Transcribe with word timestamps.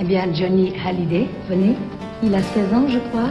Eh 0.00 0.04
bien, 0.04 0.32
Johnny 0.32 0.72
Hallyday, 0.84 1.26
venez. 1.48 1.74
Il 2.22 2.32
a 2.32 2.40
16 2.40 2.72
ans, 2.72 2.86
je 2.88 2.98
crois. 3.10 3.30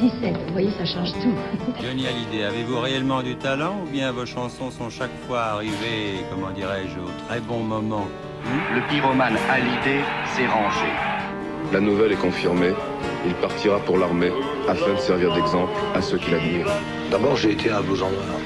17. 0.00 0.10
17. 0.22 0.36
Vous 0.46 0.52
voyez, 0.52 0.70
ça 0.78 0.86
change 0.86 1.12
tout. 1.12 1.34
Johnny 1.82 2.06
Hallyday, 2.06 2.44
avez-vous 2.44 2.80
réellement 2.80 3.22
du 3.22 3.36
talent 3.36 3.76
ou 3.82 3.90
bien 3.90 4.10
vos 4.10 4.24
chansons 4.24 4.70
sont 4.70 4.88
chaque 4.88 5.10
fois 5.26 5.40
arrivées, 5.40 6.24
comment 6.30 6.50
dirais-je, 6.50 6.98
au 6.98 7.10
très 7.28 7.40
bon 7.40 7.60
moment? 7.60 8.08
Le 8.74 8.80
pyromane 8.88 9.36
Hallyday 9.50 10.00
s'est 10.34 10.46
rangé. 10.46 10.88
La 11.74 11.80
nouvelle 11.80 12.12
est 12.12 12.16
confirmée. 12.20 12.72
Il 13.26 13.34
partira 13.34 13.78
pour 13.80 13.98
l'armée 13.98 14.32
afin 14.68 14.94
de 14.94 14.98
servir 14.98 15.34
d'exemple 15.34 15.72
à 15.94 16.00
ceux 16.00 16.16
qui 16.16 16.30
l'admirent. 16.30 16.72
D'abord, 17.10 17.36
j'ai 17.36 17.52
été 17.52 17.68
à 17.70 17.80
vos 17.80 17.96
endroits. 18.02 18.40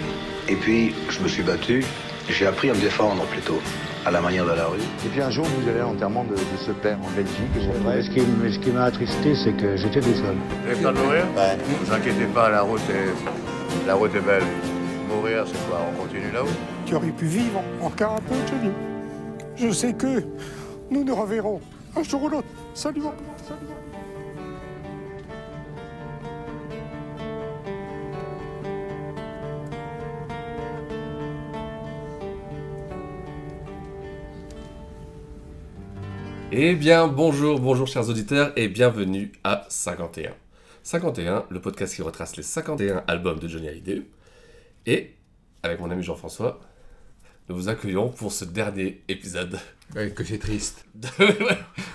Et 0.49 0.57
puis, 0.57 0.95
je 1.11 1.21
me 1.21 1.29
suis 1.29 1.45
battu. 1.45 1.85
J'ai 2.29 2.47
appris 2.47 2.71
à 2.71 2.75
me 2.75 2.81
défendre 2.81 3.23
plutôt, 3.27 3.61
à 4.07 4.11
la 4.13 4.21
manière 4.21 4.45
de 4.45 4.53
la 4.53 4.67
rue. 4.67 4.79
Et 5.05 5.09
puis 5.09 5.21
un 5.21 5.31
jour, 5.31 5.45
vous 5.47 5.69
allez 5.69 5.81
à 5.81 5.83
l'enterrement 5.83 6.25
de, 6.25 6.35
de 6.35 6.57
ce 6.65 6.71
père 6.71 6.97
en 7.03 7.11
Belgique. 7.17 7.85
Ouais, 7.85 8.03
ce 8.03 8.11
qui, 8.11 8.21
m- 8.21 8.51
ce 8.53 8.59
qui 8.59 8.71
m'a 8.71 8.85
attristé, 8.85 9.35
c'est 9.35 9.53
que 9.53 9.77
j'étais 9.77 10.01
tout 10.01 10.15
seul. 10.15 10.37
Vous 10.65 10.71
avez 10.71 10.81
peur 10.81 10.93
de 10.93 10.99
mourir 10.99 11.25
Ouais. 11.37 11.57
Ne 11.57 11.85
vous 11.87 11.93
inquiétez 11.93 12.27
pas, 12.27 12.49
la 12.51 12.63
route 12.63 12.81
est, 12.91 13.87
la 13.87 13.95
route 13.95 14.15
est 14.15 14.21
belle. 14.21 14.45
Mourir, 15.09 15.45
c'est 15.47 15.69
quoi 15.69 15.81
On 15.93 16.03
continue 16.03 16.31
là-haut 16.33 16.47
Tu 16.87 16.95
aurais 16.95 17.09
pu 17.11 17.27
vivre 17.27 17.61
encore 17.83 18.13
un 18.13 18.21
peu, 18.21 18.35
Johnny. 18.49 18.73
Je 19.57 19.71
sais 19.73 19.93
que 19.93 20.23
nous 20.91 21.03
nous 21.03 21.15
reverrons 21.15 21.61
un 21.97 22.03
jour 22.05 22.23
ou 22.25 22.29
l'autre. 22.29 22.47
Salut, 22.75 23.03
Eh 36.59 36.75
bien, 36.75 37.07
bonjour, 37.07 37.61
bonjour 37.61 37.87
chers 37.87 38.09
auditeurs 38.09 38.51
et 38.57 38.69
bienvenue 38.69 39.31
à 39.45 39.67
51. 39.69 40.31
51, 40.83 41.45
le 41.51 41.61
podcast 41.61 41.95
qui 41.95 42.01
retrace 42.01 42.35
les 42.39 42.43
51 42.43 43.05
albums 43.09 43.39
de 43.39 43.47
Johnny 43.47 43.69
Hallyday. 43.69 44.01
Et, 44.87 45.13
avec 45.63 45.81
mon 45.81 45.91
ami 45.91 46.03
Jean-François, 46.03 46.59
nous 47.51 47.57
vous 47.57 47.69
accueillons 47.69 48.09
pour 48.09 48.33
ce 48.33 48.47
dernier 48.47 49.03
épisode. 49.07 49.59
Ouais, 49.95 50.09
que 50.11 50.25
c'est 50.25 50.39
triste. 50.39 50.87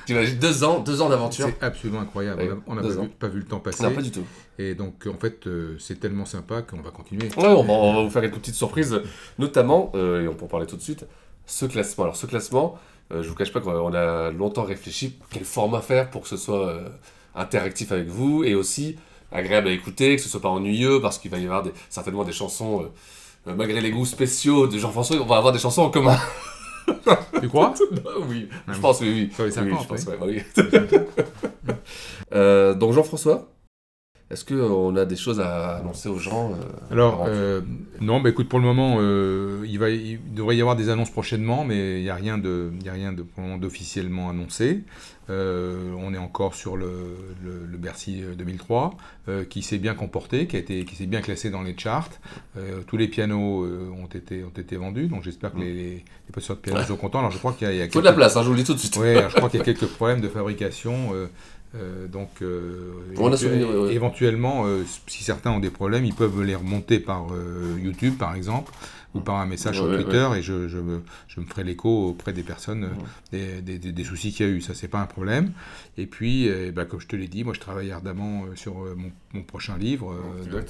Tu 0.06 0.14
imagines 0.14 0.38
deux 0.38 0.64
ans, 0.64 0.80
deux 0.80 1.02
ans 1.02 1.10
d'aventure 1.10 1.48
C'est 1.48 1.64
absolument 1.66 2.02
incroyable. 2.02 2.44
Ouais, 2.44 2.50
on 2.68 2.76
n'a 2.76 2.84
pas, 2.84 2.90
vu- 2.90 3.10
pas 3.10 3.28
vu 3.30 3.40
le 3.40 3.46
temps 3.46 3.60
passer. 3.60 3.82
Non, 3.82 3.92
pas 3.92 4.02
du 4.04 4.12
tout. 4.12 4.26
Et 4.60 4.76
donc, 4.76 5.08
en 5.08 5.18
fait, 5.18 5.48
euh, 5.48 5.76
c'est 5.80 6.00
tellement 6.00 6.26
sympa 6.26 6.62
qu'on 6.62 6.82
va 6.82 6.92
continuer. 6.92 7.30
Ouais, 7.36 7.48
on 7.48 7.64
va, 7.64 7.74
on 7.74 7.96
va 7.96 8.04
vous 8.04 8.12
faire 8.12 8.22
quelques 8.22 8.36
petites 8.38 8.56
surprises, 8.56 9.02
notamment, 9.40 9.92
euh, 9.96 10.22
et 10.24 10.28
on 10.28 10.36
peut 10.36 10.46
en 10.46 10.50
parler 10.50 10.68
tout 10.68 10.78
de 10.78 10.82
suite, 10.82 11.06
ce 11.48 11.66
classement. 11.66 12.04
Alors, 12.04 12.16
ce 12.16 12.28
classement, 12.28 12.78
je 13.22 13.28
vous 13.30 13.36
cache 13.36 13.52
pas 13.52 13.60
qu'on 13.62 13.94
a 13.94 14.32
longtemps 14.32 14.64
réfléchi 14.64 15.16
quel 15.32 15.44
format 15.44 15.82
faire 15.82 16.10
pour 16.10 16.22
que 16.22 16.28
ce 16.28 16.38
soit 16.38 16.68
euh, 16.70 16.88
interactif 17.36 17.92
avec 17.92 18.08
vous 18.08 18.44
et 18.44 18.56
aussi 18.56 18.96
agréable 19.32 19.68
à 19.70 19.72
écouter, 19.72 20.16
que 20.16 20.22
ce 20.22 20.30
soit 20.30 20.42
pas 20.42 20.50
ennuyeux, 20.50 21.00
parce 21.02 21.18
qu'il 21.18 21.32
va 21.32 21.38
y 21.40 21.44
avoir 21.46 21.64
des- 21.64 21.72
certainement 21.90 22.24
des 22.24 22.34
chansons, 22.34 22.82
euh, 22.84 23.50
euh, 23.52 23.56
malgré 23.56 23.80
les 23.82 23.92
goûts 23.92 24.06
spéciaux 24.06 24.68
de 24.68 24.78
Jean-François, 24.78 25.18
on 25.22 25.26
va 25.26 25.38
avoir 25.38 25.54
des 25.54 25.60
chansons 25.60 25.84
en 25.84 25.90
commun. 25.90 26.18
Tu 27.42 27.48
crois? 27.48 27.74
Oui, 28.30 28.50
je 28.68 28.80
pense, 28.80 29.00
oui, 29.02 29.30
oui. 29.38 29.46
Oui, 29.46 29.52
50, 29.52 29.82
je 29.84 29.88
pense, 29.88 30.06
oui. 30.06 30.08
ouais, 30.08 30.18
bah 30.20 30.26
oui. 30.28 31.74
Euh, 32.34 32.74
donc, 32.74 32.94
Jean-François, 32.94 33.51
est-ce 34.32 34.46
qu'on 34.46 34.96
a 34.96 35.06
des 35.06 35.16
choses 35.16 35.40
à 35.40 35.78
annoncer 35.78 36.10
aux 36.10 36.18
gens 36.18 36.52
euh, 36.54 36.56
Alors, 36.92 37.26
euh, 37.28 37.62
non, 38.00 38.20
bah, 38.22 38.30
écoute, 38.30 38.48
pour 38.50 38.60
le 38.60 38.66
moment, 38.66 38.98
euh, 39.00 39.64
il, 39.68 39.78
va, 39.80 39.90
il 39.90 40.20
devrait 40.34 40.56
y 40.56 40.62
avoir 40.62 40.76
des 40.76 40.90
annonces 40.90 41.10
prochainement, 41.12 41.64
mais 41.66 42.00
il 42.00 42.04
n'y 42.04 42.10
a 42.10 42.16
rien, 42.16 42.38
de, 42.38 42.72
il 42.80 42.86
y 42.86 42.90
a 42.90 42.94
rien 42.94 43.14
de, 43.14 43.24
pour 43.24 43.42
le 43.42 43.48
moment 43.50 43.58
d'officiellement 43.60 44.30
annoncé. 44.30 44.84
Euh, 45.30 45.94
on 45.98 46.14
est 46.14 46.18
encore 46.18 46.56
sur 46.56 46.76
le, 46.76 46.88
le- 47.44 47.66
le 47.70 47.78
Bercy 47.78 48.22
2003, 48.38 48.96
euh, 49.30 49.46
qui 49.46 49.62
s'est 49.62 49.78
bien 49.78 49.94
comporté, 49.94 50.46
qui, 50.48 50.56
a 50.58 50.60
été, 50.60 50.84
qui 50.84 50.96
s'est 50.96 51.06
bien 51.06 51.22
classé 51.22 51.50
dans 51.50 51.62
les 51.62 51.78
charts. 51.78 52.10
Euh, 52.58 52.82
tous 52.86 52.98
les 52.98 53.08
pianos 53.08 53.64
euh, 53.64 53.90
ont, 54.02 54.08
été, 54.08 54.44
ont 54.44 54.50
été 54.60 54.76
vendus, 54.76 55.08
donc 55.08 55.24
j'espère 55.24 55.54
que 55.54 55.60
les, 55.60 55.74
les, 55.74 55.84
les 55.84 56.04
possesseurs 56.34 56.58
de 56.58 56.62
pianos 56.62 56.84
sont 56.84 56.98
contents. 56.98 57.20
Alors, 57.20 57.32
je 57.32 57.38
crois 57.38 57.54
qu'il 57.54 57.68
y 57.68 57.70
a, 57.70 57.74
il 57.74 57.78
y 57.80 57.82
a 57.82 57.90
Faut 57.90 58.00
de 58.00 58.06
la 58.06 58.12
quelques- 58.12 58.18
place, 58.18 58.36
hein, 58.36 58.42
je 58.42 58.48
vous 58.48 58.54
le 58.54 58.60
dis 58.60 58.66
tout 58.66 58.74
de 58.74 58.80
suite. 58.80 58.98
Alors 58.98 59.30
je 59.30 59.36
crois 59.36 59.50
qu'il 59.50 59.60
y 59.60 59.62
a 59.62 59.66
quelques 59.66 59.86
problèmes 59.88 60.22
de 60.22 60.28
fabrication. 60.28 61.14
Euh, 61.76 62.08
donc, 62.08 62.30
euh, 62.42 62.92
éventu- 63.16 63.38
souvenir, 63.38 63.70
ouais, 63.70 63.94
éventuellement, 63.94 64.66
euh, 64.66 64.84
si 65.08 65.24
certains 65.24 65.52
ont 65.52 65.60
des 65.60 65.70
problèmes, 65.70 66.04
ils 66.06 66.14
peuvent 66.14 66.42
les 66.42 66.56
remonter 66.56 67.00
par 67.00 67.28
euh, 67.34 67.78
YouTube, 67.82 68.18
par 68.18 68.36
exemple, 68.36 68.72
ou 69.14 69.20
par 69.20 69.36
un 69.36 69.46
message 69.46 69.80
Ouais, 69.80 69.84
sur 69.88 69.92
ouais, 69.98 70.04
Twitter, 70.04 70.30
et 70.38 70.42
je, 70.42 70.68
je 70.68 70.78
me, 70.78 71.02
je 71.28 71.40
me 71.42 71.46
ferai 71.46 71.64
l'écho 71.64 72.08
auprès 72.10 72.34
des 72.34 72.44
personnes, 72.44 72.90
euh, 73.34 73.62
des, 73.62 73.78
des- 73.78 74.04
soucis 74.04 74.32
qu'il 74.32 74.46
y 74.46 74.50
a 74.50 74.52
eu. 74.52 74.62
Ça, 74.62 74.74
c'est 74.74 74.88
pas 74.88 75.00
un 75.00 75.06
problème. 75.06 75.52
Et 75.98 76.06
puis, 76.08 76.48
euh, 76.50 76.72
bah, 76.72 76.86
comme 76.86 77.00
je 77.02 77.08
te 77.08 77.16
l'ai 77.16 77.28
dit, 77.28 77.44
moi, 77.44 77.54
je 77.54 77.60
travaille 77.60 77.92
ardemment 77.92 78.44
euh, 78.46 78.56
sur 78.56 78.76
mon, 78.96 79.12
mon 79.34 79.44
prochain 79.44 79.78
livre, 79.78 80.16
donc, 80.52 80.66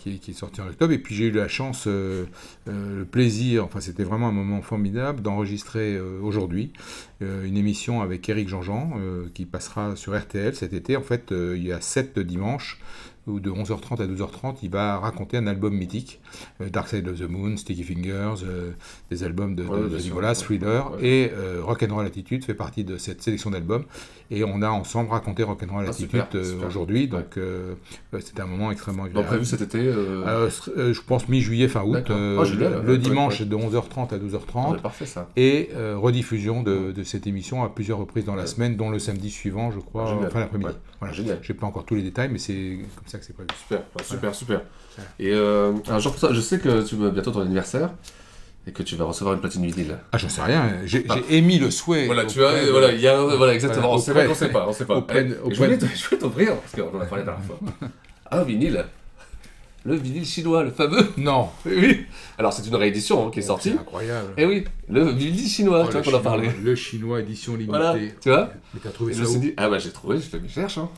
qui, 0.00 0.18
qui 0.18 0.30
est 0.30 0.34
sorti 0.34 0.60
en 0.60 0.66
octobre. 0.68 0.92
Et 0.92 0.98
puis 0.98 1.14
j'ai 1.14 1.26
eu 1.26 1.30
la 1.30 1.48
chance, 1.48 1.86
le 1.86 3.04
plaisir, 3.10 3.64
enfin 3.64 3.80
c'était 3.80 4.04
vraiment 4.04 4.28
un 4.28 4.32
moment 4.32 4.62
formidable 4.62 5.20
d'enregistrer 5.22 6.00
aujourd'hui 6.00 6.72
une 7.20 7.56
émission 7.56 8.00
avec 8.02 8.28
Eric 8.28 8.48
Jean-Jean 8.48 8.92
qui 9.34 9.44
passera 9.46 9.96
sur 9.96 10.18
RTL 10.18 10.54
cet 10.54 10.72
été. 10.72 10.96
En 10.96 11.02
fait, 11.02 11.32
il 11.32 11.62
y 11.66 11.72
a 11.72 11.80
sept 11.80 12.18
dimanches 12.18 12.78
où 13.26 13.40
de 13.40 13.50
11h30 13.50 14.02
à 14.02 14.06
12h30, 14.06 14.56
il 14.62 14.70
va 14.70 14.98
raconter 14.98 15.36
un 15.38 15.46
album 15.46 15.74
mythique, 15.74 16.20
euh, 16.60 16.68
Dark 16.68 16.88
Side 16.88 17.08
of 17.08 17.18
the 17.18 17.28
Moon, 17.28 17.56
Sticky 17.56 17.82
Fingers, 17.82 18.42
euh, 18.44 18.72
des 19.10 19.24
albums 19.24 19.54
de, 19.54 19.62
de- 19.62 19.68
Ouais, 19.68 19.88
de. 19.88 19.96
Nicolas, 19.98 20.34
Thriller, 20.34 20.92
Ouais. 20.92 20.98
et 21.06 21.30
euh, 21.32 21.60
Rock'n'Roll 21.62 22.04
Attitude 22.06 22.44
fait 22.44 22.54
partie 22.54 22.84
de 22.84 22.96
cette 22.98 23.22
sélection 23.22 23.50
d'albums. 23.50 23.84
Et 24.30 24.42
on 24.44 24.62
a 24.62 24.68
ensemble 24.68 25.10
raconté 25.10 25.42
Rock'n'Roll 25.42 25.84
Ah, 25.86 25.90
Attitude 25.90 26.22
aujourd'hui, 26.66 27.08
donc 27.08 27.38
c'était 28.20 28.40
un 28.40 28.46
moment 28.46 28.70
extrêmement 28.70 29.02
Donc 29.04 29.10
agréable. 29.10 29.28
prévu 29.28 29.44
cet 29.44 29.60
été 29.62 29.78
je 29.84 31.00
pense 31.02 31.28
mi-juillet, 31.28 31.68
fin 31.68 31.82
août. 31.82 32.04
Ah, 32.08 32.44
génial, 32.44 32.74
le, 32.74 32.82
le 32.82 32.98
dimanche 32.98 33.42
de 33.42 33.54
11h30 33.56 34.14
à 34.14 34.18
12h30. 34.18 34.72
ouais, 34.72 34.78
parfait 34.80 35.06
ça. 35.06 35.28
Et 35.36 35.70
rediffusion 35.94 36.62
de, 36.62 36.92
de 36.92 37.02
cette 37.02 37.26
émission 37.26 37.62
à 37.64 37.68
plusieurs 37.68 37.98
reprises 37.98 38.24
dans 38.24 38.34
la 38.34 38.46
semaine, 38.46 38.76
dont 38.76 38.90
le 38.90 38.98
samedi 38.98 39.30
suivant, 39.30 39.70
je 39.70 39.78
crois, 39.80 40.06
Génial. 40.06 40.30
fin 40.30 40.40
d'après-midi. 40.40 40.70
Voilà. 41.00 41.14
N'ai 41.22 41.54
pas 41.54 41.66
encore 41.66 41.84
tous 41.84 41.94
les 41.94 42.02
détails, 42.02 42.30
mais 42.32 42.38
c'est 42.38 42.78
comme 42.96 43.06
ça 43.14 43.18
que 43.18 43.24
c'est 43.24 43.32
prévu. 43.32 43.48
Super, 43.58 43.82
super, 44.04 44.34
super. 44.34 44.60
Et 45.18 45.32
euh, 45.32 45.72
alors 45.88 46.00
Jean-François, 46.00 46.32
je 46.32 46.40
sais 46.40 46.58
que 46.58 46.82
tu 46.86 46.96
vas 46.96 47.10
bientôt 47.10 47.30
ton 47.30 47.40
anniversaire 47.40 47.90
et 48.66 48.72
que 48.72 48.82
tu 48.82 48.96
vas 48.96 49.04
recevoir 49.04 49.34
une 49.34 49.40
platine 49.40 49.64
vinyle. 49.66 49.98
Ah, 50.12 50.18
j'en 50.18 50.28
sais 50.28 50.42
rien. 50.42 50.70
J'ai 50.84 51.04
j'ai 51.28 51.36
émis 51.36 51.58
le 51.58 51.70
souhait. 51.70 52.06
Voilà, 52.06 52.24
tu 52.24 52.38
vois, 52.38 52.52
de- 52.60 52.70
voilà, 52.70 52.92
il 52.92 53.00
y 53.00 53.08
a, 53.08 53.18
un- 53.18 53.36
voilà, 53.36 53.54
exactement. 53.54 53.96
Voilà, 53.96 53.96
on 53.96 54.00
sait 54.00 54.12
pas, 54.14 54.28
on 54.28 54.34
sait 54.34 54.48
pas, 54.48 54.66
on 54.68 54.72
sait 54.72 54.84
pas. 54.86 54.96
auprès 54.98 55.24
de- 55.24 55.34
Et 55.34 55.38
auprès 55.38 55.54
je 55.54 55.62
voulais 55.62 55.78
je 56.10 56.16
t'offrir 56.16 56.56
parce 56.56 56.72
qu'on 56.74 56.96
en 56.96 57.00
a 57.00 57.04
parlé 57.06 57.24
la 57.24 57.32
dernière 57.32 57.46
fois. 57.46 57.58
Un 58.30 58.42
vinyle, 58.44 58.84
le 59.84 59.96
vinyle 59.96 60.24
chinois, 60.24 60.62
le 60.62 60.70
fameux. 60.70 61.06
Non. 61.18 61.50
Oui. 61.66 62.06
Alors 62.38 62.52
c'est 62.54 62.66
une 62.66 62.74
réédition 62.76 63.26
hein, 63.26 63.30
qui 63.30 63.40
est 63.40 63.42
sortie. 63.42 63.72
C'est 63.72 63.78
incroyable. 63.78 64.32
Et 64.38 64.46
oui, 64.46 64.64
le 64.88 65.10
vinyle 65.10 65.46
chinois, 65.48 65.82
Oh, 65.84 65.86
tu 65.86 65.92
vois 65.92 66.02
qu'on 66.02 66.14
en 66.18 66.22
parlait. 66.22 66.50
Le 66.62 66.74
chinois 66.74 67.20
édition 67.20 67.52
limitée. 67.52 67.68
Voilà, 67.68 67.96
tu 68.22 68.30
vois. 68.30 68.50
Mais 68.72 68.80
t'as 68.82 68.88
Et 68.88 68.92
trouvé 68.92 69.12
je 69.12 69.24
ça 69.24 69.30
où 69.30 69.38
dit, 69.38 69.52
ah 69.58 69.68
bah 69.68 69.78
j'ai 69.78 69.90
trouvé, 69.90 70.16
j'ai 70.16 70.22
fait 70.22 70.38
mes 70.40 70.48
recherches. 70.48 70.78
Hein. 70.78 70.88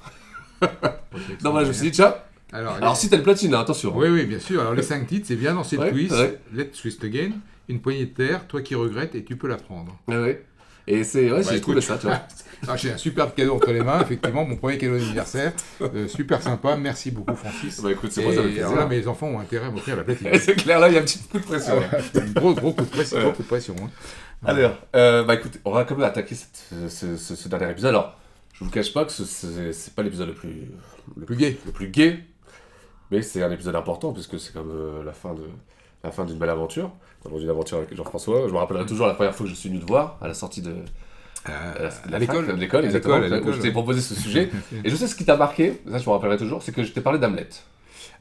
Non, 1.45 1.51
voilà, 1.51 1.65
je 1.65 1.69
me 1.69 1.73
suis 1.75 1.85
dit, 1.87 1.91
tiens. 1.93 2.15
Alors, 2.53 2.75
Alors 2.75 2.93
les- 2.95 2.99
si 3.01 3.09
t'as 3.11 3.17
le 3.17 3.23
platine, 3.23 3.55
hein, 3.55 3.61
attention. 3.61 3.93
Oui, 3.97 4.09
oui, 4.09 4.25
bien 4.27 4.39
sûr. 4.39 4.61
Alors, 4.61 4.75
les 4.75 4.83
cinq 4.83 5.07
titres, 5.07 5.27
c'est 5.29 5.37
bien 5.37 5.55
dans 5.55 5.65
cette 5.65 5.81
Ouais, 5.81 5.91
twist. 5.91 6.13
ouais. 6.13 6.39
Let's 6.55 6.81
twist 6.81 7.03
again. 7.05 7.31
Une 7.69 7.81
poignée 7.81 8.07
de 8.07 8.15
terre, 8.15 8.47
toi 8.47 8.63
qui 8.63 8.75
regrettes, 8.75 9.15
et 9.15 9.25
tu 9.25 9.37
peux 9.37 9.49
la 9.49 9.57
prendre. 9.57 9.97
Ouais, 10.07 10.17
ouais. 10.19 10.45
Et 10.87 11.03
c'est, 11.03 11.31
ouais, 11.33 11.43
Bah, 11.43 11.49
j'ai 11.51 11.61
trouvé 11.61 11.81
ça, 11.81 11.99
tu 11.99 12.07
vois. 12.07 12.21
Ah, 12.69 12.75
j'ai 12.75 12.91
un 12.91 12.97
superbe 12.97 13.35
cadeau 13.37 13.55
entre 13.55 13.71
les 13.71 13.83
mains, 13.83 14.01
effectivement, 14.01 14.47
mon 14.47 14.57
premier 14.57 14.79
cadeau 14.79 14.97
d'anniversaire. 14.97 15.53
Euh, 15.83 16.09
super 16.09 16.41
sympa, 16.41 16.75
merci 16.75 17.11
beaucoup 17.11 17.37
Francis. 17.37 17.83
Bah 17.83 17.93
écoute, 17.93 18.11
c'est 18.11 18.23
moi, 18.25 18.33
ça 18.35 18.41
me 18.41 18.77
là, 18.77 18.87
mes 18.87 19.07
enfants 19.07 19.27
ont 19.27 19.39
intérêt 19.41 19.67
à 19.67 19.71
m'offrir 19.71 19.95
la 19.95 20.05
platine. 20.05 20.29
C'est 20.41 20.55
clair, 20.55 20.81
là, 20.81 20.89
il 20.89 20.95
y 20.95 20.97
a 20.97 21.01
un 21.01 21.05
petit 21.05 21.19
coup 21.19 21.39
de 21.39 21.45
pression. 21.45 21.75
Ah 21.77 21.97
ouais, 21.99 22.23
un 22.23 22.31
gros, 22.41 22.55
gros 22.55 22.73
coup 22.73 22.85
de 22.85 22.89
pression. 22.89 23.21
Gros 23.21 23.33
coup 23.33 23.43
de 23.43 23.47
pression 23.47 23.77
hein. 23.85 23.91
Alors, 24.47 24.79
euh, 24.97 25.23
bah 25.25 25.35
écoute, 25.35 25.61
on 25.67 25.73
va 25.73 25.85
quand 25.85 25.97
même 25.97 26.07
attaquer 26.09 26.35
cette- 26.35 26.65
ce, 26.89 27.19
ce- 27.19 27.37
ce 27.37 27.49
dernier 27.51 27.71
épisode. 27.71 27.91
Alors, 27.91 28.19
je 28.59 28.65
vous 28.65 28.71
cache 28.71 28.93
pas 28.93 29.05
que 29.05 29.13
ce- 29.13 29.25
c'est 29.25 29.73
c'est 29.73 29.95
pas 29.95 30.03
l'épisode 30.03 30.29
le 30.29 30.35
plus, 30.35 30.69
le 31.17 31.25
Plus 31.27 31.37
gay. 31.37 31.57
le 31.67 31.73
plus 31.73 31.89
gay, 31.89 32.19
mais 33.11 33.23
c'est 33.23 33.43
un 33.43 33.51
épisode 33.51 33.77
important 33.77 34.13
puisque 34.13 34.39
c'est 34.41 34.53
comme 34.53 34.71
euh, 34.71 35.05
la 35.05 35.13
fin 35.13 35.35
de 35.35 35.43
la 36.05 36.11
fin 36.11 36.25
d'une 36.25 36.39
belle 36.39 36.51
aventure, 36.51 36.91
d'une 37.31 37.51
aventure 37.51 37.79
avec 37.79 37.95
Jean-François. 37.95 38.47
Je 38.49 38.53
me 38.53 38.59
rappellerai 38.59 38.87
toujours 38.87 39.07
la 39.07 39.15
première 39.15 39.35
fois 39.35 39.45
que 39.45 39.51
je 39.51 39.57
suis 39.57 39.69
venu 39.69 39.81
te 39.81 39.87
voir 39.87 40.19
à 40.21 40.29
la 40.29 40.35
sortie 40.35 40.63
de, 40.63 40.75
Euh, 41.49 41.91
à 42.11 42.15
à 42.15 42.19
l'école. 42.19 42.51
l'école, 42.57 42.85
exactement, 42.87 43.19
où 43.19 43.53
je 43.53 43.61
t'ai 43.61 43.71
proposé 43.73 44.01
ce 44.01 44.15
sujet. 44.15 44.51
Et 44.85 44.91
je 44.91 44.97
sais 44.97 45.07
ce 45.07 45.15
qui 45.15 45.25
t'a 45.25 45.37
marqué, 45.37 45.81
ça 45.91 45.99
je 45.99 46.05
me 46.09 46.11
rappellerai 46.15 46.39
toujours, 46.39 46.61
c'est 46.63 46.73
que 46.73 46.83
je 46.83 46.93
t'ai 46.93 47.01
parlé 47.01 47.19
d'Hamlet. 47.21 47.49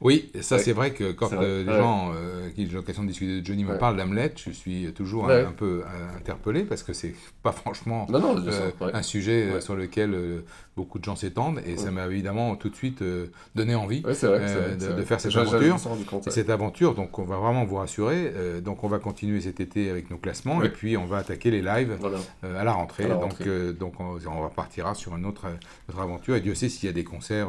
Oui, 0.01 0.31
ça 0.41 0.55
Ouais. 0.55 0.61
c'est 0.61 0.73
vrai 0.73 0.91
que 0.91 1.11
quand 1.11 1.27
vrai, 1.27 1.45
euh, 1.45 1.65
ouais. 1.65 1.77
gens 1.77 2.11
euh, 2.15 2.49
qui 2.51 2.67
j'ai 2.67 2.75
l'occasion 2.75 3.03
de 3.03 3.07
discuter 3.07 3.41
de 3.41 3.45
Johnny 3.45 3.63
me 3.63 3.71
Ouais. 3.71 3.77
parle 3.77 3.97
d'Hamlet, 3.97 4.33
je 4.35 4.51
suis 4.51 4.91
toujours 4.93 5.29
un, 5.29 5.45
un 5.47 5.51
peu 5.51 5.83
euh, 5.85 6.17
interpellé 6.17 6.63
parce 6.63 6.83
que 6.83 6.93
c'est 6.93 7.13
pas 7.43 7.51
franchement 7.51 8.05
Non, 8.09 8.19
non, 8.19 8.35
je 8.43 8.49
euh, 8.49 8.51
sens, 8.51 8.73
ouais. 8.81 8.91
un 8.93 9.01
sujet 9.01 9.61
sur 9.61 9.75
lequel 9.75 10.13
euh, 10.13 10.41
beaucoup 10.75 10.99
de 10.99 11.03
gens 11.05 11.15
s'étendent 11.15 11.61
et 11.65 11.77
ça 11.77 11.91
m'a 11.91 12.05
évidemment 12.07 12.55
tout 12.55 12.69
de 12.69 12.75
suite 12.75 13.01
donné 13.55 13.75
envie 13.75 14.01
vrai, 14.01 14.13
vrai, 14.13 14.75
de, 14.75 15.01
faire 15.03 15.19
cette 15.21 15.35
aventure. 15.35 15.77
compte, 16.09 16.29
cette 16.29 16.49
aventure, 16.49 16.93
donc 16.95 17.17
on 17.19 17.23
va 17.23 17.37
vraiment 17.37 17.63
vous 17.63 17.75
rassurer. 17.77 18.33
donc 18.61 18.83
on 18.83 18.87
va 18.89 18.99
continuer 18.99 19.39
cet 19.41 19.59
été 19.61 19.89
avec 19.89 20.09
nos 20.11 20.17
classements 20.17 20.61
et 20.63 20.69
puis 20.69 20.97
on 20.97 21.05
va 21.05 21.17
attaquer 21.17 21.49
les 21.51 21.61
lives 21.61 21.95
Voilà. 21.99 22.17
à 22.59 22.63
la 22.63 22.73
rentrée. 22.73 23.05
À 23.05 23.07
la 23.09 23.13
donc 23.15 23.23
rentrée. 23.33 23.73
donc 23.73 23.93
on, 23.99 24.17
on 24.27 24.43
repartira 24.43 24.95
sur 24.95 25.15
une 25.15 25.25
autre, 25.25 25.45
aventure. 25.97 26.35
Et 26.35 26.41
Dieu 26.41 26.55
sait 26.55 26.67
s'il 26.69 26.87
y 26.87 26.89
a 26.89 26.93
des 26.93 27.03
concerts 27.05 27.47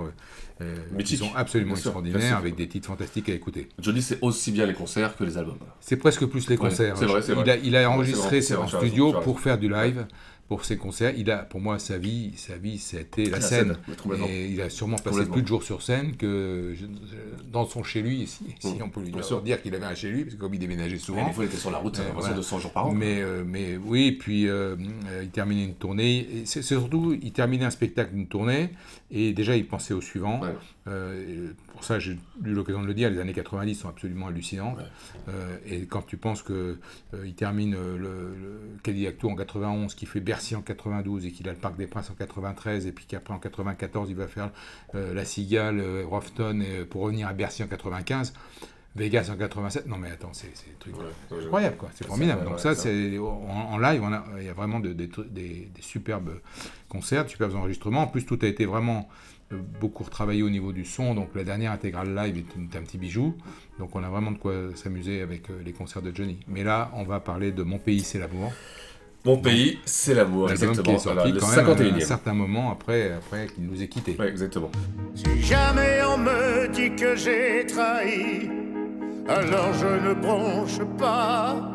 qui 0.58 0.94
Mythiques, 0.94 1.18
sont 1.18 1.34
absolument 1.34 1.74
bien 1.74 1.76
extraordinaires 1.76 2.36
avec 2.38 2.54
des 2.54 2.66
titres 2.66 2.86
fantastiques 2.88 3.28
à 3.28 3.32
écouter. 3.34 3.68
Johnny, 3.78 4.00
c'est 4.00 4.18
aussi 4.22 4.52
bien 4.52 4.64
les 4.66 4.72
concerts 4.74 5.16
que 5.16 5.24
les 5.24 5.36
albums. 5.36 5.58
C'est 5.80 5.96
presque 5.96 6.24
plus 6.26 6.48
les 6.48 6.56
Ouais, 6.56 6.68
concerts. 6.70 6.96
c'est 6.96 7.04
vrai, 7.06 7.20
c'est 7.20 7.32
il. 7.32 7.50
A, 7.50 7.56
il 7.56 7.76
a 7.76 7.80
Ouais, 7.80 7.86
enregistré 7.86 8.40
en 8.56 8.66
studio 8.66 9.12
pour 9.20 9.40
faire 9.40 9.58
du 9.58 9.68
live, 9.68 10.06
pour 10.48 10.64
ses 10.64 10.76
concerts. 10.76 11.14
Il 11.16 11.30
a, 11.30 11.38
pour 11.38 11.60
moi, 11.60 11.78
sa 11.78 11.98
vie, 11.98 12.32
sa 12.36 12.56
vie, 12.56 12.78
c'était 12.78 13.24
la, 13.24 13.30
La 13.38 13.40
scène. 13.40 13.76
Et 14.28 14.46
il 14.48 14.60
a 14.60 14.70
sûrement 14.70 14.96
passé 14.96 15.24
plus 15.26 15.42
de 15.42 15.46
jours 15.48 15.62
sur 15.62 15.82
scène 15.82 16.16
que 16.16 16.72
je- 16.74 16.86
dans 17.52 17.66
son 17.66 17.82
chez 17.82 18.02
lui, 18.02 18.26
si, 18.26 18.44
si 18.60 18.68
Mm. 18.74 18.82
on 18.82 18.88
peut 18.88 19.00
lui 19.00 19.10
dire, 19.10 19.42
dire 19.42 19.60
qu'il 19.62 19.74
avait 19.74 19.86
un 19.86 19.94
chez 19.94 20.08
lui, 20.10 20.22
parce 20.24 20.34
que 20.36 20.40
comme 20.40 20.54
il 20.54 20.60
déménageait 20.60 20.98
souvent. 20.98 21.26
des 21.26 21.32
fois, 21.32 21.44
il 21.44 21.48
était 21.48 21.56
sur 21.56 21.70
la 21.70 21.78
route, 21.78 21.98
Euh, 21.98 22.02
voilà. 22.14 22.30
de 22.30 22.36
200 22.36 22.58
jours 22.60 22.72
par 22.72 22.86
an. 22.86 22.92
Mais, 22.92 23.20
euh, 23.22 23.42
mais 23.46 23.76
oui, 23.76 24.12
puis 24.12 24.48
euh, 24.48 24.76
euh, 25.08 25.22
il 25.24 25.30
terminait 25.30 25.64
une 25.64 25.74
tournée. 25.74 26.26
C'est 26.44 26.62
c'est 26.62 26.74
surtout, 26.76 27.16
il 27.20 27.32
terminait 27.32 27.64
un 27.64 27.70
spectacle, 27.70 28.10
une 28.14 28.26
tournée, 28.28 28.70
et 29.10 29.32
déjà 29.32 29.56
il 29.56 29.66
pensait 29.66 29.94
au 29.94 30.00
suivant. 30.00 30.40
Ouais. 30.40 30.48
Pour 31.76 31.84
ça, 31.84 31.98
j'ai 31.98 32.12
eu 32.12 32.18
l'occasion 32.54 32.80
de 32.80 32.86
le 32.86 32.94
dire, 32.94 33.10
les 33.10 33.18
années 33.20 33.34
90 33.34 33.74
sont 33.74 33.88
absolument 33.88 34.28
hallucinantes. 34.28 34.78
Euh, 35.28 35.58
et 35.66 35.86
quand 35.86 36.02
tu 36.06 36.16
penses 36.16 36.42
que 36.42 36.78
euh, 37.14 37.30
termine 37.36 37.74
euh, 37.74 37.98
le, 37.98 38.34
le 38.34 38.60
Cadillac 38.82 39.18
Tour 39.18 39.30
en 39.32 39.36
91, 39.36 39.94
qu'il 39.94 40.08
fait 40.08 40.20
Bercy 40.20 40.56
en 40.56 40.62
92 40.62 41.26
et 41.26 41.30
qu'il 41.32 41.46
a 41.48 41.52
le 41.52 41.58
Parc 41.58 41.76
des 41.76 41.86
Princes 41.86 42.10
en 42.10 42.14
93, 42.14 42.86
et 42.86 42.92
puis 42.92 43.04
qu'après 43.06 43.34
en 43.34 43.38
94 43.38 44.08
il 44.08 44.16
va 44.16 44.26
faire 44.26 44.50
euh, 44.94 45.12
La 45.12 45.24
Cigale, 45.26 45.82
Rofton, 46.04 46.60
et, 46.62 46.84
pour 46.86 47.02
revenir 47.02 47.28
à 47.28 47.34
Bercy 47.34 47.62
en 47.62 47.66
95. 47.68 48.32
Vegas 48.94 49.28
en 49.30 49.36
87, 49.36 49.86
non 49.88 49.98
mais 49.98 50.10
attends, 50.10 50.30
c'est 50.32 50.46
des 50.46 50.72
trucs 50.80 50.96
ouais, 50.96 51.04
incroyables 51.44 51.76
quoi, 51.76 51.90
c'est 51.94 52.06
formidable. 52.06 52.44
Donc 52.44 52.58
ça, 52.60 52.74
c'est 52.74 53.18
en, 53.18 53.24
en 53.24 53.76
live, 53.76 54.00
on 54.02 54.10
a, 54.10 54.24
il 54.38 54.44
y 54.44 54.48
a 54.48 54.54
vraiment 54.54 54.80
de- 54.80 54.94
des, 54.94 55.10
trucs- 55.10 55.30
des- 55.30 55.68
des 55.74 55.82
superbes 55.82 56.40
concerts, 56.88 57.26
de 57.26 57.28
superbes 57.28 57.54
enregistrements. 57.56 58.00
En 58.04 58.06
plus, 58.06 58.24
tout 58.24 58.38
a 58.40 58.46
été 58.46 58.64
vraiment 58.64 59.06
beaucoup 59.80 60.04
retravaillé 60.04 60.42
au 60.42 60.50
niveau 60.50 60.72
du 60.72 60.84
son. 60.84 61.14
Donc 61.14 61.28
la 61.34 61.44
dernière 61.44 61.72
intégrale 61.72 62.14
live 62.14 62.36
est, 62.38 62.56
une- 62.56 62.68
est 62.72 62.76
un 62.76 62.82
petit 62.82 62.98
bijou. 62.98 63.34
Donc 63.78 63.94
on 63.94 64.02
a 64.02 64.08
vraiment 64.08 64.32
de 64.32 64.38
quoi 64.38 64.54
s'amuser 64.74 65.20
avec 65.22 65.50
euh, 65.50 65.60
les 65.64 65.72
concerts 65.72 66.02
de 66.02 66.14
Johnny. 66.14 66.38
Mais 66.48 66.64
là, 66.64 66.90
on 66.94 67.04
va 67.04 67.20
parler 67.20 67.52
de 67.52 67.62
Mon 67.62 67.78
pays, 67.78 68.00
c'est 68.00 68.18
l'amour. 68.18 68.52
Mon 69.24 69.38
pays, 69.38 69.78
c'est 69.84 70.14
l'amour, 70.14 70.46
L'album 70.48 70.68
qui 70.72 70.78
exactement. 70.80 70.96
est 70.96 71.00
sorti 71.00 71.32
le 71.32 71.40
quand 71.40 71.48
même 71.48 71.58
à 71.58 71.74
51e. 71.74 71.94
un 71.96 72.00
certain 72.00 72.32
moment 72.32 72.70
après, 72.70 73.10
après 73.12 73.48
qu'il 73.48 73.64
nous 73.66 73.82
ait 73.82 73.88
quittés. 73.88 74.14
Ouais, 74.18 74.28
exactement. 74.28 74.70
Si 75.16 75.42
jamais 75.42 75.98
on 76.08 76.16
me 76.18 76.68
dit 76.68 76.94
que 76.94 77.16
j'ai 77.16 77.66
trahi, 77.66 78.48
alors 79.28 79.72
je 79.74 80.08
ne 80.08 80.14
bronche 80.14 80.78
pas. 80.96 81.72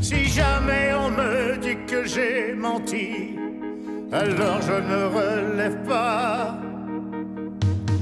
Si 0.00 0.24
jamais 0.26 0.92
on 0.94 1.10
me 1.10 1.56
dit 1.58 1.76
que 1.86 2.04
j'ai 2.04 2.54
menti, 2.54 3.36
alors 4.12 4.60
je 4.62 4.72
ne 4.72 5.04
relève 5.18 5.82
pas. 5.86 6.56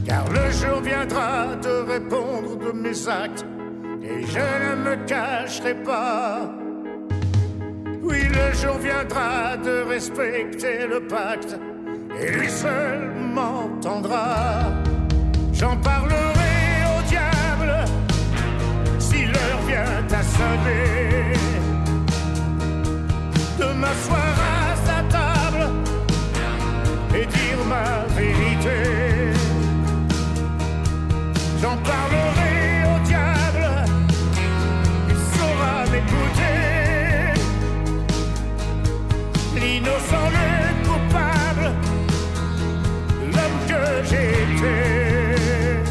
Car 0.07 0.25
le 0.31 0.51
jour 0.51 0.81
viendra 0.83 1.57
de 1.63 1.93
répondre 1.93 2.57
de 2.59 2.73
mes 2.73 3.09
actes, 3.09 3.47
et 4.03 4.27
je 4.27 4.39
ne 4.39 4.75
me 4.85 4.97
cacherai 5.07 5.75
pas. 5.75 6.51
Oui, 8.03 8.23
le 8.29 8.53
jour 8.55 8.77
viendra 8.79 9.57
de 9.57 9.85
respecter 9.89 10.87
le 10.87 11.01
pacte, 11.07 11.57
et 12.21 12.31
lui 12.33 12.51
seul 12.51 13.11
m'entendra. 13.35 14.73
J'en 15.53 15.77
parlerai 15.77 16.57
au 16.97 17.03
diable 17.09 17.85
si 18.99 19.27
l'heure 19.27 19.63
vient 19.67 20.19
à 20.19 20.23
sonner. 20.23 21.33
De 23.59 23.73
m'asseoir 23.81 24.32
et 27.15 27.27
dire 27.27 27.65
ma 27.69 28.07
vérité. 28.15 28.79
J'en 31.61 31.77
parlerai 31.77 32.85
au 32.93 32.99
diable, 33.07 33.65
il 35.09 35.17
saura 35.35 35.85
m'écouter. 35.93 36.59
L'innocent, 39.55 40.29
le 40.39 40.49
coupable, 40.87 41.67
l'homme 43.33 43.61
que 43.69 43.83
j'étais. 44.09 45.83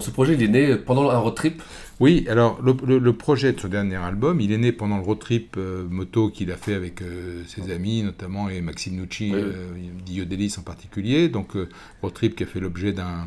Ce 0.00 0.10
projet, 0.10 0.34
il 0.34 0.42
est 0.42 0.48
né 0.48 0.76
pendant 0.76 1.10
un 1.10 1.18
road 1.18 1.34
trip. 1.34 1.62
Oui, 2.00 2.26
alors 2.28 2.62
le, 2.62 2.76
le- 2.86 2.98
le 3.00 3.12
projet 3.12 3.52
de 3.52 3.58
ce 3.60 3.66
dernier 3.66 3.96
album, 3.96 4.40
il 4.40 4.52
est 4.52 4.58
né 4.58 4.70
pendant 4.70 4.98
le 4.98 5.02
road 5.02 5.18
trip 5.18 5.56
euh, 5.58 5.84
moto 5.90 6.30
qu'il 6.30 6.52
a 6.52 6.56
fait 6.56 6.74
avec 6.74 7.02
euh, 7.02 7.42
ses 7.46 7.72
amis, 7.72 8.04
notamment 8.04 8.48
et 8.48 8.60
Maxime 8.60 8.94
Nucci, 9.00 9.32
Oui, 9.34 9.40
euh, 9.40 10.58
en 10.58 10.62
particulier. 10.62 11.28
Donc 11.28 11.54
road 12.02 12.14
trip 12.14 12.36
qui 12.36 12.44
a 12.44 12.46
fait 12.46 12.60
l'objet 12.60 12.92
d'un 12.92 13.26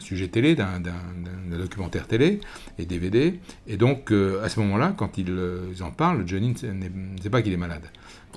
sujet 0.00 0.28
télé, 0.28 0.54
d'un 0.56 0.80
documentaire 1.58 2.06
télé 2.06 2.40
et 2.78 2.84
DVD. 2.84 3.40
Et 3.66 3.78
donc 3.78 4.12
à 4.12 4.48
ce 4.50 4.60
moment-là, 4.60 4.94
quand 4.96 5.16
ils, 5.16 5.34
ils 5.74 5.82
en 5.82 5.90
parlent, 5.90 6.24
Johnny 6.28 6.54
ne 6.62 7.20
sait 7.22 7.30
pas 7.30 7.40
qu'il 7.40 7.52
est 7.54 7.56
malade. 7.58 7.84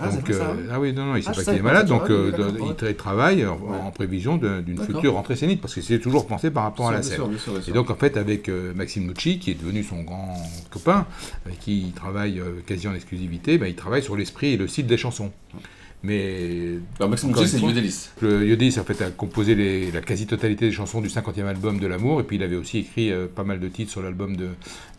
Ah, 0.01 0.09
donc, 0.09 0.27
ça, 0.33 0.49
euh, 0.49 0.53
oui. 0.57 0.63
ah 0.71 0.79
oui, 0.79 0.93
non, 0.93 1.05
non, 1.05 1.15
il 1.15 1.23
ne 1.23 1.25
Ah, 1.27 1.33
sait 1.33 1.41
je 1.41 1.45
pas 1.45 1.51
qu'il 1.51 1.59
est 1.59 1.63
malade, 1.63 1.87
donc 1.87 2.03
ah 2.05 2.11
euh, 2.11 2.51
il 2.89 2.95
travaille 2.95 3.45
en, 3.45 3.59
en 3.87 3.91
prévision 3.91 4.37
d'une 4.37 4.77
future 4.79 5.13
rentrée 5.13 5.35
scénique, 5.35 5.61
parce 5.61 5.75
que 5.75 5.81
c'est 5.81 5.99
toujours 5.99 6.27
pensé 6.27 6.51
par 6.51 6.63
rapport 6.63 6.89
à 6.89 6.93
la 6.93 7.01
scène. 7.03 7.21
Et 7.67 7.71
donc 7.71 7.89
en 7.89 7.95
fait 7.95 8.17
avec 8.17 8.49
euh, 8.49 8.73
Maxime 8.73 9.07
Nucci, 9.07 9.39
qui 9.39 9.51
est 9.51 9.55
devenu 9.59 9.83
son 9.83 10.01
grand 10.03 10.35
copain, 10.69 11.05
avec 11.45 11.59
qui 11.59 11.81
il 11.81 11.91
travaille 11.93 12.41
quasi 12.65 12.87
en 12.87 12.95
exclusivité, 12.95 13.57
bah, 13.57 13.67
il 13.67 13.75
travaille 13.75 14.03
sur 14.03 14.15
l'esprit 14.15 14.53
et 14.53 14.57
le 14.57 14.67
style 14.67 14.87
des 14.87 14.97
chansons. 14.97 15.31
Mais 16.03 16.79
Alors, 16.97 17.09
Maxime 17.09 17.29
encore 17.29 17.43
Nucci, 17.43 17.55
une 17.57 17.61
c'est 17.61 17.67
Yodelis. 17.67 18.09
Yodis 18.49 18.79
en 18.79 18.83
fait 18.83 19.01
a 19.03 19.11
composé 19.11 19.53
les- 19.53 19.91
la 19.91 20.01
quasi-totalité 20.01 20.65
des 20.65 20.71
chansons 20.71 20.99
du 20.99 21.09
50e 21.09 21.45
album 21.45 21.79
de 21.79 21.85
l'amour 21.85 22.19
et 22.21 22.23
puis 22.23 22.37
il 22.37 22.43
avait 22.43 22.55
aussi 22.55 22.79
écrit 22.79 23.11
euh, 23.11 23.27
pas 23.27 23.43
mal 23.43 23.59
de 23.59 23.67
titres 23.67 23.91
sur 23.91 24.01
l'album 24.01 24.35
de 24.35 24.49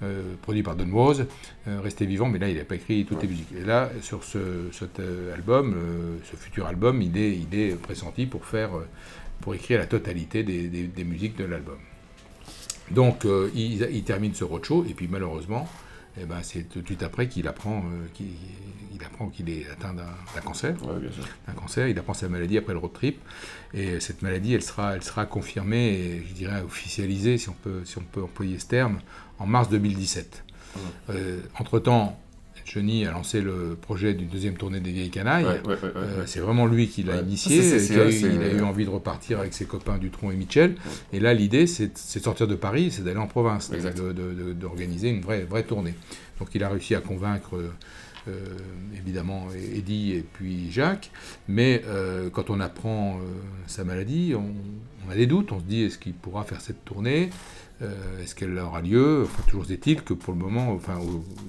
euh, 0.04 0.22
produit 0.42 0.62
par 0.62 0.76
Don 0.76 0.86
Rose, 0.92 1.26
euh, 1.66 1.80
Restez 1.82 2.06
vivant, 2.06 2.28
mais 2.28 2.38
là 2.38 2.48
il 2.48 2.56
n'a 2.56 2.64
pas 2.64 2.76
écrit 2.76 3.04
toutes 3.04 3.20
les 3.22 3.28
musiques. 3.28 3.48
Et 3.60 3.64
là 3.64 3.90
sur 4.00 4.22
ce, 4.22 4.38
cet 4.70 5.00
euh, 5.00 5.34
album, 5.34 5.74
ce 6.30 6.36
futur 6.36 6.66
album, 6.66 7.02
il 7.02 7.16
est, 7.18 7.36
il 7.36 7.58
est 7.58 7.74
pressenti 7.74 8.26
pour 8.26 8.44
faire, 8.46 8.70
pour 9.40 9.56
écrire 9.56 9.80
la 9.80 9.86
totalité 9.86 10.44
des, 10.44 10.68
des- 10.68 10.84
des 10.86 11.04
musiques 11.04 11.36
de 11.36 11.44
l'album. 11.44 11.78
Donc 12.92 13.24
il, 13.54 13.88
il 13.92 14.02
termine 14.04 14.34
ce 14.34 14.44
roadshow 14.44 14.84
et 14.88 14.94
puis 14.94 15.08
malheureusement, 15.10 15.68
eh 16.20 16.26
ben, 16.26 16.38
c'est 16.42 16.68
tout 16.68 16.80
de 16.82 16.86
suite 16.86 17.02
après 17.02 17.26
qu'il 17.26 17.48
apprend 17.48 17.82
qu'il 18.14 18.26
il 19.02 19.06
apprend 19.06 19.28
qu'il 19.28 19.50
est 19.50 19.66
atteint 19.70 19.92
d'un 19.94 20.40
cancer 20.40 20.74
Ouais, 20.86 21.00
bien 21.00 21.10
sûr. 21.10 21.24
un 21.48 21.52
cancer, 21.52 21.88
il 21.88 21.98
apprend 21.98 22.14
sa 22.14 22.28
maladie 22.28 22.56
après 22.58 22.72
le 22.72 22.78
road 22.78 22.92
trip, 22.92 23.20
et 23.74 23.98
cette 24.00 24.22
maladie, 24.22 24.54
elle 24.54 24.62
sera, 24.62 24.94
elle 24.94 25.02
sera 25.02 25.26
confirmée, 25.26 25.88
et 25.88 26.24
je 26.28 26.32
dirais 26.34 26.62
officialisée, 26.62 27.36
si 27.38 27.48
on 27.48 27.54
peut, 27.54 27.80
si 27.84 27.98
on 27.98 28.02
peut 28.02 28.22
employer 28.22 28.58
ce 28.58 28.66
terme, 28.66 28.98
en 29.38 29.46
mars 29.46 29.68
2017. 29.68 30.44
Euh, 31.10 31.40
entre-temps, 31.58 32.18
Johnny 32.64 33.04
a 33.06 33.10
lancé 33.10 33.40
le 33.42 33.76
projet 33.78 34.14
d'une 34.14 34.28
deuxième 34.28 34.54
tournée 34.56 34.78
des 34.80 34.92
Vieilles 34.92 35.10
Canailles. 35.10 35.44
Ouais, 35.44 35.60
ouais, 35.66 35.74
ouais, 35.74 35.82
ouais, 35.82 35.90
Euh, 35.96 36.22
c'est 36.26 36.38
vraiment 36.40 36.64
lui 36.66 36.88
qui 36.88 37.02
l'a 37.02 37.20
initié, 37.20 37.58
qui 37.60 37.94
a 37.98 38.08
il 38.08 38.40
a 38.42 38.52
eu 38.52 38.62
envie 38.62 38.84
de 38.84 38.90
repartir 38.90 39.40
avec 39.40 39.52
ses 39.52 39.64
copains 39.66 39.98
Dutronc 39.98 40.30
et 40.30 40.36
Mitchell. 40.36 40.76
Et 41.12 41.18
là, 41.20 41.34
l'idée, 41.34 41.66
c'est 41.66 41.88
de 41.88 42.22
sortir 42.22 42.46
de 42.46 42.54
Paris, 42.54 42.90
c'est 42.92 43.02
d'aller 43.02 43.18
en 43.18 43.26
province, 43.26 43.70
d'organiser 44.54 45.08
une 45.10 45.20
vraie, 45.22 45.42
vraie 45.42 45.64
tournée. 45.64 45.94
Donc 46.38 46.48
il 46.54 46.62
a 46.64 46.68
réussi 46.68 46.94
à 46.94 47.00
convaincre 47.00 47.56
euh, 47.56 47.70
évidemment 48.96 49.48
Eddie 49.76 50.12
et 50.12 50.24
puis 50.32 50.70
Jacques, 50.70 51.10
mais 51.48 51.82
euh, 51.86 52.30
quand 52.30 52.50
on 52.50 52.60
apprend 52.60 53.16
euh, 53.16 53.20
sa 53.66 53.84
maladie, 53.84 54.34
on, 54.36 54.54
on 55.06 55.10
a 55.10 55.14
des 55.14 55.26
doutes, 55.26 55.52
on 55.52 55.58
se 55.58 55.64
dit 55.64 55.82
est-ce 55.82 55.98
qu'il 55.98 56.14
pourra 56.14 56.44
faire 56.44 56.60
cette 56.60 56.84
tournée? 56.84 57.30
Euh, 57.80 58.22
Est-ce 58.22 58.36
qu'elle 58.36 58.56
aura 58.58 58.80
lieu? 58.80 59.22
Enfin, 59.24 59.42
toujours 59.48 59.68
est-il 59.68 60.02
que 60.02 60.14
pour 60.14 60.32
le 60.32 60.38
moment, 60.38 60.70
enfin, 60.70 61.00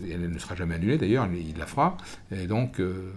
elle 0.10 0.32
ne 0.32 0.40
sera 0.40 0.56
jamais 0.56 0.74
annulée 0.74 0.98
d'ailleurs, 0.98 1.28
il 1.32 1.56
la 1.60 1.68
fera. 1.68 1.96
Et 2.32 2.48
donc, 2.48 2.80
euh, 2.80 3.12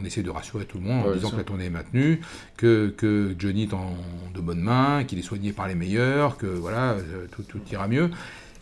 on 0.00 0.04
essaie 0.04 0.24
de 0.24 0.30
rassurer 0.30 0.64
tout 0.64 0.78
le 0.78 0.84
monde 0.84 1.04
en 1.06 1.08
Ouais, 1.10 1.14
disant 1.14 1.30
que 1.30 1.36
la 1.36 1.44
tournée 1.44 1.66
est 1.66 1.70
maintenue, 1.70 2.20
que, 2.56 2.92
que 2.96 3.36
Johnny 3.38 3.64
est 3.64 3.74
en 3.74 3.94
de 4.34 4.40
bonnes 4.40 4.62
mains, 4.62 5.04
qu'il 5.04 5.16
est 5.20 5.22
soigné 5.22 5.52
par 5.52 5.68
les 5.68 5.76
meilleurs, 5.76 6.38
que 6.38 6.46
voilà, 6.46 6.94
euh, 6.94 7.26
tout, 7.30 7.44
tout 7.44 7.60
ira 7.70 7.86
mieux. 7.86 8.10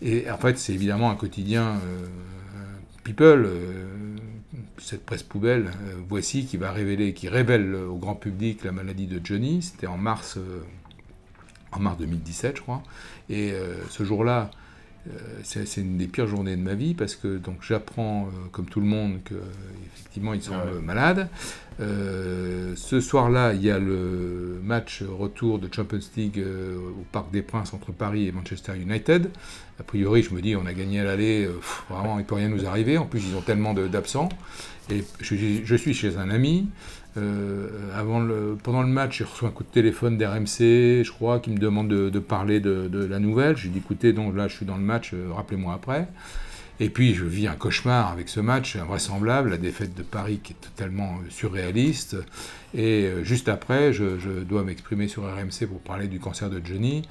Et 0.03 0.31
en 0.31 0.37
fait, 0.37 0.59
c'est 0.59 0.75
évidemment 0.75 1.11
un 1.11 1.17
quotidien 1.17 1.77
euh, 1.77 2.07
people, 3.05 3.47
euh, 3.47 3.87
cette 4.79 5.05
presse 5.05 5.23
poubelle, 5.23 5.67
euh, 5.67 5.95
voici 6.09 6.47
qui 6.47 6.57
va 6.57 6.73
révéler, 6.73 7.15
qui 7.15 7.29
révèle 7.29 7.75
au 7.75 7.97
grand 7.97 8.15
public 8.15 8.65
la 8.65 8.73
maladie 8.73 9.07
de 9.07 9.21
Johnny. 9.25 9.63
C'était 9.63 9.87
en 9.87 9.97
mars, 9.97 10.37
euh, 10.37 10.63
en 11.73 11.81
mars 11.81 11.99
2017, 11.99 12.57
je 12.57 12.63
crois. 12.63 12.83
Et 13.31 13.55
ce 13.89 14.05
jour-là, 14.05 14.51
c'est 15.43 15.81
une 15.81 15.97
des 15.97 16.07
pires 16.07 16.27
journées 16.27 16.57
de 16.57 16.61
ma 16.61 16.75
vie 16.75 16.93
parce 16.93 17.17
que 17.17 17.39
donc 17.39 17.63
j'apprends, 17.63 18.29
comme 18.53 18.67
tout 18.67 18.81
le 18.81 18.87
monde, 18.87 19.21
qu'effectivement 19.25 20.35
ils 20.35 20.43
sont 20.43 20.53
malades. 21.79 22.77
ce 22.77 23.01
soir-là, 23.01 23.53
il 23.55 23.63
y 23.63 23.71
a 23.71 23.79
le 23.79 24.61
match 24.63 25.03
retour 25.03 25.59
de 25.59 25.69
Champions 25.73 25.99
League 26.17 26.43
au 26.43 27.05
Parc 27.13 27.31
des 27.31 27.43
Princes 27.43 27.75
entre 27.75 27.93
Paris 27.93 28.29
et 28.29 28.33
Manchester 28.33 28.73
United. 28.77 29.31
A 29.81 29.83
priori, 29.83 30.23
je 30.23 30.35
me 30.35 30.41
dis, 30.41 30.55
on 30.57 30.67
a 30.67 30.73
gagné 30.73 31.01
à 31.01 31.05
l'aller, 31.05 31.49
vraiment, 31.91 32.17
il 32.17 32.23
ne 32.23 32.27
peut 32.27 32.37
rien 32.37 32.49
nous 32.49 32.67
arriver. 32.67 32.99
En 32.99 33.07
plus, 33.07 33.25
ils 33.29 33.37
ont 33.37 33.43
tellement 33.43 33.75
d'absents. 33.75 34.29
Et 34.91 35.05
je, 35.21 35.75
suis 35.77 35.95
chez 35.95 36.17
un 36.17 36.31
ami. 36.31 36.69
Euh, 37.17 38.57
pendant 38.63 38.83
le 38.83 38.89
match, 38.89 39.19
j'ai 39.19 39.25
reçu 39.25 39.45
un 39.45 39.51
coup 39.51 39.63
de 39.63 39.69
téléphone 39.69 40.19
d'RMC, 40.19 41.05
je 41.05 41.11
crois, 41.11 41.39
qui 41.39 41.51
me 41.51 41.59
demande 41.59 41.89
de, 41.89 42.19
parler 42.19 42.61
de, 42.61 43.05
la 43.05 43.19
nouvelle. 43.19 43.57
J'ai 43.57 43.69
dit 43.69 43.79
écoutez, 43.79 44.13
donc 44.13 44.37
là, 44.37 44.49
je 44.49 44.57
suis 44.57 44.67
dans 44.67 44.77
le 44.77 44.83
match, 44.83 45.13
euh, 45.15 45.29
rappelez-moi 45.33 45.75
après. 45.75 46.09
Et 46.81 46.91
puis, 46.91 47.15
je 47.15 47.25
vis 47.25 47.47
un 47.47 47.55
cauchemar 47.55 48.11
avec 48.11 48.29
ce 48.29 48.41
match 48.41 48.77
invraisemblable, 48.77 49.51
la 49.51 49.59
défaite 49.59 49.95
de 49.95 50.03
Paris 50.03 50.41
qui 50.43 50.55
est 50.55 50.57
totalement 50.57 51.19
euh, 51.19 51.31
surréaliste. 51.31 52.17
Et 52.75 53.09
juste 53.23 53.49
après, 53.49 53.93
je, 53.93 54.19
je 54.19 54.31
dois 54.43 54.65
m'exprimer 54.65 55.07
sur 55.07 55.23
RMC 55.23 55.67
pour 55.69 55.81
parler 55.81 56.09
du 56.09 56.19
cancer 56.19 56.51
de 56.51 56.61
Johnny. 56.65 57.03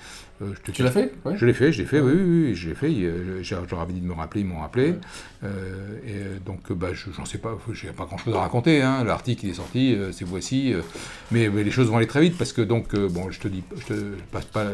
Euh, 0.44 0.54
tu 0.72 0.84
l'as 0.84 0.92
fait 0.92 1.14
Je 1.36 1.46
l'ai 1.46 1.54
fait, 1.54 1.72
je 1.72 1.82
l'ai 1.82 1.88
fait, 1.88 2.00
oui, 2.00 2.14
oui, 2.16 2.44
oui, 2.48 2.56
je 2.56 2.70
l'ai 2.70 2.76
fait. 2.76 3.44
J'aurais 3.44 3.84
envie 3.84 4.00
de 4.00 4.06
me 4.06 4.14
rappeler, 4.14 4.42
ils 4.42 4.48
m'ont 4.48 4.60
rappelé. 4.60 4.96
Euh, 5.44 5.98
et 6.06 6.40
donc, 6.46 6.72
bah, 6.72 6.90
j'en 6.94 7.26
sais 7.26 7.38
pas, 7.38 7.58
j'ai 7.74 7.90
pas 7.90 8.06
grand 8.06 8.18
chose 8.18 8.36
à 8.36 8.40
raconter. 8.40 8.82
Hein. 8.82 9.04
L'article, 9.04 9.46
est 9.48 9.54
sorti, 9.54 9.94
euh, 9.94 10.12
c'est 10.12 10.26
voici. 10.26 10.74
Mais, 11.32 11.50
les 11.50 11.72
choses 11.72 11.88
vont 11.88 11.98
aller 11.98 12.08
très 12.08 12.22
vite 12.22 12.38
parce 12.38 12.54
que, 12.54 12.62
donc, 12.62 12.96
bon, 12.96 13.30
je 13.32 13.40
te 13.40 13.48
dis, 13.48 13.64
je, 13.78 13.94
te, 13.94 13.94
passe 14.32 14.46
pas, 14.46 14.66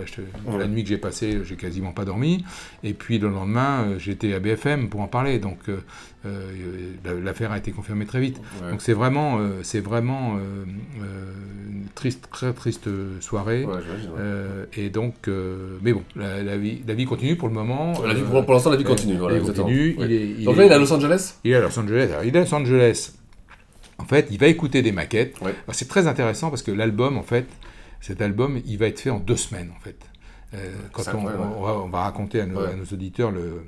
la 0.58 0.68
nuit 0.68 0.84
que 0.84 0.90
j'ai 0.90 0.98
passée, 0.98 1.40
j'ai 1.44 1.56
quasiment 1.56 1.92
pas 1.92 2.06
dormi. 2.06 2.46
Et 2.84 2.94
puis, 2.94 3.20
le 3.20 3.30
lendemain, 3.30 3.98
j'étais 3.98 4.34
à 4.34 4.40
BFM 4.40 4.90
pour 4.90 5.02
en 5.02 5.08
parler. 5.08 5.40
Donc, 5.40 5.60
l'affaire 7.24 7.52
a 7.52 7.58
été 7.58 7.72
confirmée 7.72 8.06
très 8.06 8.20
vite. 8.20 8.40
Donc, 8.70 8.82
c'est 8.82 8.94
vraiment, 8.94 9.40
c'est 9.64 9.80
vraiment 9.80 10.38
une 10.38 11.88
triste, 11.96 12.30
très 12.32 12.54
triste 12.54 12.90
soirée. 13.22 13.66
et 14.74 14.90
donc, 14.90 15.28
euh, 15.28 15.78
mais 15.82 15.94
bon, 15.94 16.04
la, 16.16 16.58
vie, 16.58 16.82
la 16.88 16.94
vie 16.94 17.06
continue 17.06 17.36
pour 17.36 17.48
le 17.48 17.54
moment. 17.54 17.94
La 18.06 18.14
vie, 18.14 18.22
pour, 18.22 18.54
l'instant, 18.54 18.70
la 18.70 18.78
vie 18.78 18.84
continue. 18.84 19.18
Voilà, 19.18 19.40
continue. 19.40 19.96
Il 20.00 20.12
est, 20.12 20.44
Donc 20.44 20.58
là, 20.58 20.66
il 20.66 20.72
est 20.72 20.76
à 20.76 20.78
Los 20.78 20.92
Angeles 20.92 21.36
Il 21.44 21.52
est 21.52 21.56
à 21.56 21.62
Los 21.62 21.80
Angeles. 21.80 22.10
il 22.24 22.36
est 22.36 22.40
à 22.40 22.42
Los 22.42 22.54
Angeles. 22.54 23.14
En 23.98 24.06
fait, 24.06 24.28
il 24.32 24.40
va 24.40 24.48
écouter 24.48 24.82
des 24.82 24.92
maquettes. 24.92 25.36
C'est 25.72 25.88
très 25.88 26.08
intéressant 26.08 26.50
parce 26.50 26.64
que 26.64 26.72
l'album, 26.72 27.18
en 27.18 27.24
fait, 27.24 27.46
cet 28.02 28.22
album, 28.22 28.62
il 28.66 28.78
va 28.78 28.88
être 28.88 29.00
fait 29.00 29.10
en 29.10 29.20
deux 29.20 29.36
semaines, 29.36 29.72
en 29.76 29.80
fait. 29.82 29.98
Euh, 30.56 30.74
quand 30.92 31.04
on, 31.14 31.88
va, 31.90 32.02
raconter 32.02 32.42
à 32.42 32.46
nos, 32.46 32.60
auditeurs 32.92 33.32
le, 33.32 33.64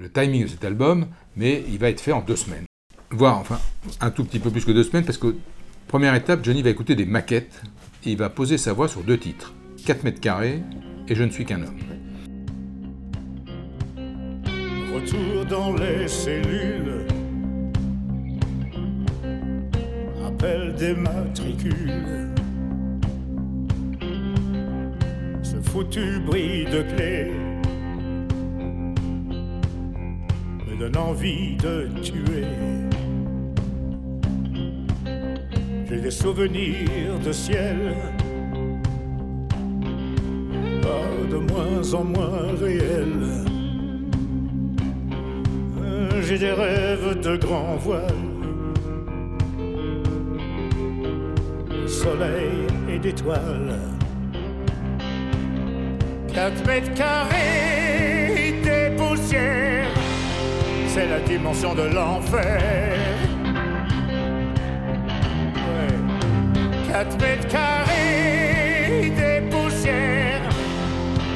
le, 0.00 0.10
timing 0.10 0.44
de 0.44 0.48
cet 0.48 0.64
album, 0.64 1.06
mais 1.36 1.62
il 1.68 1.78
va 1.78 1.90
être 1.90 2.00
fait 2.00 2.12
en 2.12 2.22
deux 2.22 2.36
semaines. 2.36 2.64
Voire, 3.10 3.38
enfin, 3.38 3.58
un 4.00 4.10
tout 4.10 4.24
petit 4.24 4.38
peu 4.38 4.50
plus 4.50 4.64
que 4.64 4.72
deux 4.72 4.84
semaines, 4.84 5.04
parce 5.04 5.18
que, 5.18 5.36
première 5.86 6.14
étape, 6.14 6.42
Johnny 6.42 6.62
va 6.62 6.70
écouter 6.70 6.94
des 6.94 7.04
maquettes 7.04 7.62
et 8.06 8.12
il 8.12 8.16
va 8.16 8.30
poser 8.30 8.56
sa 8.56 8.72
voix 8.72 8.88
sur 8.88 9.02
deux 9.02 9.18
titres. 9.18 9.52
4 9.84 10.04
mètres 10.04 10.20
carrés 10.20 10.62
et 11.08 11.14
je 11.14 11.22
ne 11.22 11.30
suis 11.30 11.44
qu'un 11.44 11.62
homme. 11.62 11.76
Retour 14.94 15.44
dans 15.44 15.74
les 15.74 16.08
cellules, 16.08 17.06
appel 20.26 20.74
des 20.74 20.94
matricules. 20.94 22.34
Foutu 25.84 26.18
bruit 26.24 26.64
de 26.64 26.82
clé 26.82 27.30
me 30.66 30.78
donne 30.78 30.96
envie 30.96 31.56
de 31.56 31.88
tuer. 32.00 32.46
J'ai 35.86 36.00
des 36.00 36.10
souvenirs 36.10 37.18
de 37.22 37.32
ciel 37.32 37.94
de 41.30 41.36
moins 41.52 41.94
en 41.94 42.04
moins 42.04 42.54
réel. 42.58 43.12
Euh, 45.82 46.22
j'ai 46.22 46.38
des 46.38 46.52
rêves 46.52 47.20
de 47.20 47.36
grand 47.36 47.76
voile, 47.76 48.24
soleil 51.86 52.68
et 52.88 52.98
d'étoiles. 52.98 53.93
4 56.34 56.66
mètres 56.66 56.94
carrés, 56.94 58.60
des 58.62 58.96
poussières, 58.96 59.86
c'est 60.88 61.06
la 61.06 61.20
dimension 61.20 61.74
de 61.74 61.82
l'enfer. 61.82 62.60
4 66.88 67.20
mètres 67.20 67.48
carrés, 67.48 69.12
des 69.16 69.34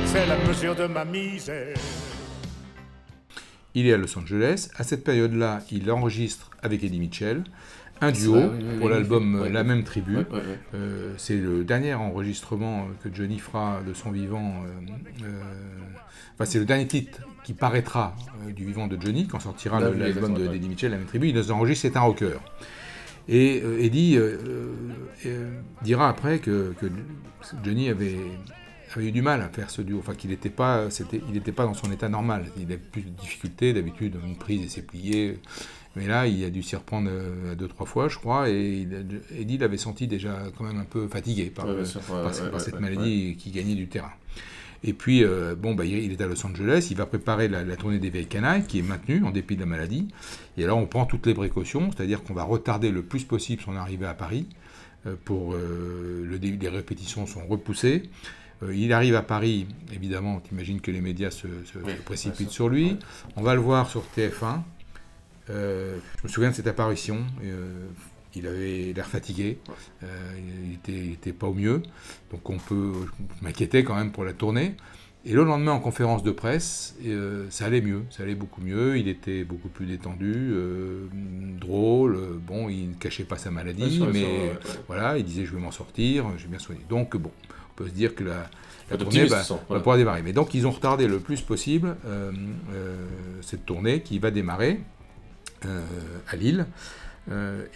c'est 0.05 0.26
la 0.26 0.38
mesure 0.49 0.75
de 0.75 0.87
ma 0.87 1.05
misère. 1.05 1.76
Il 3.75 3.87
est 3.87 3.93
à 3.93 3.99
Los 3.99 4.19
Angeles. 4.19 4.71
À 4.76 4.83
cette 4.83 5.05
période-là, 5.05 5.61
il 5.71 5.90
enregistre 5.93 6.50
avec 6.62 6.83
Eddie 6.83 6.99
Mitchell 6.99 7.45
un 8.00 8.12
duo 8.12 8.37
pour 8.78 8.88
l'album 8.88 9.47
La 9.50 9.64
même 9.64 9.85
tribu. 9.85 10.17
Euh, 10.75 11.12
c'est 11.17 11.37
le 11.37 11.64
dernier 11.64 11.95
enregistrement 11.95 12.88
que 13.02 13.12
Johnny 13.12 13.38
fera 13.38 13.81
de 13.87 13.95
son 13.95 14.11
vivant. 14.11 14.62
Euh, 14.64 15.25
euh, 15.25 15.43
enfin, 16.35 16.45
c'est 16.45 16.59
le 16.59 16.64
dernier 16.64 16.87
titre 16.87 17.21
qui 17.45 17.55
paraîtra 17.55 18.14
du 18.55 18.64
vivant 18.64 18.87
de 18.87 19.00
Johnny 19.00 19.26
quand 19.26 19.40
sortira 19.40 19.81
l'album 19.81 20.35
d'Eddie 20.35 20.69
Mitchell, 20.69 20.90
La 20.90 20.99
même 20.99 21.07
tribu. 21.07 21.28
Il 21.28 21.35
les 21.35 21.50
enregistre, 21.50 21.83
c'est 21.83 21.97
un 21.97 22.02
rocker. 22.02 22.38
Et 23.31 23.62
Eddie 23.81 24.19
dira 25.83 26.09
après 26.09 26.38
que, 26.38 26.75
que 26.81 26.87
Johnny 27.62 27.88
avait 27.88 28.17
avait 28.97 29.09
eu 29.09 29.12
du 29.12 29.23
mal 29.23 29.43
à 29.43 29.49
faire 29.49 29.71
ce 29.71 29.83
duo, 29.83 29.99
enfin 29.99 30.14
qu'il 30.14 30.31
n'était 30.31 30.50
pas, 30.50 30.90
c'était, 30.90 31.21
il 31.28 31.35
n'était 31.35 31.52
pas 31.52 31.64
dans 31.64 31.75
son 31.75 31.90
état 31.93 32.09
normal. 32.09 32.47
Il 32.57 32.64
avait 32.64 32.78
plus 32.78 33.02
de 33.02 33.11
difficultés, 33.11 33.73
d'habitude 33.73 34.17
une 34.25 34.37
prise 34.37 34.64
et 34.64 34.69
s'est 34.69 34.83
plié, 34.83 35.38
mais 35.99 36.07
là 36.07 36.26
il 36.26 36.45
a 36.45 36.50
dû 36.50 36.62
s'y 36.62 36.76
reprendre 36.76 37.09
euh, 37.11 37.55
deux 37.55 37.69
trois 37.69 37.87
fois, 37.87 38.09
je 38.09 38.17
crois, 38.17 38.49
et 38.49 38.87
Eddie 39.37 39.59
l'avait 39.59 39.76
senti 39.76 40.07
déjà 40.07 40.45
quand 40.57 40.64
même 40.64 40.78
un 40.78 40.85
peu 40.85 41.09
fatigué 41.09 41.52
par, 41.55 41.67
cette 42.61 42.81
maladie 42.81 43.37
qui 43.38 43.50
gagnait 43.50 43.75
du 43.75 43.88
terrain. 43.88 44.12
Et 44.85 44.93
puis, 44.93 45.25
euh, 45.25 45.57
bon, 45.57 45.75
bah, 45.75 45.85
il 45.85 46.12
est 46.12 46.21
à 46.21 46.28
Los 46.28 46.47
Angeles, 46.47 46.87
il 46.93 46.97
va 46.97 47.05
préparer 47.05 47.49
la, 47.49 47.64
tournée 47.75 47.99
des 47.99 48.11
Vieilles 48.11 48.26
Canailles, 48.26 48.62
qui 48.64 48.78
est 48.78 48.83
maintenue 48.83 49.25
en 49.25 49.31
dépit 49.31 49.57
de 49.57 49.61
la 49.61 49.67
maladie. 49.67 50.07
Et 50.57 50.64
là, 50.64 50.76
on 50.76 50.87
prend 50.87 51.05
toutes 51.05 51.26
les 51.26 51.35
précautions, 51.35 51.90
c'est-à-dire 51.90 52.23
qu'on 52.23 52.35
va 52.35 52.45
retarder 52.45 52.93
le 52.93 53.02
plus 53.02 53.25
possible 53.25 53.61
son 53.61 53.75
arrivée 53.75 54.07
à 54.07 54.14
Paris. 54.14 54.47
Euh, 55.07 55.17
pour 55.25 55.55
le 55.55 56.38
début 56.38 56.59
des 56.59 56.69
répétitions 56.69 57.26
sont 57.26 57.45
repoussées. 57.45 58.05
Il 58.73 58.93
arrive 58.93 59.17
à 59.17 59.23
Paris, 59.23 59.67
évidemment, 59.93 60.40
t'imagines 60.40 60.81
que 60.81 60.90
les 60.90 61.00
médias 61.00 61.31
se, 61.31 61.49
précipitent 62.05 62.50
sur 62.50 62.69
lui. 62.69 62.97
On 63.37 63.43
va 63.43 63.55
le 63.55 63.61
voir 63.61 63.90
sur 63.90 64.05
TF1. 64.17 64.62
Euh, 65.50 65.99
je 66.19 66.23
me 66.25 66.28
souviens 66.28 66.50
de 66.50 66.55
cette 66.55 66.67
apparition. 66.67 67.19
Euh, 67.45 67.87
il 68.35 68.47
avait 68.47 68.93
l'air 68.95 69.07
fatigué. 69.07 69.59
il 70.02 70.93
n'était 70.93 71.33
pas 71.33 71.47
au 71.47 71.55
mieux. 71.55 71.83
Donc 72.31 72.49
on 72.50 72.59
peut. 72.59 72.93
Je 73.40 73.45
m'inquiétais 73.45 73.83
quand 73.85 73.95
même 73.97 74.12
pour 74.12 74.25
la 74.25 74.33
tournée. 74.33 74.75
Et 75.25 75.33
le 75.33 75.45
lendemain, 75.45 75.73
en 75.73 75.81
conférence 75.81 76.23
de 76.23 76.31
presse, 76.31 76.97
ça 77.50 77.64
allait 77.67 77.81
mieux, 77.81 78.02
ça 78.11 78.23
allait 78.23 78.37
beaucoup 78.37 78.61
mieux. 78.61 78.99
Il 78.99 79.09
était 79.09 79.45
beaucoup 79.45 79.69
plus 79.69 79.87
détendu, 79.87 80.55
drôle. 81.59 82.17
Bon, 82.47 82.69
il 82.69 82.90
ne 82.90 82.95
cachait 82.95 83.25
pas 83.25 83.37
sa 83.37 83.50
maladie, 83.50 84.00
mais 84.12 84.52
voilà, 84.87 85.19
il 85.19 85.25
disait 85.25 85.45
je 85.45 85.55
vais 85.55 85.61
m'en 85.61 85.73
sortir, 85.73 86.26
j'ai 86.37 86.47
bien 86.47 86.61
soigné. 86.61 86.83
Donc 86.88 87.17
bon, 87.17 87.33
peut 87.78 87.88
se 87.88 87.95
dire 87.95 88.14
que 88.14 88.25
la, 88.25 88.97
tournée 88.97 89.25
va, 89.26 89.45
pouvoir 89.45 89.97
démarrer. 89.97 90.23
Mais 90.23 90.33
donc 90.33 90.52
ils 90.55 90.67
ont 90.67 90.73
retardé 90.73 91.07
le 91.07 91.21
plus 91.21 91.40
possible 91.40 91.97
euh, 92.05 92.33
euh, 92.73 93.07
cette 93.40 93.64
tournée 93.64 94.02
qui 94.02 94.19
va 94.19 94.31
démarrer 94.33 94.81
euh, 94.81 94.98
à 95.65 96.37
Lille. 96.37 96.67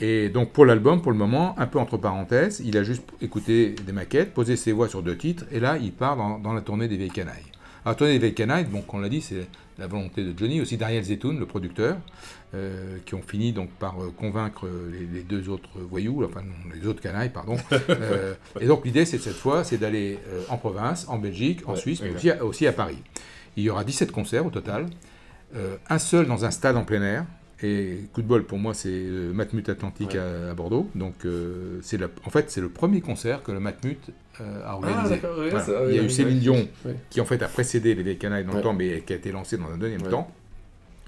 et 0.01 0.29
donc 0.29 0.53
pour 0.53 0.65
l'album, 0.65 1.03
pour 1.03 1.12
le 1.12 1.19
moment, 1.19 1.55
un 1.59 1.67
peu 1.67 1.79
entre 1.79 1.97
parenthèses, 1.97 2.62
il 2.65 2.77
a 2.77 2.83
juste 2.83 3.03
écouté 3.21 3.75
des 3.87 3.93
maquettes, 3.93 4.33
posé 4.35 4.57
ses 4.57 4.73
voix 4.73 4.89
sur 4.89 5.03
deux 5.03 5.17
titres, 5.17 5.45
et 5.51 5.61
là 5.61 5.77
il 5.79 5.93
part 5.93 6.17
dans, 6.17 6.53
la 6.53 6.61
tournée 6.61 6.89
des 6.89 6.97
vieilles 6.97 7.11
canailles. 7.11 7.45
Alors, 7.85 7.95
la 7.95 7.95
tournée 7.95 8.12
des 8.15 8.19
vieilles 8.19 8.35
canailles, 8.35 8.65
bon, 8.65 8.85
on 8.89 8.99
l'a 9.01 9.09
dit, 9.09 9.21
c'est 9.21 9.47
la 9.79 9.87
volonté 9.87 10.23
de 10.23 10.39
Johnny, 10.39 10.61
aussi 10.61 10.77
Dariel 10.77 11.03
Zetoun, 11.03 11.39
le 11.39 11.47
producteur, 11.47 11.97
euh, 12.55 12.99
qui 13.07 13.15
ont 13.15 13.23
fini 13.23 13.53
donc 13.53 13.71
par 13.71 14.01
euh, 14.03 14.12
convaincre 14.17 14.69
les, 14.91 15.23
deux 15.23 15.49
autres 15.49 15.81
voyous, 15.81 16.23
enfin 16.25 16.43
les 16.75 16.87
autres 16.87 17.01
canailles, 17.01 17.31
pardon. 17.31 17.57
Euh, 17.89 18.35
et 18.61 18.67
donc 18.67 18.85
l'idée, 18.85 19.05
c'est 19.05 19.19
cette 19.19 19.37
fois, 19.37 19.65
c'est 19.65 19.77
d'aller 19.77 20.19
en 20.49 20.57
province, 20.57 21.07
en 21.09 21.19
Belgique, 21.19 21.61
en 21.67 21.77
Suisse, 21.77 22.01
mais 22.03 22.11
aussi 22.11 22.31
à, 22.31 22.45
aussi 22.45 22.67
à, 22.67 22.73
Paris. 22.73 22.99
Il 23.57 23.65
y 23.65 23.71
aura 23.71 23.85
17 23.85 24.12
concerts 24.12 24.47
au 24.47 24.51
total, 24.51 24.87
un 25.89 25.99
seul 25.99 26.27
dans 26.27 26.45
un 26.45 26.51
stade 26.51 26.77
en 26.77 26.85
plein 26.85 27.03
air, 27.03 27.27
Et 27.62 28.00
coup 28.12 28.23
de 28.23 28.26
bol 28.26 28.45
pour 28.45 28.59
moi, 28.59 28.75
c'est 28.75 28.88
le 28.90 29.33
Matmut 29.33 29.69
Atlantique 29.69 30.16
à, 30.16 30.50
à 30.50 30.54
Bordeaux. 30.54 30.88
Donc, 30.95 31.14
euh, 31.25 31.78
c'est 31.83 31.99
en 32.02 32.31
fait, 32.31 32.50
c'est 32.50 32.61
le 32.61 32.69
premier 32.69 33.00
concert 33.00 33.42
que 33.42 33.52
le 33.52 33.61
Matmut 33.61 33.99
euh, 34.40 34.62
a 34.66 34.75
organisé. 34.75 35.16
d'accord, 35.16 35.38
ouais, 35.38 35.50
Voilà. 35.50 35.64
ça, 35.64 35.73
Il 35.88 35.95
y 35.95 35.99
a 35.99 36.02
eu 36.02 36.11
Céline 36.11 36.38
Dion, 36.40 36.69
qui 37.11 37.21
en 37.21 37.25
fait 37.25 37.42
a 37.42 37.49
précédé 37.49 37.95
les 37.95 38.16
Canailles 38.16 38.45
dans 38.45 38.54
le 38.54 38.62
temps, 38.62 38.73
mais 38.73 39.02
qui 39.02 39.12
a 39.12 39.16
été 39.16 39.31
lancé 39.31 39.57
dans 39.57 39.71
un 39.73 39.78
deuxième 39.78 40.02
temps. 40.02 40.31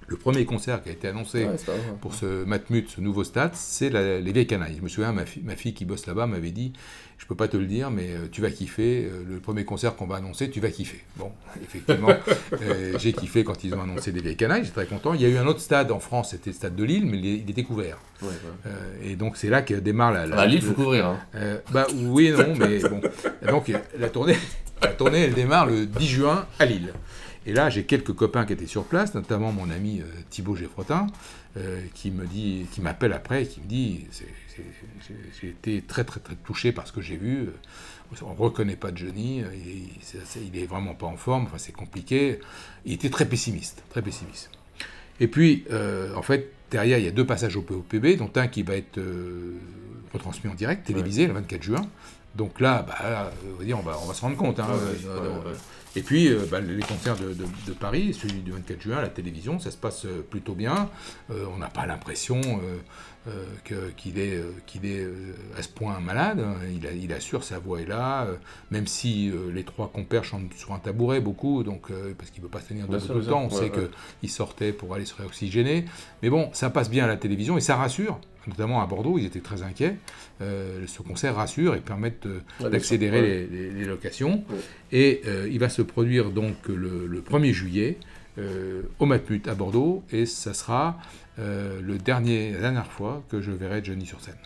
Le 0.07 0.17
premier 0.17 0.45
concert 0.45 0.83
qui 0.83 0.91
a 0.91 0.93
été 0.93 1.09
annoncé 1.09 1.45
Ouais, 1.47 1.57
pour 2.01 2.15
ce 2.15 2.45
Matmut, 2.45 2.89
ce 2.91 3.01
nouveau 3.01 3.25
stade, 3.25 3.53
c'est 3.55 3.89
la- 3.91 4.21
les 4.21 4.33
Vieilles 4.33 4.47
Canailles. 4.47 4.77
Je 4.79 4.83
me 4.83 4.89
souviens, 4.89 5.13
ma, 5.13 5.25
fi- 5.25 5.41
ma 5.43 5.57
fille 5.57 5.73
qui 5.73 5.85
bosse 5.87 6.07
là-bas 6.07 6.27
m'avait 6.27 6.51
dit 6.51 6.73
Je 7.17 7.27
peux 7.27 7.37
pas 7.37 7.47
te 7.49 7.57
le 7.57 7.65
dire, 7.65 7.91
mais 7.93 8.09
euh, 8.11 8.27
tu 8.31 8.43
vas 8.43 8.51
kiffer. 8.51 9.05
euh, 9.11 9.23
le 9.27 9.39
premier 9.39 9.65
concert 9.65 9.95
qu'on 9.97 10.07
va 10.07 10.17
annoncer, 10.17 10.51
tu 10.51 10.61
vas 10.61 10.69
kiffer. 10.71 11.01
Bon, 11.17 11.31
effectivement, 11.63 12.09
euh, 12.63 12.99
j'ai 12.99 13.13
kiffé 13.13 13.45
quand 13.45 13.63
ils 13.65 13.73
ont 13.75 13.81
annoncé 13.83 14.11
les 14.13 14.21
Vieilles 14.21 14.37
Canailles, 14.37 14.65
j'étais 14.65 14.75
très 14.75 14.87
content. 14.87 15.15
Il 15.15 15.23
y 15.23 15.25
a 15.25 15.29
eu 15.29 15.37
un 15.39 15.47
autre 15.47 15.61
stade 15.61 15.91
en 15.93 16.01
France, 16.01 16.31
c'était 16.33 16.51
le 16.51 16.57
stade 16.57 16.75
de 16.77 16.85
Lille, 16.85 17.07
mais 17.07 17.17
il 17.17 17.25
il. 17.49 17.65
Ouais, 17.71 17.95
ouais. 18.23 18.29
Euh, 18.67 18.71
et 19.05 19.15
donc 19.17 19.37
c'est 19.37 19.49
là 19.49 19.63
que 19.63 19.75
démarre 19.75 20.13
la. 20.13 20.27
la 20.27 20.41
Ah, 20.41 20.47
Lille, 20.47 20.61
le- 20.61 20.67
faut 20.67 20.75
couvrir. 20.75 21.07
Hein. 21.07 21.21
euh, 21.37 21.59
bah 21.73 21.87
oui 21.95 22.27
et 22.27 22.33
non, 22.33 22.55
mais 22.59 22.81
bon. 22.81 23.01
Et 23.43 23.47
donc 23.51 23.73
la 23.99 24.09
tournée, 24.11 24.37
la 24.83 24.89
tournée, 24.89 25.21
elle 25.21 25.35
démarre 25.35 25.67
le 25.67 25.87
10 25.87 26.07
juin 26.07 26.47
à 26.59 26.67
Lille. 26.67 26.93
Et 27.47 27.53
là, 27.53 27.69
j'ai 27.71 27.85
quelques 27.85 28.13
copains 28.15 28.47
qui 28.47 28.53
étaient 28.55 28.67
sur 28.67 28.85
place, 28.85 29.15
notamment 29.15 29.53
mon 29.53 29.69
ami 29.71 30.01
euh, 30.01 30.05
Thibaut 30.31 30.57
Geffrotin, 30.57 31.07
euh, 31.57 31.83
qui 31.95 32.11
me 32.11 32.27
dit, 32.27 32.67
qui 32.73 32.81
m'appelle 32.81 33.13
après, 33.13 33.43
et 33.43 33.47
qui 33.47 33.61
me 33.61 33.67
dit, 33.67 34.07
j'ai 35.43 35.49
été 35.49 35.83
très 35.83 36.05
très 36.05 36.21
très 36.21 36.35
touché 36.37 36.73
par 36.73 36.87
ce 36.87 36.93
que 36.93 37.01
j'ai 37.01 37.17
vu. 37.17 37.49
On 38.23 38.33
reconnaît 38.35 38.77
pas 38.77 38.91
Johnny, 38.95 39.43
euh, 39.43 39.47
il, 39.55 39.89
c'est- 40.01 40.25
c'est- 40.25 40.41
il 40.45 40.57
est 40.61 40.67
vraiment 40.67 40.95
pas 40.95 41.07
en 41.07 41.17
forme, 41.17 41.45
enfin 41.45 41.59
c'est 41.59 41.73
compliqué. 41.73 42.39
Il 42.85 42.93
était 42.93 43.11
très 43.11 43.25
pessimiste, 43.27 43.83
très 43.91 44.03
pessimiste. 44.03 44.51
Et 45.21 45.27
puis, 45.29 45.65
euh, 45.71 46.15
en 46.15 46.23
fait, 46.23 46.51
derrière, 46.71 46.99
il 46.99 47.05
y 47.05 47.09
a 47.09 47.13
deux 47.13 47.27
passages 47.27 47.57
au 47.57 47.63
POPB, 47.63 48.17
dont 48.17 48.31
un 48.37 48.47
qui 48.49 48.63
va 48.63 48.77
être 48.77 48.99
euh, 48.99 49.55
retransmis 50.13 50.51
en 50.51 50.55
direct, 50.55 50.87
télévisé, 50.87 51.27
le 51.27 51.33
24 51.35 51.63
juin. 51.63 51.83
Donc 52.37 52.61
là, 52.61 52.85
bah, 52.87 53.33
on 53.53 53.59
va 53.59 53.65
dire, 53.65 53.79
on 53.79 53.83
va, 53.83 53.99
on 54.03 54.07
va 54.07 54.15
se 54.15 54.21
rendre 54.21 54.37
compte. 54.37 54.59
hein, 54.61 54.67
Ouais, 54.69 55.09
euh, 55.09 55.19
euh, 55.19 55.51
ouais. 55.51 55.57
Et 55.97 56.03
puis, 56.03 56.29
euh, 56.29 56.41
bah, 56.51 56.61
les 56.61 56.83
concerts 56.83 57.17
de, 57.17 57.33
de- 57.35 57.45
de 57.67 57.73
Paris, 57.73 58.15
celui 58.15 58.41
du 58.41 58.51
24 58.51 58.81
juin, 58.81 58.97
à 58.99 59.03
la 59.03 59.09
télévision, 59.09 59.59
ça 59.61 59.71
se 59.71 59.77
passe 59.77 60.05
euh, 60.07 60.23
plutôt 60.29 60.55
bien. 60.55 60.91
Euh, 61.31 61.45
on 61.55 61.59
n'a 61.59 61.69
pas 61.69 61.87
l'impression 61.87 62.41
euh, 63.29 63.37
qu'il 63.97 64.19
est, 64.19 64.43
qu'il 64.67 64.85
est 64.85 65.07
à 65.57 65.63
ce 65.63 65.69
point 65.69 65.99
malade. 66.01 66.41
hein. 66.41 66.57
Il, 66.75 66.87
a- 66.87 66.93
il 66.93 67.13
assure, 67.13 67.43
sa 67.45 67.59
voix 67.59 67.81
est 67.81 67.87
là, 67.87 68.27
même 68.71 68.87
si 68.87 69.33
les 69.53 69.63
trois 69.65 69.89
compères 69.89 70.25
chantent 70.25 70.53
sur 70.55 70.73
un 70.73 70.79
tabouret 70.79 71.21
beaucoup, 71.21 71.63
donc, 71.63 71.91
parce 72.19 72.31
qu'il 72.31 72.43
ne 72.43 72.49
peut 72.49 72.53
pas 72.53 72.61
se 72.61 72.69
tenir 72.69 72.87
sûr, 72.87 73.07
tout 73.15 73.19
le 73.19 73.25
temps. 73.25 73.43
On 73.45 73.51
sait 73.51 73.71
ouais. 73.71 73.89
qu'il 74.21 74.31
sortait 74.31 74.73
pour 74.73 74.95
aller 74.95 75.07
se 75.07 75.15
réoxygéner. 75.15 75.87
Mais 76.23 76.29
bon, 76.29 76.51
ça 76.53 76.69
passe 76.71 76.91
bien 76.91 77.05
à 77.05 77.07
la 77.09 77.17
télévision 77.17 77.57
et 77.57 77.61
ça 77.63 77.77
rassure. 77.77 78.21
Notamment 78.47 78.83
à 78.83 78.87
Bordeaux, 78.87 79.19
ils 79.19 79.25
étaient 79.27 79.41
très 79.41 79.63
inquiets. 79.63 79.97
Euh, 80.43 80.85
ce 80.87 81.03
concert 81.03 81.37
rassure 81.37 81.75
et 81.75 81.81
permet 81.81 82.13
d'accélérer 82.61 83.21
ouais. 83.21 83.27
les, 83.27 83.47
les- 83.47 83.71
les 83.71 83.85
locations. 83.85 84.45
Ouais. 84.51 84.57
Et 84.93 85.23
euh, 85.27 85.49
il 85.51 85.59
va 85.59 85.69
se 85.69 85.83
produire 85.83 86.31
donc 86.31 86.55
le, 86.69 87.07
le 87.07 87.21
1er 87.21 87.53
juillet 87.53 87.99
euh, 88.39 88.83
au 88.99 89.07
Matmut 89.07 89.47
à 89.49 89.55
Bordeaux, 89.55 90.03
et 90.13 90.27
ça 90.27 90.55
sera 90.55 90.99
le 91.37 91.99
dernier, 91.99 92.53
la 92.53 92.61
dernière 92.61 92.87
fois 92.93 93.25
que 93.29 93.41
je 93.41 93.51
verrai 93.51 93.83
Johnny 93.83 94.07
sur 94.07 94.21
scène. 94.21 94.37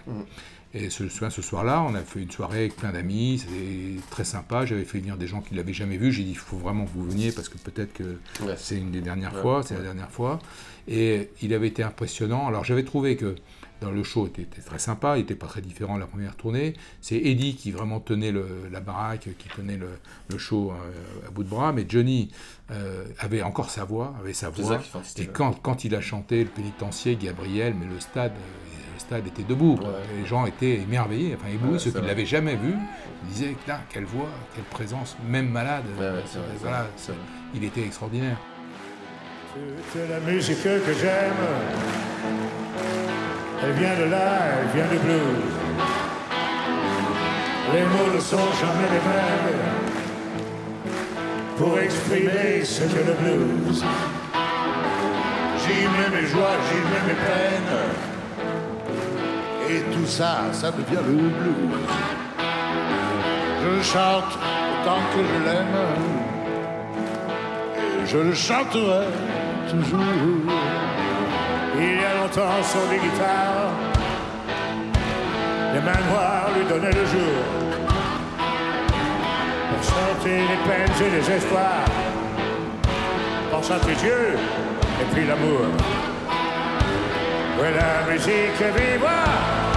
Et 0.75 0.89
ce, 0.91 1.09
ce, 1.09 1.29
ce 1.31 1.43
soir-là, 1.43 1.83
on 1.83 1.95
a 1.95 2.01
fait 2.01 2.21
une 2.21 2.31
soirée 2.31 2.59
avec 2.61 2.77
plein 2.77 2.93
d'amis, 2.93 3.39
c'était 3.43 4.01
très 4.11 4.25
sympa. 4.25 4.65
J'avais 4.67 4.85
fait 4.85 4.99
venir 4.99 5.17
des 5.17 5.27
gens 5.27 5.41
qui 5.41 5.53
ne 5.55 5.59
l'avaient 5.59 5.73
jamais 5.75 5.97
vu. 5.97 6.13
J'ai 6.13 6.25
dit, 6.25 6.31
il 6.31 6.37
faut 6.37 6.57
vraiment 6.59 6.85
que 6.85 6.91
vous 6.91 7.05
veniez 7.05 7.33
parce 7.33 7.49
que 7.49 7.57
peut-être 7.59 7.93
que 7.95 8.19
Ouais. 8.43 8.55
c'est 8.59 8.77
une 8.77 8.91
des 8.91 9.01
dernières 9.01 9.35
Ouais, 9.35 9.41
fois, 9.43 9.63
c'est 9.63 9.75
ouais. 9.75 9.81
la 9.81 9.85
dernière 9.87 10.11
fois. 10.11 10.39
Et 10.87 11.31
il 11.43 11.53
avait 11.55 11.69
été 11.69 11.83
impressionnant. 11.83 12.47
Alors 12.49 12.65
j'avais 12.65 12.85
trouvé 12.85 13.17
que 13.17 13.35
dans 13.81 13.91
le 13.91 14.03
show 14.03 14.27
était, 14.27 14.43
était 14.43 14.61
très 14.61 14.79
sympa, 14.79 15.17
il 15.17 15.21
n'était 15.21 15.35
pas 15.37 15.47
très 15.47 15.61
différent 15.61 15.95
de 15.95 16.01
la 16.01 16.07
première 16.07 16.35
tournée. 16.37 16.75
C'est 17.01 17.17
Eddie 17.17 17.55
qui 17.55 17.71
vraiment 17.71 18.01
tenait 18.01 18.33
le- 18.33 18.69
la 18.73 18.81
baraque, 18.81 19.29
qui 19.39 19.49
tenait 19.49 19.77
le, 19.77 19.91
le 20.31 20.39
show 20.39 20.73
euh, 20.73 21.29
à 21.29 21.31
bout 21.31 21.45
de 21.45 21.49
bras, 21.49 21.73
mais 21.73 21.85
Johnny 21.89 22.31
euh, 22.71 23.05
avait 23.19 23.43
encore 23.43 23.71
sa 23.71 23.85
voix, 23.85 24.15
avait 24.21 24.33
sa 24.33 24.51
C'est 24.55 24.63
voix. 24.63 24.81
Et 25.19 25.27
quand, 25.27 25.53
quand 25.63 25.85
il 25.85 25.95
a 25.95 26.01
chanté 26.01 26.43
le 26.45 26.51
pénitencier, 26.51 27.17
Gabriel, 27.17 27.75
mais 27.79 27.87
le 27.87 28.01
stade, 28.01 28.33
euh, 28.33 28.79
le 28.95 28.99
stade 29.01 29.27
était 29.29 29.45
debout. 29.45 29.77
quoi. 29.77 29.91
Ouais. 29.91 29.95
Les 30.21 30.27
gens 30.27 30.45
étaient 30.45 30.75
émerveillés, 30.81 31.37
enfin 31.39 31.49
éblouis, 31.49 31.73
Ouais, 31.75 31.79
ceux 31.79 31.91
c'est 31.91 31.97
qui 31.99 32.03
ne 32.03 32.09
l'avaient 32.09 32.27
jamais 32.27 32.57
vu. 32.57 32.75
Ils 33.25 33.33
disaient, 33.33 33.51
Putain, 33.53 33.79
quelle 33.91 34.05
voix, 34.07 34.29
quelle 34.55 34.65
présence, 34.65 35.17
même 35.29 35.49
malade. 35.51 35.85
Ouais, 35.99 36.05
ouais, 36.05 36.23
c'est 36.27 36.39
vrai, 36.39 36.49
voilà, 36.61 36.87
c'est 36.97 37.13
vrai. 37.13 37.21
il 37.55 37.63
était 37.65 37.83
extraordinaire. 37.83 38.39
Toute 39.55 40.09
la 40.11 40.21
musique 40.21 40.63
que 40.63 40.95
j'aime, 41.01 41.33
elle 43.63 43.73
vient 43.73 43.97
de 43.99 44.11
là, 44.11 44.29
elle 44.61 44.69
vient 44.75 44.89
du 44.91 44.99
blues. 44.99 45.55
Les 47.75 47.83
mots 47.83 48.15
ne 48.15 48.21
sont 48.21 48.51
jamais 48.61 48.89
les 48.95 49.03
mêmes 49.11 49.79
pour 51.57 51.79
exprimer 51.79 52.65
ce 52.65 52.83
que 52.83 53.03
le 53.09 53.15
blues. 53.21 53.85
J'y 55.61 55.83
mets 55.83 56.21
mes 56.21 56.27
joies, 56.29 56.57
j'y 56.69 56.81
mets 56.91 57.05
mes 57.09 57.19
peines. 57.27 57.77
Et 59.71 59.81
tout 59.95 60.07
ça, 60.07 60.45
ça 60.53 60.71
devient 60.71 61.05
le 61.07 61.15
blues. 61.15 61.79
Je 63.63 63.83
chante 63.83 64.39
autant 64.81 65.03
que 65.13 65.21
je 65.31 65.39
l'aime. 65.45 65.79
Et 67.77 68.07
je 68.07 68.19
le 68.19 68.35
chanterai 68.35 69.07
toujours. 69.69 70.68
Il 71.81 71.85
y 71.85 72.05
a 72.05 72.15
longtemps 72.21 72.63
sur 72.65 72.81
des 72.89 72.99
guitares, 72.99 73.71
les 75.73 75.81
mains 75.81 76.05
noires 76.11 76.51
lui 76.57 76.65
donnaient 76.69 76.91
le 76.91 77.07
jour. 77.07 77.39
Pour 79.71 79.83
chanter 79.85 80.39
les 80.39 80.61
peines 80.67 80.99
et 81.07 81.11
les 81.17 81.31
espoirs, 81.37 81.87
pour 83.53 83.63
chanter 83.63 83.95
Dieu 83.95 84.37
et 85.01 85.15
puis 85.15 85.25
l'amour. 85.25 85.67
Ouais, 87.61 87.73
la 87.73 88.13
musique 88.13 88.61
vivra, 88.77 89.23
tant 89.63 89.68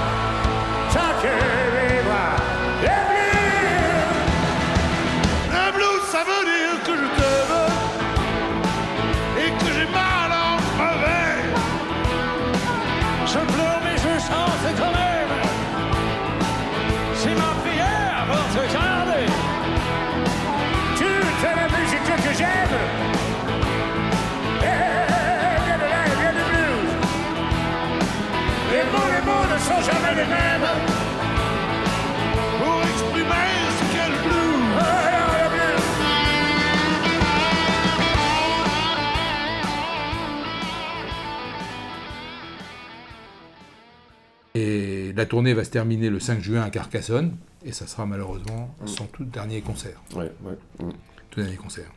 la 45.22 45.28
tournée 45.28 45.54
va 45.54 45.64
se 45.64 45.70
terminer 45.70 46.10
le 46.10 46.20
5 46.20 46.42
juin 46.42 46.64
à 46.64 46.72
Carcassonne, 46.72 47.38
et 47.64 47.74
ça 47.74 47.86
sera 47.86 48.08
malheureusement 48.08 48.74
son 48.88 49.06
tout 49.06 49.24
dernier 49.24 49.62
concert. 49.62 50.02
Ouais, 50.16 50.32
ouais. 50.44 50.58
Mm. 50.80 50.90
Tout 51.30 51.42
dernier 51.42 51.58
concert. 51.58 51.92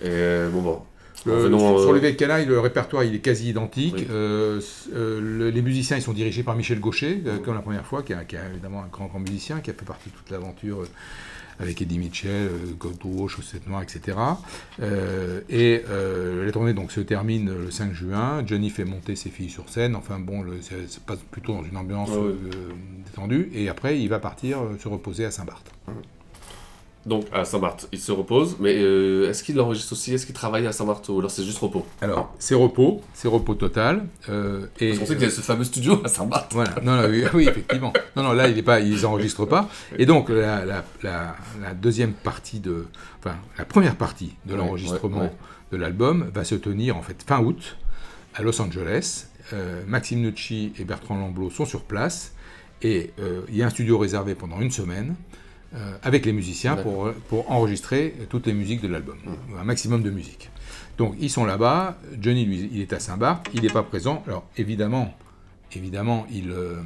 Et 0.00 0.08
euh, 0.08 0.50
bon, 0.50 0.60
bon. 0.60 0.82
Le- 1.26 1.32
Revenons, 1.34 1.78
sur, 1.78 1.90
euh, 1.90 1.98
vieilles 1.98 2.16
canailles, 2.16 2.46
le 2.46 2.60
répertoire 2.60 3.04
il 3.04 3.14
est 3.14 3.18
quasi 3.20 3.48
identique. 3.50 3.94
Oui. 3.96 4.06
Euh, 4.10 4.60
euh, 4.94 5.20
le- 5.20 5.50
les 5.50 5.62
musiciens 5.62 5.96
ils 5.96 6.02
sont 6.02 6.12
dirigés 6.12 6.42
par 6.42 6.54
Michel 6.56 6.80
Gaucher, 6.80 7.22
euh, 7.26 7.38
comme 7.38 7.54
la 7.54 7.62
première 7.62 7.86
fois, 7.86 8.02
qui 8.02 8.12
est, 8.12 8.26
qui 8.26 8.36
est 8.36 8.40
évidemment 8.52 8.82
un 8.82 8.88
grand, 8.88 9.06
grand 9.06 9.20
musicien, 9.20 9.60
qui 9.60 9.70
a 9.70 9.74
fait 9.74 9.84
partie 9.86 10.10
de 10.10 10.14
toute 10.14 10.30
l'aventure 10.30 10.82
euh, 10.82 10.88
avec 11.60 11.80
Eddie 11.80 11.98
Mitchell, 12.00 12.48
euh, 12.48 12.58
Godot, 12.78 13.28
Chaussette 13.28 13.66
Noire, 13.68 13.82
etc. 13.82 14.18
Euh, 14.82 15.40
et 15.48 15.82
euh, 15.88 16.44
la 16.44 16.50
tournée 16.52 16.74
donc 16.74 16.90
se 16.90 17.00
termine 17.00 17.46
le 17.64 17.70
5 17.70 17.92
juin. 17.92 18.42
Johnny 18.44 18.70
fait 18.70 18.84
monter 18.84 19.14
ses 19.14 19.30
filles 19.30 19.50
sur 19.50 19.68
scène. 19.68 19.94
Enfin 19.94 20.18
bon, 20.18 20.42
le, 20.42 20.60
ça 20.62 20.74
se 20.88 20.98
passe 20.98 21.20
plutôt 21.30 21.52
dans 21.52 21.62
une 21.64 21.76
ambiance 21.76 22.10
ouais. 22.10 22.16
euh, 22.16 22.72
détendue. 23.06 23.50
Et 23.54 23.68
après, 23.68 24.00
il 24.00 24.08
va 24.08 24.18
partir 24.18 24.58
euh, 24.62 24.76
se 24.82 24.88
reposer 24.88 25.24
à 25.24 25.30
Saint-Barth. 25.30 25.70
Donc 27.06 27.26
à 27.32 27.44
Saint-Marthe, 27.44 27.86
il 27.92 27.98
se 27.98 28.12
repose, 28.12 28.56
mais 28.60 28.74
euh, 28.78 29.28
est-ce 29.28 29.44
qu'il 29.44 29.60
enregistre 29.60 29.92
aussi 29.92 30.14
Est-ce 30.14 30.24
qu'il 30.24 30.34
travaille 30.34 30.66
à 30.66 30.72
Saint-Marthe 30.72 31.06
ou 31.10 31.18
alors 31.18 31.30
c'est 31.30 31.44
juste 31.44 31.58
repos? 31.58 31.84
Alors, 32.00 32.34
c'est 32.38 32.54
repos, 32.54 33.02
c'est 33.12 33.28
repos 33.28 33.54
total. 33.54 34.06
euh, 34.30 34.66
et, 34.80 34.88
Parce 34.88 35.00
qu'on 35.00 35.06
sait 35.06 35.14
qu'il 35.16 35.24
y 35.24 35.26
a 35.26 35.30
ce 35.30 35.42
fameux 35.42 35.64
studio 35.64 36.00
à 36.02 36.08
Saint-Marthe. 36.08 36.52
Voilà, 36.54 36.74
non, 36.82 36.96
non, 36.96 37.08
oui, 37.10 37.24
oui, 37.34 37.46
effectivement. 37.48 37.92
Non, 38.16 38.22
non, 38.22 38.32
là, 38.32 38.48
il 38.48 38.56
est 38.56 38.62
pas, 38.62 38.80
ils 38.80 39.02
n'enregistrent 39.02 39.46
pas. 39.46 39.68
Et 39.98 40.06
donc, 40.06 40.30
la, 40.30 40.64
la- 40.64 40.84
la- 41.02 41.36
la 41.60 41.74
deuxième 41.74 42.12
partie 42.14 42.58
de, 42.60 42.86
enfin, 43.20 43.36
la 43.58 43.66
première 43.66 43.96
partie 43.96 44.32
de 44.46 44.54
l'enregistrement 44.54 45.18
ouais, 45.18 45.24
ouais. 45.24 45.32
de 45.72 45.76
l'album 45.76 46.30
va 46.32 46.44
se 46.44 46.54
tenir 46.54 46.96
en 46.96 47.02
fait 47.02 47.22
fin 47.26 47.40
août 47.42 47.76
à 48.34 48.40
Los 48.42 48.60
Angeles. 48.62 49.26
Euh, 49.52 49.82
Maxime 49.86 50.20
Nucci 50.22 50.72
et 50.78 50.84
Bertrand 50.84 51.18
Lamblot 51.18 51.50
sont 51.50 51.66
sur 51.66 51.82
place. 51.82 52.32
Et 52.80 53.12
il 53.50 53.56
y 53.56 53.62
a 53.62 53.66
un 53.66 53.70
studio 53.70 53.96
réservé 53.98 54.34
pendant 54.34 54.60
une 54.60 54.70
semaine 54.70 55.14
avec 56.02 56.24
les 56.26 56.32
musiciens 56.32 56.76
pour, 56.76 57.10
pour 57.28 57.50
enregistrer 57.50 58.14
toutes 58.28 58.46
les 58.46 58.52
musiques 58.54 58.80
de 58.82 58.88
l'album, 58.88 59.16
un 59.58 59.64
maximum 59.64 60.02
de 60.02 60.10
musique. 60.10 60.50
Donc 60.98 61.16
ils 61.18 61.30
sont 61.30 61.44
là-bas, 61.44 61.98
Johnny 62.20 62.44
lui 62.44 62.68
il 62.72 62.80
est 62.80 62.92
à 62.92 63.00
Saint-Barth, 63.00 63.46
il 63.54 63.62
n'est 63.62 63.68
pas 63.68 63.82
présent. 63.82 64.22
Alors 64.28 64.44
évidemment, 64.56 65.12
évidemment 65.74 66.26
ils, 66.32 66.50
euh, 66.50 66.76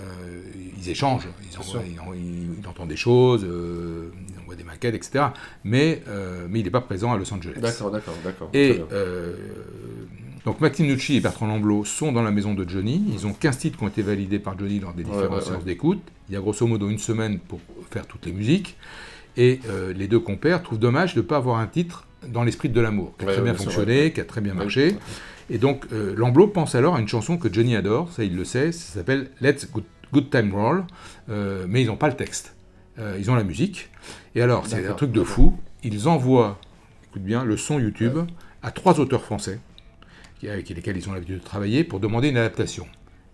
euh, 0.00 0.42
ils 0.80 0.88
échangent, 0.90 1.26
ils, 1.50 1.58
envoient- 1.58 1.82
ils 1.84 1.98
en- 2.00 2.14
ils- 2.14 2.60
il 2.60 2.66
entend 2.68 2.86
des 2.86 2.96
choses, 2.96 3.44
euh, 3.44 4.10
il 4.32 4.38
envoie 4.40 4.54
des 4.54 4.62
maquettes, 4.62 4.94
etc. 4.94 5.24
Mais, 5.64 6.02
euh, 6.06 6.46
mais 6.48 6.60
il 6.60 6.64
n'est 6.64 6.70
pas 6.70 6.80
présent 6.80 7.12
à 7.12 7.16
Los 7.16 7.32
Angeles. 7.34 7.54
D'accord, 7.60 7.90
d'accord, 7.90 8.14
d'accord. 8.24 8.50
Et 8.54 8.80
euh, 8.92 9.34
donc 10.48 10.62
Maxime 10.62 10.86
Nucci 10.86 11.16
et 11.16 11.20
Bertrand 11.20 11.46
Lamblot 11.46 11.84
sont 11.84 12.10
dans 12.10 12.22
la 12.22 12.30
maison 12.30 12.54
de 12.54 12.66
Johnny. 12.66 13.04
Ils 13.12 13.26
ont 13.26 13.34
15 13.34 13.58
titres 13.58 13.76
qui 13.76 13.84
ont 13.84 13.88
été 13.88 14.00
validés 14.00 14.38
par 14.38 14.58
Johnny 14.58 14.80
lors 14.80 14.94
des 14.94 15.04
Ouais, 15.04 15.10
différentes 15.10 15.40
ouais, 15.40 15.44
séances 15.44 15.58
ouais. 15.58 15.64
d'écoute. 15.64 16.00
Il 16.30 16.34
y 16.34 16.38
a 16.38 16.40
grosso 16.40 16.66
modo 16.66 16.88
une 16.88 16.98
semaine 16.98 17.38
pour 17.38 17.60
faire 17.90 18.06
toutes 18.06 18.24
les 18.24 18.32
musiques. 18.32 18.78
Et 19.36 19.60
euh, 19.68 19.92
les 19.92 20.08
deux 20.08 20.20
compères 20.20 20.62
trouvent 20.62 20.78
dommage 20.78 21.14
de 21.14 21.20
ne 21.20 21.26
pas 21.26 21.36
avoir 21.36 21.58
un 21.58 21.66
titre 21.66 22.06
dans 22.26 22.44
l'esprit 22.44 22.70
de 22.70 22.80
l'amour, 22.80 23.12
qui 23.18 23.26
a 23.26 23.32
très 23.32 23.42
bien 23.42 23.52
fonctionné, 23.52 24.12
qui 24.14 24.20
a 24.22 24.24
très 24.24 24.40
bien 24.40 24.54
marché. 24.54 24.96
Et 25.50 25.58
donc 25.58 25.84
euh, 25.92 26.14
Lamblot 26.16 26.48
pense 26.48 26.74
alors 26.74 26.96
à 26.96 27.00
une 27.00 27.08
chanson 27.08 27.36
que 27.36 27.52
Johnny 27.52 27.76
adore, 27.76 28.10
ça 28.10 28.24
il 28.24 28.34
le 28.34 28.44
sait, 28.44 28.72
ça 28.72 28.94
s'appelle 28.94 29.30
Let's 29.42 29.70
Good, 29.70 29.84
Good 30.14 30.30
Time 30.30 30.54
Roll, 30.54 30.84
euh, 31.28 31.66
mais 31.68 31.82
ils 31.82 31.88
n'ont 31.88 31.96
pas 31.96 32.08
le 32.08 32.16
texte. 32.16 32.54
Euh, 32.98 33.16
ils 33.20 33.30
ont 33.30 33.34
la 33.34 33.44
musique. 33.44 33.90
Et 34.34 34.40
alors, 34.40 34.66
c'est 34.66 34.86
un 34.86 34.94
truc 34.94 35.12
de 35.12 35.22
fou, 35.22 35.56
ils 35.84 36.08
envoient, 36.08 36.58
écoute 37.10 37.22
bien, 37.22 37.44
le 37.44 37.56
son 37.58 37.78
YouTube 37.78 38.18
à 38.62 38.70
trois 38.70 38.98
auteurs 38.98 39.22
français, 39.22 39.60
avec 40.46 40.68
lesquels 40.68 40.96
ils 40.96 41.08
ont 41.08 41.12
l'habitude 41.12 41.38
de 41.38 41.44
travailler, 41.44 41.84
pour 41.84 42.00
demander 42.00 42.28
une 42.28 42.36
adaptation. 42.36 42.86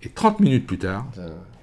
Et 0.03 0.09
30 0.11 0.40
minutes 0.40 0.67
plus 0.67 0.79
tard, 0.79 1.07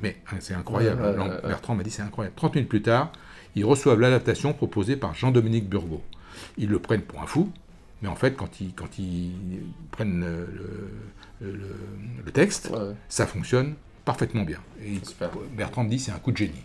mais 0.01 0.17
hein, 0.31 0.37
c'est 0.39 0.53
incroyable, 0.53 1.01
Ouais, 1.01 1.09
ouais, 1.09 1.17
Lam- 1.17 1.27
ouais, 1.29 1.33
ouais. 1.35 1.47
Bertrand 1.49 1.75
m'a 1.75 1.83
dit 1.83 1.91
c'est 1.91 2.01
incroyable, 2.01 2.35
30 2.35 2.55
minutes 2.55 2.69
plus 2.69 2.81
tard, 2.81 3.11
ils 3.55 3.65
reçoivent 3.65 3.99
l'adaptation 3.99 4.53
proposée 4.53 4.95
par 4.95 5.13
Jean-Dominique 5.13 5.67
Burgot. 5.69 6.01
Ils 6.57 6.69
le 6.69 6.79
prennent 6.79 7.01
pour 7.01 7.21
un 7.21 7.27
fou, 7.27 7.51
mais 8.01 8.07
en 8.07 8.15
fait, 8.15 8.35
quand 8.35 8.59
ils, 8.61 8.73
quand 8.73 8.97
ils 8.97 9.31
prennent 9.91 10.21
le, 10.21 10.47
le- 11.41 11.51
le- 11.53 11.75
le 12.25 12.31
texte, 12.31 12.71
ça 13.09 13.27
fonctionne 13.27 13.75
parfaitement 14.05 14.43
bien. 14.43 14.59
Et 14.83 14.99
Bertrand 15.55 15.83
me 15.83 15.89
dit 15.89 15.99
c'est 15.99 16.11
un 16.11 16.17
coup 16.19 16.31
de 16.31 16.37
génie. 16.37 16.63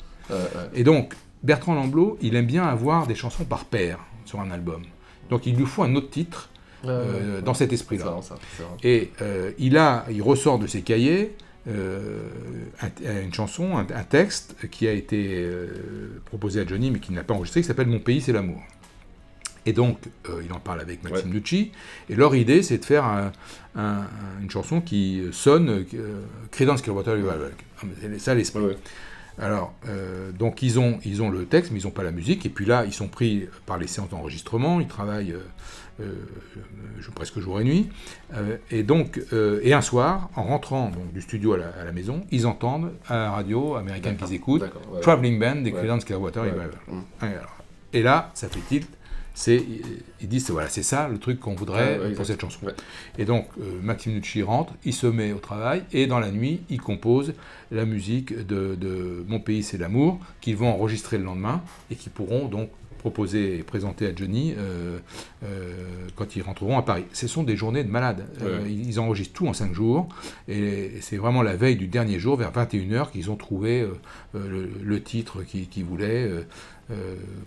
Et 0.75 0.83
donc, 0.85 1.15
Bertrand 1.43 1.75
Lamblot, 1.75 2.17
il 2.23 2.35
aime 2.37 2.47
bien 2.47 2.65
avoir 2.65 3.07
des 3.07 3.15
chansons 3.15 3.45
par 3.45 3.67
paire 3.67 3.99
sur 4.25 4.41
un 4.41 4.51
album. 4.51 4.83
Donc, 5.29 5.47
il 5.47 5.57
lui 5.57 5.67
faut 5.67 5.83
un 5.83 5.95
autre 5.95 6.09
titre 6.11 6.49
euh, 6.85 7.37
ouais, 7.37 7.43
dans 7.43 7.53
ouais. 7.53 7.59
cet 7.59 7.73
esprit-là. 7.73 8.19
Et 8.83 9.11
euh, 9.23 9.53
il, 9.59 9.77
a, 9.79 10.05
il 10.11 10.23
ressort 10.23 10.59
de 10.59 10.67
ses 10.67 10.83
cahiers 10.83 11.35
euh, 11.69 12.21
un- 12.81 13.23
une 13.23 13.35
chanson, 13.35 13.77
un, 13.77 13.81
un 13.95 14.05
texte 14.05 14.55
qui 14.71 14.87
a 14.87 14.93
été 14.93 15.35
euh, 15.39 16.21
proposé 16.27 16.61
à 16.61 16.67
Johnny 16.67 16.91
mais 16.91 17.01
qui 17.01 17.13
n'a 17.13 17.25
pas 17.25 17.35
enregistré, 17.35 17.61
qui 17.63 17.67
s'appelle 17.67 17.89
Mon 17.89 17.99
pays, 17.99 18.21
c'est 18.21 18.33
l'amour. 18.33 18.61
Et 19.69 19.73
donc, 19.73 19.99
euh, 20.29 20.43
il 20.45 20.53
en 20.53 20.61
parle 20.61 20.81
avec 20.81 21.03
Maxime 21.03 21.31
Nucci. 21.31 21.73
Et 22.09 22.15
leur 22.15 22.37
idée, 22.37 22.63
c'est 22.63 22.79
de 22.79 22.85
faire 22.85 23.05
un- 23.05 23.33
un- 23.75 24.05
une 24.41 24.49
chanson 24.49 24.81
qui 24.81 25.25
sonne 25.33 25.85
euh, 25.95 26.21
Creedence 26.53 26.83
Clearwater 26.83 27.15
Revival. 27.15 27.51
Ah, 27.83 27.87
C'est 28.01 28.19
ça 28.21 28.35
l'esprit. 28.35 28.63
Alors, 29.39 29.75
euh, 29.89 30.31
donc 30.31 30.63
ils 30.63 30.79
ont, 30.79 30.99
ils 31.05 31.21
ont 31.21 31.31
le 31.31 31.45
texte, 31.47 31.73
mais 31.73 31.81
ils 31.81 31.85
n'ont 31.85 31.91
pas 31.91 32.05
la 32.05 32.13
musique. 32.13 32.47
Et 32.47 32.49
puis 32.49 32.65
là, 32.65 32.85
ils 32.87 32.93
sont 32.93 33.09
pris 33.09 33.49
par 33.67 33.77
les 33.77 33.89
séances 33.89 34.09
d'enregistrement. 34.09 34.81
Ils 34.81 34.87
travaillent 34.87 35.33
euh, 35.33 35.39
euh, 35.39 35.41
presque 37.15 37.41
jour 37.41 37.61
et 37.61 37.65
nuit. 37.65 37.89
Euh, 38.35 38.57
et 38.71 38.83
donc, 38.83 39.21
euh, 39.33 39.61
et 39.63 39.73
un 39.73 39.81
soir, 39.81 40.31
en 40.37 40.45
rentrant 40.45 40.91
donc, 40.91 41.13
du 41.13 41.23
studio 41.23 41.55
à 41.55 41.59
la, 41.59 41.69
à 41.69 41.85
la 41.85 41.93
maison, 41.93 42.25
ils 42.31 42.47
entendent 42.47 42.93
à 43.09 43.17
la 43.17 43.31
radio 43.31 43.75
américaine 43.75 44.17
qu'ils 44.17 44.35
écoutent 44.35 44.63
ouais, 44.63 45.01
Traveling 45.01 45.39
Band 45.39 45.57
des. 45.57 45.73
Creedence 45.73 46.05
Clearwater. 46.05 46.45
Mm. 46.89 47.27
Et, 47.93 48.03
là, 48.03 48.31
ça 48.35 48.49
fait 48.49 48.61
tilt. 48.61 48.89
C'est, 49.39 49.63
ils 50.23 50.29
disent 50.29 50.51
voilà, 50.51 50.71
c'est 50.71 50.83
ça 50.83 51.09
le 51.09 51.19
truc 51.19 51.41
qu'on 51.41 51.55
voudrait 51.55 51.99
Ouais, 51.99 52.07
ouais, 52.07 52.13
pour 52.15 52.25
cette 52.25 52.41
chanson. 52.41 52.61
Et 53.19 53.27
donc, 53.27 53.49
euh, 53.61 53.65
Maxime 53.83 54.15
Nucci 54.15 54.43
rentre, 54.43 54.73
il 54.87 54.95
se 54.95 55.07
met 55.07 55.35
au 55.35 55.39
travail, 55.39 55.83
et 55.93 56.07
dans 56.07 56.19
la 56.19 56.31
nuit, 56.31 56.63
il 56.71 56.81
compose 56.81 57.35
la 57.71 57.85
musique 57.85 58.35
de, 58.35 58.75
de 58.77 59.25
Mon 59.29 59.39
pays, 59.39 59.63
c'est 59.63 59.77
l'amour, 59.77 60.19
qu'ils 60.41 60.57
vont 60.57 60.71
enregistrer 60.71 61.19
le 61.19 61.25
lendemain, 61.25 61.63
et 61.91 61.97
qui 61.97 62.09
pourront 62.09 62.49
donc 62.49 62.71
proposer 63.11 63.59
et 63.59 63.63
présenter 63.63 64.05
à 64.07 64.15
Johnny 64.15 64.55
euh, 64.59 64.99
euh, 65.45 65.75
quand 66.17 66.35
ils 66.35 66.43
rentreront 66.43 66.77
à 66.77 66.83
Paris. 66.83 67.05
Ce 67.13 67.29
sont 67.29 67.45
des 67.45 67.55
journées 67.57 67.85
de 67.85 67.91
malades. 67.91 68.27
Euh, 68.43 68.63
Ouais. 68.65 68.71
ils 68.73 68.99
enregistrent 68.99 69.33
tout 69.35 69.47
en 69.47 69.53
5 69.53 69.73
jours, 69.73 70.09
et 70.49 70.91
c'est 71.01 71.17
vraiment 71.17 71.43
la 71.43 71.55
veille 71.57 71.77
du 71.77 71.87
dernier 71.87 72.19
jour, 72.19 72.37
vers 72.37 72.51
21h, 72.53 73.11
qu'ils 73.13 73.31
ont 73.31 73.37
trouvé 73.37 73.87
le, 74.35 74.69
le 74.83 75.03
titre 75.03 75.43
qu'ils 75.45 75.85
voulaient. 75.85 76.29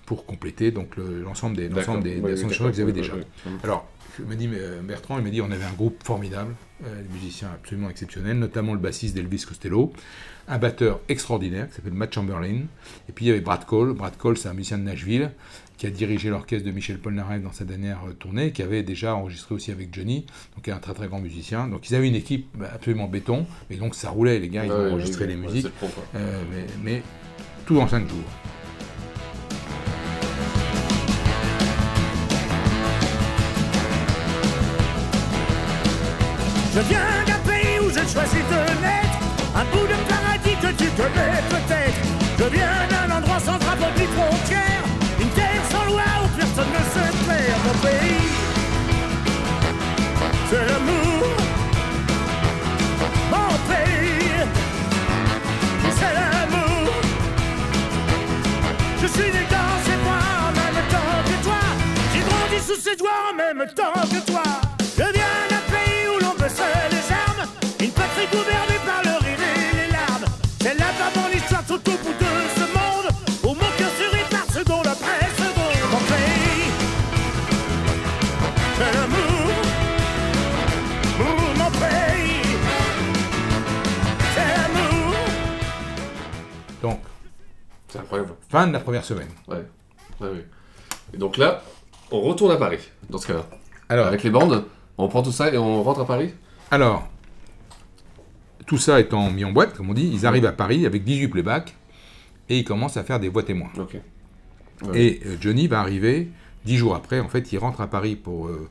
pour 0.05 0.25
compléter 0.25 0.71
donc 0.71 0.97
le- 0.97 1.21
l'ensemble 1.23 1.55
des, 1.55 1.69
des, 1.69 1.73
Ouais, 1.75 2.33
des 2.33 2.43
oui, 2.43 2.49
chansons 2.53 2.71
qu'ils 2.71 2.81
avaient 2.81 2.91
déjà. 2.91 3.13
Alors, 3.63 3.87
je 4.19 4.23
me 4.23 4.35
dis, 4.35 4.47
mais, 4.47 4.57
euh, 4.59 4.81
Bertrand, 4.81 5.17
il 5.17 5.23
m'a 5.23 5.29
dit, 5.29 5.41
on 5.41 5.51
avait 5.51 5.65
un 5.65 5.73
groupe 5.73 6.03
formidable, 6.03 6.53
euh, 6.85 7.01
des 7.01 7.09
musiciens 7.13 7.49
absolument 7.53 7.89
exceptionnels, 7.89 8.37
notamment 8.37 8.73
le 8.73 8.79
bassiste 8.79 9.15
d'Elvis 9.15 9.45
Costello, 9.47 9.93
un 10.47 10.57
batteur 10.57 10.99
extraordinaire 11.09 11.69
qui 11.69 11.75
s'appelle 11.75 11.93
Matt 11.93 12.13
Chamberlain, 12.13 12.61
et 13.07 13.11
puis 13.13 13.25
il 13.25 13.27
y 13.29 13.31
avait 13.31 13.41
Brad 13.41 13.65
Cole. 13.65 13.93
Brad 13.93 14.17
Cole, 14.17 14.37
c'est 14.37 14.49
un 14.49 14.53
musicien 14.53 14.77
de 14.77 14.83
Nashville 14.83 15.31
qui 15.77 15.87
a 15.87 15.91
dirigé 15.91 16.29
l'orchestre 16.29 16.65
de 16.67 16.71
Michel 16.71 16.97
Polnareff 16.99 17.41
dans 17.41 17.53
sa 17.53 17.63
dernière 17.63 17.99
euh, 18.07 18.13
tournée, 18.13 18.51
qui 18.51 18.61
avait 18.61 18.83
déjà 18.83 19.15
enregistré 19.15 19.55
aussi 19.55 19.71
avec 19.71 19.93
Johnny, 19.93 20.25
donc 20.55 20.67
un 20.67 20.77
très 20.77 20.93
très 20.93 21.07
grand 21.07 21.19
musicien. 21.19 21.67
Donc 21.67 21.89
ils 21.89 21.95
avaient 21.95 22.07
une 22.09 22.15
équipe 22.15 22.47
bah, 22.55 22.69
absolument 22.73 23.07
béton, 23.07 23.45
mais 23.69 23.77
donc 23.77 23.95
ça 23.95 24.09
roulait, 24.09 24.39
les 24.39 24.49
gars, 24.49 24.65
ils 24.65 24.71
Ouais, 24.71 24.77
ont 24.77 24.91
enregistré 24.93 25.25
les 25.27 25.35
musiques, 25.37 25.67
le 25.81 25.87
euh, 26.15 26.43
mais 26.83 27.01
tout 27.65 27.79
en 27.79 27.87
cinq 27.87 28.09
jours. 28.09 28.17
Je 36.71 36.81
viens 36.81 37.23
d'un 37.25 37.39
pays 37.49 37.79
où 37.81 37.89
j'ai 37.89 38.07
choisi 38.07 38.37
de 38.37 38.59
naître, 38.83 39.17
un 39.55 39.65
bout 39.71 39.87
de 39.87 39.97
paradis 40.07 40.55
que 40.61 40.71
tu 40.81 40.87
connais 40.91 41.41
peut-être. 41.49 41.99
Je 42.37 42.43
viens 42.55 42.87
d'un 42.91 43.15
endroit 43.17 43.39
sans 43.39 43.57
drapeau 43.57 43.89
ni 43.97 44.05
frontière, 44.05 44.83
une 45.19 45.29
terre 45.29 45.63
sans 45.71 45.85
loi 45.85 46.03
où 46.23 46.27
personne 46.37 46.71
ne 46.77 46.83
se 46.93 47.03
perd. 47.25 47.59
Mon 47.65 47.73
pays, 47.85 48.29
c'est 50.49 50.65
l'amour. 50.69 51.27
Mon 53.31 53.51
pays, 53.71 54.37
c'est 55.97 56.13
l'amour. 56.19 56.93
Je 59.01 59.07
suis 59.07 59.31
né 59.31 59.43
dans 59.49 59.73
ses 59.85 59.97
bras 60.03 60.29
en 60.47 60.51
même 60.51 60.83
temps 60.93 61.17
que 61.25 61.43
toi. 61.43 61.63
J'ai 62.13 62.21
grandi 62.21 62.59
sous 62.65 62.79
ses 62.79 62.95
doigts 62.95 63.23
en 63.31 63.35
même 63.35 63.67
temps 63.75 64.01
que 64.03 64.19
toi. 64.23 64.28
Fin 88.49 88.67
de 88.67 88.73
la 88.73 88.79
première 88.79 89.05
semaine. 89.05 89.29
Ouais. 89.47 89.65
Ouais, 90.19 90.27
ouais. 90.29 90.45
Et 91.13 91.17
donc 91.17 91.37
là, 91.37 91.63
on 92.11 92.21
retourne 92.21 92.51
à 92.51 92.57
Paris, 92.57 92.79
dans 93.09 93.17
ce 93.17 93.27
cas-là. 93.27 93.45
Alors, 93.87 94.07
Avec 94.07 94.23
les 94.23 94.29
bandes, 94.29 94.65
on 94.97 95.07
prend 95.07 95.23
tout 95.23 95.31
ça 95.31 95.51
et 95.53 95.57
on 95.57 95.81
rentre 95.83 96.01
à 96.01 96.05
Paris? 96.05 96.33
Alors, 96.71 97.07
tout 98.67 98.77
ça 98.77 98.99
étant 98.99 99.31
mis 99.31 99.45
en 99.45 99.51
boîte, 99.51 99.73
comme 99.75 99.89
on 99.89 99.93
dit, 99.93 100.09
ils 100.13 100.25
arrivent 100.25 100.45
à 100.45 100.51
Paris 100.51 100.85
avec 100.85 101.03
18 101.03 101.29
playbacks 101.29 101.75
et 102.49 102.59
ils 102.59 102.63
commencent 102.63 102.97
à 102.97 103.03
faire 103.03 103.19
des 103.19 103.29
voix 103.29 103.43
témoins. 103.43 103.71
Ok. 103.77 103.97
Et 104.93 105.21
euh, 105.25 105.37
Johnny 105.41 105.67
va 105.67 105.79
arriver 105.79 106.29
10 106.65 106.77
jours 106.77 106.95
après. 106.95 107.19
En 107.19 107.27
fait, 107.27 107.51
il 107.51 107.57
rentre 107.57 107.81
à 107.81 107.87
Paris 107.87 108.15
pour 108.15 108.47
euh, 108.47 108.69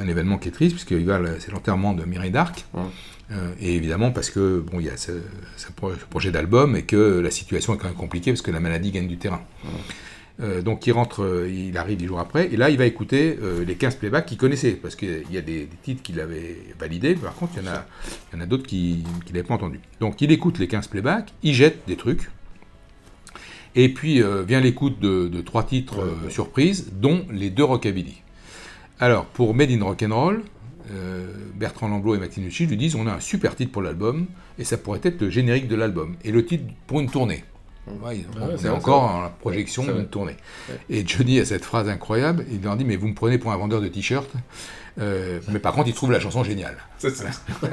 un 0.00 0.08
événement 0.08 0.38
qui 0.38 0.48
est 0.48 0.52
triste, 0.52 0.72
puisque 0.76 0.94
c'est 1.40 1.50
l'enterrement 1.52 1.92
de 1.92 2.04
Mireille 2.04 2.30
d'Arc. 2.30 2.64
Euh, 3.32 3.52
et 3.60 3.74
évidemment, 3.74 4.12
parce 4.12 4.30
que 4.30 4.60
bon, 4.60 4.78
il 4.78 4.86
y 4.86 4.90
a 4.90 4.96
ce, 4.96 5.12
ce 5.56 5.72
pro- 5.72 5.92
ce 5.94 6.04
projet 6.04 6.30
d'album 6.30 6.76
et 6.76 6.82
que 6.82 7.18
la 7.20 7.30
situation 7.32 7.74
est 7.74 7.78
quand 7.78 7.88
même 7.88 7.96
compliquée, 7.96 8.30
parce 8.30 8.42
que 8.42 8.52
la 8.52 8.60
maladie 8.60 8.92
gagne 8.92 9.08
du 9.08 9.16
terrain. 9.16 9.40
Euh, 10.38 10.60
donc 10.62 10.86
il 10.86 10.92
rentre, 10.92 11.22
euh, 11.24 11.50
il 11.50 11.76
arrive 11.78 11.96
10 11.96 12.06
jours 12.06 12.20
après, 12.20 12.52
et 12.52 12.56
là 12.58 12.68
il 12.68 12.76
va 12.76 12.84
écouter 12.84 13.38
euh, 13.42 13.64
les 13.64 13.74
15 13.74 13.96
playbacks 13.96 14.26
qu'il 14.26 14.36
connaissait, 14.36 14.72
parce 14.72 14.94
qu'il 14.94 15.24
y 15.30 15.38
a 15.38 15.40
des, 15.40 15.60
des 15.60 15.76
titres 15.82 16.02
qu'il 16.02 16.20
avait 16.20 16.58
validés, 16.78 17.14
par 17.14 17.34
contre 17.34 17.54
il 17.56 17.64
y 17.64 17.68
en 17.68 17.72
a, 17.72 17.86
il 18.32 18.36
y 18.36 18.38
en 18.40 18.44
a 18.44 18.46
d'autres 18.46 18.66
qu'il 18.66 19.02
qu'il 19.24 19.34
n'avait 19.34 19.42
pas 19.48 19.54
entendus. 19.54 19.80
Donc 19.98 20.20
il 20.20 20.30
écoute 20.30 20.58
les 20.58 20.68
15 20.68 20.88
playbacks, 20.88 21.32
il 21.42 21.54
jette 21.54 21.78
des 21.86 21.96
trucs, 21.96 22.28
et 23.74 23.88
puis 23.88 24.22
euh, 24.22 24.42
vient 24.42 24.60
l'écoute 24.60 25.00
de, 25.00 25.26
de 25.28 25.40
trois 25.40 25.64
titres 25.64 26.00
euh, 26.00 26.30
surprises, 26.30 26.90
dont 26.92 27.24
les 27.30 27.48
deux 27.50 27.64
rockabilly. 27.64 28.22
Alors 28.98 29.26
pour 29.26 29.54
Made 29.54 29.70
in 29.70 29.82
Rock'n'Roll, 29.84 30.42
euh, 30.90 31.26
Bertrand 31.54 31.88
Lamblot 31.88 32.14
et 32.14 32.18
Maxime 32.18 32.44
Lucci 32.44 32.66
lui 32.66 32.76
disent 32.76 32.94
on 32.94 33.06
a 33.06 33.12
un 33.12 33.20
super 33.20 33.54
titre 33.56 33.72
pour 33.72 33.82
l'album 33.82 34.26
et 34.58 34.64
ça 34.64 34.78
pourrait 34.78 35.00
être 35.02 35.20
le 35.20 35.30
générique 35.30 35.68
de 35.68 35.76
l'album. 35.76 36.16
Et 36.24 36.32
le 36.32 36.44
titre 36.44 36.64
pour 36.86 37.00
une 37.00 37.10
tournée. 37.10 37.44
Ouais, 38.02 38.24
Ah 38.34 38.38
on 38.40 38.46
ouais, 38.48 38.54
est 38.54 38.58
c'est 38.58 38.68
encore 38.68 39.02
en 39.02 39.22
la 39.22 39.28
projection 39.28 39.84
d'une 39.84 40.06
tournée. 40.06 40.36
Et 40.90 41.06
Johnny 41.06 41.38
a 41.38 41.44
cette 41.44 41.64
phrase 41.64 41.88
incroyable, 41.88 42.44
il 42.50 42.62
leur 42.62 42.76
dit 42.76 42.84
mais 42.84 42.96
vous 42.96 43.08
me 43.08 43.14
prenez 43.14 43.38
pour 43.38 43.52
un 43.52 43.56
vendeur 43.56 43.80
de 43.80 43.88
t-shirts, 43.88 44.30
Euh, 44.98 45.40
mais 45.52 45.58
par 45.58 45.74
contre 45.74 45.88
il 45.88 45.94
trouve 45.94 46.10
la 46.10 46.20
chanson 46.20 46.42
géniale. 46.42 46.76
C'est 46.98 47.14
ça. 47.14 47.26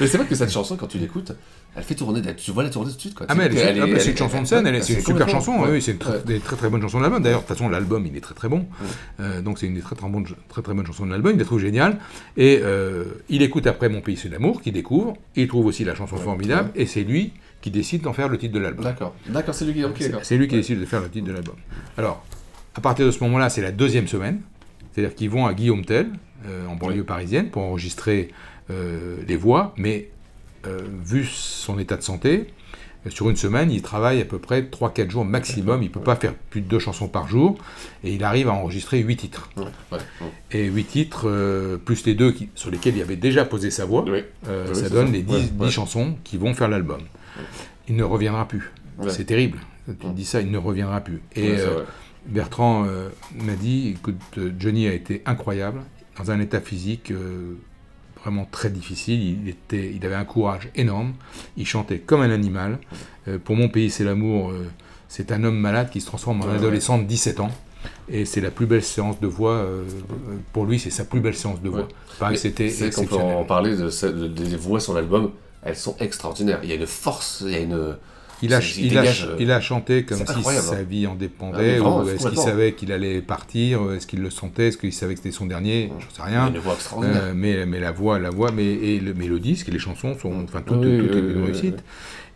Mais 0.00 0.06
c'est 0.08 0.16
vrai 0.18 0.26
que 0.26 0.34
cette 0.34 0.50
chanson, 0.50 0.76
quand 0.76 0.88
tu 0.88 0.98
l'écoutes, 0.98 1.32
elle 1.76 1.84
fait 1.84 1.94
tourner. 1.94 2.20
Tu 2.34 2.50
vois 2.50 2.64
la 2.64 2.70
tourner 2.70 2.90
tout 2.90 2.96
de 2.96 3.00
suite. 3.00 3.14
Quoi. 3.14 3.26
Ah 3.28 3.34
mais 3.36 3.44
elle, 3.44 3.56
elle 3.56 3.80
ah, 3.82 3.86
elle 3.86 4.00
c'est 4.00 4.10
une 4.10 4.16
chanson 4.16 4.42
de 4.42 4.46
scène, 4.46 4.82
c'est 4.82 4.94
une 4.94 5.00
super 5.00 5.28
chanson, 5.28 5.52
oui, 5.58 5.62
ouais. 5.64 5.70
oui, 5.72 5.82
c'est 5.82 5.92
une 5.92 5.98
très, 5.98 6.14
Ouais. 6.14 6.22
des 6.26 6.40
très 6.40 6.56
très 6.56 6.68
bonne 6.68 6.82
chanson 6.82 6.98
de 6.98 7.02
l'album. 7.04 7.22
D'ailleurs, 7.22 7.42
de 7.42 7.46
toute 7.46 7.56
façon, 7.56 7.68
l'album 7.68 8.04
il 8.06 8.16
est 8.16 8.20
très 8.20 8.34
très 8.34 8.48
bon, 8.48 8.66
Euh, 9.20 9.40
donc 9.40 9.58
c'est 9.58 9.66
une 9.66 9.74
des 9.74 9.80
très 9.80 9.94
très 9.94 10.08
bonnes, 10.08 10.26
très 10.48 10.62
très 10.62 10.74
bonnes 10.74 10.86
chansons 10.86 11.06
de 11.06 11.12
l'album. 11.12 11.32
Il 11.34 11.38
la 11.38 11.44
trouve 11.44 11.60
géniale 11.60 11.98
et 12.36 12.60
euh, 12.62 13.04
il 13.28 13.42
écoute 13.42 13.66
après 13.68 13.88
Mon 13.88 14.00
pays 14.00 14.16
c'est 14.16 14.28
l'amour, 14.28 14.60
qu'il 14.60 14.72
découvre. 14.72 15.14
Il 15.36 15.46
trouve 15.48 15.66
aussi 15.66 15.84
la 15.84 15.94
chanson 15.94 16.16
formidable 16.16 16.70
et 16.74 16.86
c'est 16.86 17.04
lui 17.04 17.32
qui 17.60 17.70
décide 17.70 18.02
d'en 18.02 18.12
faire 18.12 18.28
le 18.28 18.38
titre 18.38 18.54
de 18.54 18.58
l'album. 18.58 18.84
D'accord, 18.84 19.14
d'accord, 19.28 19.54
c'est 19.54 19.64
lui 19.64 19.74
qui. 19.74 19.84
ok, 19.84 19.94
C'est- 19.98 20.08
d'accord. 20.08 20.24
C'est 20.24 20.36
lui 20.36 20.48
qui 20.48 20.56
décide 20.56 20.80
de 20.80 20.84
faire 20.86 21.00
le 21.00 21.08
titre 21.08 21.28
de 21.28 21.32
l'album. 21.32 21.54
Alors, 21.96 22.24
à 22.74 22.80
partir 22.80 23.06
de 23.06 23.12
ce 23.12 23.22
moment-là, 23.22 23.48
c'est 23.50 23.62
la 23.62 23.70
deuxième 23.70 24.08
semaine. 24.08 24.40
C'est-à-dire 24.92 25.14
qu'ils 25.14 25.30
vont 25.30 25.46
à 25.46 25.54
Guillaume 25.54 25.84
Tell, 25.84 26.08
euh, 26.46 26.66
en 26.66 26.76
banlieue 26.76 27.04
parisienne, 27.04 27.50
pour 27.50 27.62
enregistrer 27.62 28.28
euh, 28.70 29.16
les 29.26 29.36
voix, 29.36 29.74
mais 29.76 30.08
euh, 30.66 30.80
vu 31.04 31.24
son 31.24 31.78
état 31.78 31.96
de 31.96 32.02
santé, 32.02 32.46
sur 33.08 33.28
une 33.28 33.34
semaine, 33.36 33.68
il 33.72 33.82
travaille 33.82 34.20
à 34.20 34.24
peu 34.24 34.38
près 34.38 34.62
3-4 34.62 35.10
jours 35.10 35.24
maximum. 35.24 35.82
Il 35.82 35.86
ne 35.88 35.90
peut 35.92 36.00
pas 36.00 36.14
faire 36.14 36.34
plus 36.34 36.60
de 36.60 36.68
deux 36.68 36.78
chansons 36.78 37.08
par 37.08 37.26
jour. 37.26 37.58
Et 38.04 38.14
il 38.14 38.22
arrive 38.22 38.48
à 38.48 38.52
enregistrer 38.52 39.00
8 39.00 39.16
titres. 39.16 39.50
Ouais, 39.56 39.64
ouais. 39.90 39.98
Et 40.52 40.66
8 40.66 40.84
titres, 40.84 41.22
euh, 41.28 41.78
plus 41.78 42.06
les 42.06 42.14
deux 42.14 42.30
qui- 42.30 42.48
sur 42.54 42.70
lesquels 42.70 42.96
il 42.96 43.02
avait 43.02 43.16
déjà 43.16 43.44
posé 43.44 43.72
sa 43.72 43.86
voix, 43.86 44.04
euh, 44.46 44.72
ça 44.72 44.88
donne 44.88 45.06
ça. 45.08 45.12
les 45.14 45.22
10, 45.22 45.32
Ouais, 45.34 45.40
10 45.40 45.64
ouais. 45.64 45.70
chansons 45.72 46.14
qui 46.22 46.36
vont 46.36 46.54
faire 46.54 46.68
l'album. 46.68 47.00
Il 47.88 47.96
ne 47.96 48.04
reviendra 48.04 48.46
plus. 48.46 48.70
C'est 49.08 49.24
terrible. 49.24 49.58
Tu 50.00 50.06
dis 50.14 50.24
ça, 50.24 50.40
il 50.40 50.52
ne 50.52 50.58
reviendra 50.58 51.00
plus. 51.00 51.20
Et 51.34 51.56
euh. 51.58 51.82
Bertrand 52.26 52.84
euh, 52.86 53.08
m'a 53.34 53.54
dit, 53.54 53.88
écoute, 53.96 54.16
euh, 54.38 54.52
Johnny 54.58 54.86
a 54.86 54.92
été 54.92 55.22
incroyable, 55.26 55.80
dans 56.18 56.30
un 56.30 56.40
état 56.40 56.60
physique 56.60 57.10
euh, 57.10 57.54
vraiment 58.22 58.46
très 58.50 58.70
difficile. 58.70 59.20
Il, 59.42 59.48
était, 59.48 59.92
il 59.94 60.04
avait 60.06 60.14
un 60.14 60.24
courage 60.24 60.68
énorme. 60.76 61.14
Il 61.56 61.66
chantait 61.66 61.98
comme 61.98 62.20
un 62.20 62.30
animal. 62.30 62.78
Euh, 63.28 63.38
pour 63.38 63.56
mon 63.56 63.68
pays, 63.68 63.90
c'est 63.90 64.04
l'amour. 64.04 64.52
c'est 65.08 65.32
un 65.32 65.42
homme 65.44 65.58
malade 65.58 65.90
qui 65.90 66.00
se 66.00 66.06
transforme 66.06 66.42
en 66.42 66.46
Ouais, 66.46 66.54
adolescent 66.56 66.98
de 66.98 67.04
17 67.04 67.40
ans. 67.40 67.50
Et 68.08 68.24
c'est 68.24 68.40
la 68.40 68.52
plus 68.52 68.66
belle 68.66 68.84
séance 68.84 69.18
de 69.20 69.26
voix. 69.26 69.54
euh, 69.54 69.82
pour 70.52 70.66
lui, 70.66 70.78
c'est 70.78 70.90
sa 70.90 71.04
plus 71.04 71.20
belle 71.20 71.34
séance 71.34 71.60
de 71.60 71.68
voix. 71.68 71.88
Ouais. 72.20 72.36
C'était 72.36 72.68
C'est 72.70 72.90
qu'on 72.90 73.00
peut 73.02 73.04
exceptionnel. 73.06 73.36
en 73.38 73.44
parler 73.44 73.76
de, 73.76 73.90
ce- 73.90 74.06
de- 74.06 74.28
des 74.28 74.56
voix 74.56 74.78
sur 74.78 74.94
l'album. 74.94 75.32
Elles 75.64 75.76
sont 75.76 75.96
extraordinaires. 75.98 76.60
Il 76.62 76.68
y 76.68 76.72
a 76.72 76.76
une 76.76 76.86
force, 76.86 77.42
il 77.44 77.52
y 77.52 77.56
a 77.56 77.60
une. 77.60 77.96
Il 78.42 78.54
a, 78.54 78.60
c'est- 78.60 78.80
il, 78.80 78.98
a, 78.98 79.02
dégage, 79.02 79.28
euh, 79.30 79.36
il 79.38 79.50
a 79.50 79.60
chanté 79.60 80.04
comme 80.04 80.18
si 80.18 80.42
sa 80.42 80.74
hein. 80.74 80.82
vie 80.88 81.06
en 81.06 81.12
Ah, 81.12 81.16
dépendait, 81.18 81.78
vraiment, 81.78 82.02
ou 82.02 82.08
est-ce 82.08 82.28
qu'il 82.28 82.38
savait 82.38 82.72
qu'il 82.72 82.92
allait 82.92 83.20
partir, 83.20 83.92
est-ce 83.92 84.06
qu'il 84.06 84.20
le 84.20 84.30
sentait, 84.30 84.68
est-ce 84.68 84.78
qu'il 84.78 84.92
savait 84.92 85.14
que 85.14 85.20
c'était 85.20 85.30
son 85.30 85.46
dernier, 85.46 85.92
je 85.98 86.14
sais 86.16 86.22
rien. 86.22 86.48
Il 86.48 86.54
a 86.54 86.56
une 86.56 86.62
voix 86.62 86.74
extraordinaire. 86.74 87.20
Euh, 87.22 87.32
mais, 87.34 87.66
mais 87.66 87.80
la 87.80 87.92
voix, 87.92 88.18
la 88.18 88.30
voix, 88.30 88.50
mais, 88.52 88.64
et 88.64 89.00
le, 89.00 89.14
mais 89.14 89.26
le 89.26 89.38
disque 89.38 89.68
et 89.68 89.72
les 89.72 89.78
chansons 89.78 90.16
sont, 90.18 90.32
enfin, 90.44 90.62
toutes, 90.66 90.78
Oui, 90.84 90.98
toutes 91.08 91.16
une 91.16 91.44
réussite. 91.44 91.84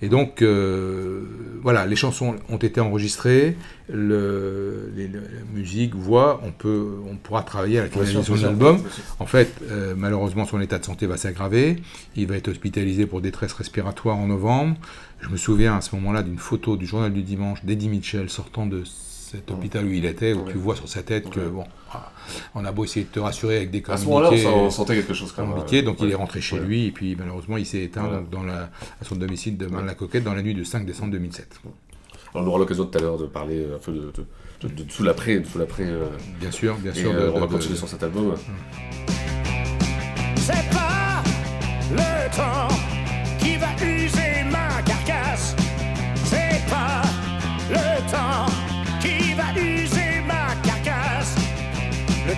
Et 0.03 0.09
donc, 0.11 0.43
euh, 0.43 1.23
voilà, 1.63 1.87
les 1.87 1.97
chansons 1.97 2.37
ont 2.51 2.57
été 2.59 2.81
enregistrées, 2.81 3.57
le, 3.89 4.93
les- 4.95 5.09
la 5.09 5.21
musique, 5.55 5.95
voix, 5.95 6.41
on, 6.45 6.53
peut, 6.53 6.97
on 7.11 7.17
pourra 7.17 7.43
travailler 7.43 7.79
à 7.79 7.85
la 7.85 7.89
finalisation 7.89 8.35
de 8.35 8.43
l'album. 8.43 8.77
En 9.19 9.27
fait, 9.27 9.55
euh, 9.71 9.95
malheureusement, 9.97 10.45
son 10.45 10.61
état 10.61 10.79
de 10.79 10.85
santé 10.85 11.07
va 11.07 11.17
s'aggraver. 11.17 11.77
Il 12.15 12.27
va 12.27 12.37
être 12.37 12.49
hospitalisé 12.49 13.07
pour 13.07 13.21
détresse 13.23 13.53
respiratoire 13.55 14.17
en 14.17 14.27
novembre. 14.27 14.77
Je 15.23 15.29
me 15.31 15.37
souviens 15.39 15.77
à 15.77 15.81
ce 15.81 15.95
moment-là 15.97 16.23
d'une 16.23 16.39
photo 16.39 16.77
du 16.77 16.85
journal 16.87 17.13
du 17.13 17.23
dimanche 17.23 17.65
d'Eddie 17.65 17.89
Mitchell 17.89 18.29
sortant 18.29 18.67
de 18.67 18.83
cet 19.37 19.51
hôpital 19.51 19.85
où 19.85 19.90
il 19.90 20.05
était, 20.05 20.33
où 20.33 20.44
tu 20.51 20.57
vois 20.59 20.75
sur 20.77 20.88
sa 20.88 21.03
tête 21.03 21.31
que, 21.31 21.40
bon, 21.40 21.64
ah, 21.92 22.11
on 22.55 22.64
a 22.64 22.72
beau 22.72 22.85
essayer 22.85 23.05
de 23.07 23.11
te 23.11 23.20
rassurer 23.20 23.57
avec 23.57 23.70
des 23.70 23.83
À 23.88 23.96
ce 23.96 24.05
moment-là, 24.07 24.27
on 24.27 24.31
communiqués, 24.31 24.51
sent- 24.51 24.59
on 24.59 24.70
sentait 24.70 24.94
quelque 24.96 25.14
chose 25.14 25.33
quand 25.33 25.42
même. 25.42 25.53
communiqués, 25.53 25.83
donc 25.83 25.96
il 26.01 26.11
est 26.11 26.14
rentré 26.14 26.40
chez 26.40 26.57
Ouais. 26.59 26.64
lui, 26.66 26.87
et 26.87 26.90
puis 26.90 27.14
malheureusement, 27.16 27.57
il 27.57 27.66
s'est 27.66 27.83
éteint 27.83 28.09
donc, 28.09 28.31
dans 28.31 28.42
la, 28.42 28.70
à 29.01 29.05
son 29.05 29.16
domicile 29.16 29.57
de 29.57 29.66
Marne-la-Coquette 29.66 30.25
dans 30.25 30.35
la 30.35 30.42
nuit 30.42 30.55
du 30.55 30.64
5 30.64 30.85
décembre 30.85 31.12
2007. 31.12 31.61
On 32.35 32.46
aura 32.46 32.59
l'occasion 32.59 32.85
tout 32.87 32.99
à 32.99 33.01
l'heure 33.01 33.16
de 33.18 33.27
parler 33.27 33.64
un 33.75 33.79
peu 33.79 33.92
de, 33.92 34.12
de, 34.61 34.68
de, 34.68 34.75
de 34.75 34.83
tout 34.83 35.03
l'après, 35.03 35.38
de 35.38 35.46
tout 35.46 35.59
l'après. 35.59 35.85
euh, 35.87 36.07
Bien 36.40 36.51
sûr, 36.51 36.75
bien 36.77 36.92
et, 36.92 36.94
sûr, 36.94 37.11
euh, 37.12 37.31
on 37.35 37.40
va 37.40 37.46
de- 37.46 37.53
continuer 37.53 37.75
de- 37.75 37.79
sur 37.79 37.88
cet 37.88 38.03
album. 38.03 38.35
C'est 40.37 40.68
pas 40.70 41.22
le 41.92 42.37
temps 42.37 42.75
qui 43.38 43.57
va 43.57 43.68
user 43.85 44.44
ma 44.51 44.83
carcasse. 44.83 45.55
C'est 46.25 46.61
pas 46.68 47.03
le 47.70 48.11
temps 48.11 48.46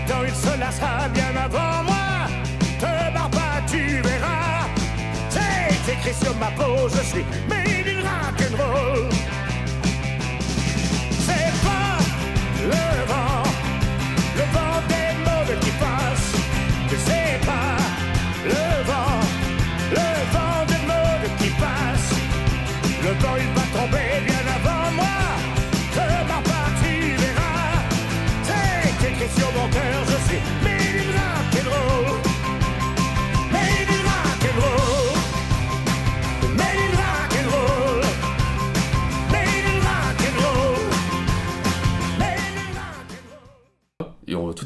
Temps 0.09 0.25
il 0.27 0.35
se 0.35 0.59
lassera 0.59 1.09
bien 1.13 1.37
avant 1.37 1.83
moi. 1.85 2.27
Te 2.81 3.13
barre 3.13 3.31
pas, 3.31 3.61
tu 3.71 4.01
verras. 4.01 4.67
C'est 5.29 5.93
écrit 5.93 6.15
sur 6.15 6.35
ma 6.37 6.51
peau, 6.53 6.89
je 6.89 7.03
suis 7.03 7.25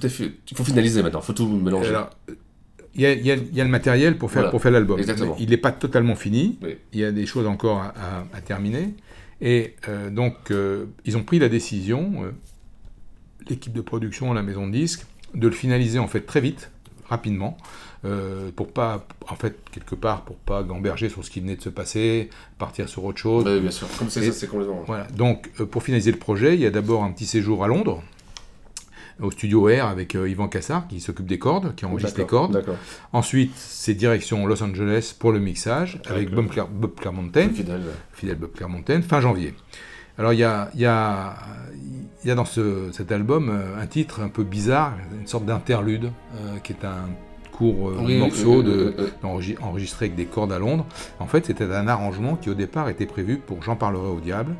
tout 0.02 0.06
est 0.06 0.10
fait. 0.10 0.32
Il 0.50 0.56
faut 0.56 0.64
finaliser 0.64 1.02
maintenant, 1.02 1.20
il 1.20 1.26
faut 1.26 1.32
tout 1.32 1.46
mélanger. 1.48 1.88
Alors, 1.90 2.10
il 2.94 3.00
y, 3.00 3.06
a, 3.06 3.12
il 3.12 3.26
y 3.26 3.30
a- 3.30 3.36
il 3.36 3.54
y 3.54 3.60
a 3.60 3.64
le 3.64 3.70
matériel 3.70 4.18
pour 4.18 4.30
faire, 4.30 4.42
Voilà. 4.42 4.50
pour 4.50 4.60
faire 4.62 4.70
l'album. 4.72 5.00
Il 5.38 5.48
n'est 5.50 5.56
pas 5.56 5.72
totalement 5.72 6.14
fini. 6.14 6.58
Oui. 6.62 6.76
Il 6.92 7.00
y 7.00 7.04
a 7.04 7.12
des 7.12 7.24
choses 7.26 7.46
encore 7.46 7.78
à, 7.78 7.88
à- 7.96 8.24
à 8.36 8.40
terminer. 8.42 8.94
Et 9.40 9.74
euh, 9.88 10.10
donc, 10.10 10.50
euh, 10.50 10.84
ils 11.04 11.16
ont 11.16 11.22
pris 11.24 11.38
la 11.38 11.48
décision, 11.48 12.12
euh, 12.24 12.30
l'équipe 13.48 13.72
de 13.72 13.80
production, 13.80 14.32
la 14.34 14.42
maison 14.42 14.66
de 14.66 14.72
disques, 14.72 15.04
de 15.34 15.48
le 15.48 15.54
finaliser 15.54 15.98
en 15.98 16.06
fait 16.06 16.20
très 16.20 16.40
vite, 16.40 16.70
rapidement, 17.08 17.56
pour 18.56 18.72
pas, 18.72 19.06
en 19.28 19.36
fait, 19.36 19.56
quelque 19.70 19.94
part, 19.94 20.22
pour 20.24 20.34
pas 20.36 20.62
gamberger 20.64 21.08
sur 21.08 21.24
ce 21.24 21.30
qui 21.30 21.40
venait 21.40 21.54
de 21.56 21.62
se 21.62 21.68
passer, 21.68 22.30
partir 22.58 22.88
sur 22.88 23.04
autre 23.04 23.18
chose. 23.18 23.44
Ouais, 23.44 23.60
bien 23.60 23.70
sûr. 23.70 23.86
Comme 23.98 24.10
c'est 24.10 24.22
ça, 24.26 24.32
c'est 24.32 24.48
complètement. 24.48 24.82
Voilà. 24.86 25.06
Donc, 25.16 25.48
pour 25.70 25.82
finaliser 25.84 26.10
le 26.10 26.18
projet, 26.18 26.54
il 26.54 26.60
y 26.60 26.66
a 26.66 26.70
d'abord 26.70 27.04
un 27.04 27.12
petit 27.12 27.26
séjour 27.26 27.64
à 27.64 27.68
Londres, 27.68 28.02
au 29.20 29.30
studio 29.30 29.66
R 29.66 29.84
avec 29.86 30.14
euh, 30.14 30.28
Yvan 30.28 30.48
Cassard, 30.48 30.86
qui 30.88 31.00
s'occupe 31.00 31.26
des 31.26 31.38
cordes, 31.38 31.74
qui 31.74 31.84
enregistre 31.84 32.18
les 32.18 32.26
cordes. 32.26 32.64
Ensuite, 33.12 33.52
c'est 33.56 33.94
direction 33.94 34.46
Los 34.46 34.62
Angeles 34.62 35.14
pour 35.18 35.32
le 35.32 35.38
mixage, 35.40 36.00
avec, 36.08 36.30
le- 36.30 36.36
Bob, 36.36 36.48
Claire- 36.48 36.68
Bob 36.68 36.94
Clermontaine, 36.94 37.50
Fidèle. 37.50 37.82
fidèle 38.12 38.36
Bob 38.36 38.52
Clermontaine, 38.52 39.02
fin 39.02 39.20
janvier. 39.20 39.54
Alors, 40.18 40.32
il 40.32 40.38
y 40.40 40.44
a, 40.44 40.70
il 40.74 40.80
y 40.80 40.86
a, 40.86 41.34
il 42.24 42.28
y 42.28 42.30
a 42.30 42.34
dans 42.34 42.44
ce- 42.44 42.90
cet 42.92 43.10
album 43.12 43.48
euh, 43.50 43.80
un 43.80 43.86
titre 43.86 44.20
un 44.20 44.28
peu 44.28 44.44
bizarre, 44.44 44.94
une 45.20 45.26
sorte 45.26 45.44
d'interlude, 45.46 46.04
euh, 46.36 46.58
qui 46.62 46.72
est 46.72 46.84
un 46.84 47.08
court 47.50 47.90
euh, 47.90 47.96
Oui, 48.00 48.18
morceau 48.18 48.58
oui, 48.58 48.64
de, 48.64 48.94
oui, 49.24 49.56
enregistré 49.62 50.06
avec 50.06 50.16
des 50.16 50.26
cordes 50.26 50.52
à 50.52 50.58
Londres. 50.58 50.86
En 51.18 51.26
fait, 51.26 51.46
c'était 51.46 51.64
un 51.64 51.88
arrangement 51.88 52.36
qui 52.36 52.50
au 52.50 52.54
départ 52.54 52.88
était 52.88 53.06
prévu 53.06 53.38
pour 53.38 53.62
J'en 53.62 53.76
parlerai 53.76 54.08
au 54.08 54.20
diable. 54.20 54.54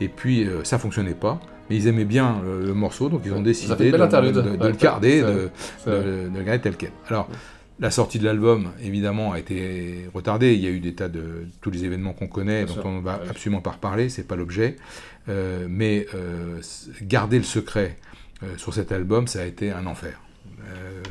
Et 0.00 0.08
puis, 0.08 0.44
euh, 0.46 0.64
ça 0.64 0.78
fonctionnait 0.78 1.14
pas. 1.14 1.40
Mais 1.72 1.78
ils 1.78 1.86
aimaient 1.86 2.04
bien 2.04 2.42
euh, 2.44 2.66
le 2.66 2.74
morceau, 2.74 3.08
donc 3.08 3.22
ils 3.24 3.32
ont 3.32 3.40
décidé 3.40 3.90
de, 3.90 3.96
le 3.96 4.06
garder, 4.06 4.30
de, 4.32 4.40
le 4.42 4.56
garder 6.42 6.60
tel 6.60 6.76
quel. 6.76 6.90
Alors, 7.08 7.28
la 7.80 7.90
sortie 7.90 8.18
de 8.18 8.24
l'album, 8.26 8.68
évidemment, 8.82 9.32
a 9.32 9.38
été 9.38 10.06
retardée. 10.12 10.52
Il 10.52 10.60
y 10.60 10.66
a 10.66 10.70
eu 10.70 10.80
des 10.80 10.94
tas 10.94 11.08
de 11.08 11.46
tous 11.62 11.70
les 11.70 11.86
événements 11.86 12.12
qu'on 12.12 12.26
connaît, 12.26 12.64
Bien 12.64 12.74
dont 12.74 12.82
sûr. 12.82 12.90
on 12.90 12.96
ne 12.98 13.02
va 13.02 13.18
absolument 13.28 13.62
pas 13.62 13.70
reparler, 13.70 14.10
c'est 14.10 14.28
pas 14.28 14.36
l'objet. 14.36 14.76
Euh, 15.30 15.66
mais 15.68 16.06
euh, 16.14 16.60
garder 17.02 17.38
le 17.38 17.44
secret 17.44 17.96
euh, 18.42 18.56
sur 18.58 18.74
cet 18.74 18.92
album, 18.92 19.26
ça 19.26 19.40
a 19.40 19.44
été 19.46 19.72
un 19.72 19.86
enfer. 19.86 20.20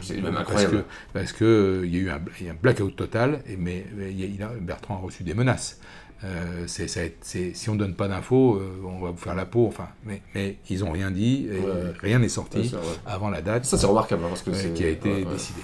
C'est 0.01 0.15
même 0.15 0.33
parce 0.33 0.39
incroyable. 0.41 0.85
parce 1.13 1.33
que 1.33 1.45
euh, 1.45 1.85
il 1.85 1.95
y 1.95 1.97
a 1.97 2.01
eu 2.01 2.09
un, 2.09 2.19
il 2.39 2.45
y 2.45 2.49
a 2.49 2.53
un 2.53 2.57
blackout 2.61 2.95
total, 2.95 3.41
et 3.47 3.57
mais, 3.57 3.85
y 4.11 4.41
a- 4.41 4.47
a- 4.47 4.53
Bertrand 4.59 4.95
a 4.95 4.99
reçu 4.99 5.23
des 5.23 5.33
menaces. 5.33 5.79
Euh, 6.23 6.67
ça 6.67 6.83
si 7.23 7.69
on 7.69 7.75
donne 7.75 7.95
pas 7.95 8.07
d'infos, 8.07 8.55
euh, 8.55 8.81
on 8.85 8.99
va 8.99 9.09
vous 9.11 9.17
faire 9.17 9.33
la 9.35 9.45
peau. 9.45 9.65
Enfin, 9.67 9.87
mais, 10.05 10.21
mais 10.35 10.57
ils 10.69 10.83
ont 10.83 10.91
rien 10.91 11.09
dit, 11.11 11.47
et 11.51 11.57
Ouais. 11.59 11.93
rien 11.99 12.19
n'est 12.19 12.29
sorti 12.29 12.67
sûr, 12.69 12.77
ouais. 12.77 12.83
avant 13.07 13.29
la 13.29 13.41
date 13.41 13.65
Ça, 13.65 13.77
c'est 13.77 13.87
remarquable, 13.87 14.23
hein, 14.25 14.29
parce 14.29 14.43
que 14.43 14.53
c'est. 14.53 14.73
qui 14.73 14.83
a 14.83 14.89
été 14.89 15.25
décidée. 15.25 15.61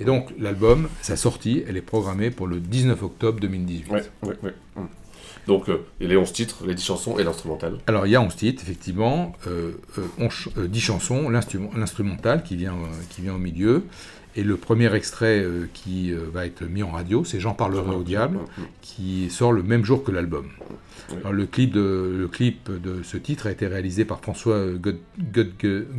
Et 0.00 0.04
donc 0.04 0.28
l'album, 0.38 0.88
sa 1.02 1.16
sortie, 1.16 1.64
elle 1.68 1.76
est 1.76 1.82
programmée 1.82 2.30
pour 2.30 2.46
le 2.46 2.60
19 2.60 3.02
octobre 3.02 3.40
2018. 3.40 3.90
Ouais, 3.90 4.02
ouais, 4.22 4.34
ouais. 4.42 4.54
Hum. 4.76 4.88
Donc, 5.46 5.68
euh, 5.68 5.84
les 6.00 6.16
11 6.16 6.32
titres, 6.32 6.64
les 6.66 6.74
10 6.74 6.82
chansons 6.84 7.18
et 7.18 7.22
l'instrumental. 7.24 7.78
Alors 7.86 8.06
il 8.06 8.10
y 8.10 8.16
a 8.16 8.20
11 8.22 8.34
titres, 8.34 8.62
effectivement, 8.62 9.32
euh, 9.46 9.72
euh, 9.98 10.02
on 10.18 10.30
ch- 10.30 10.48
euh, 10.56 10.66
10 10.68 10.80
chansons, 10.80 11.28
l'instrument- 11.28 11.70
l'instrumental 11.76 12.42
qui 12.42 12.56
vient, 12.56 12.72
euh, 12.72 12.86
qui 13.10 13.20
vient 13.20 13.34
au 13.34 13.38
milieu. 13.38 13.84
Et 14.36 14.42
le 14.42 14.56
premier 14.56 14.92
extrait 14.94 15.40
euh, 15.40 15.68
qui 15.72 16.12
euh, 16.12 16.26
va 16.32 16.46
être 16.46 16.64
mis 16.64 16.82
en 16.82 16.90
radio, 16.90 17.24
c'est 17.24 17.38
J'en 17.38 17.54
parlerai 17.54 17.94
au 17.94 18.02
diable, 18.02 18.38
qui 18.82 19.30
sort 19.30 19.52
le 19.52 19.62
même 19.62 19.84
jour 19.84 20.02
que 20.02 20.10
l'album. 20.10 20.48
Alors, 21.20 21.32
le, 21.32 21.46
clip 21.46 21.70
de, 21.72 22.16
le 22.18 22.28
clip 22.28 22.70
de 22.70 23.02
ce 23.02 23.16
titre 23.16 23.46
a 23.46 23.50
été 23.50 23.66
réalisé 23.66 24.04
par 24.04 24.20
François 24.20 24.66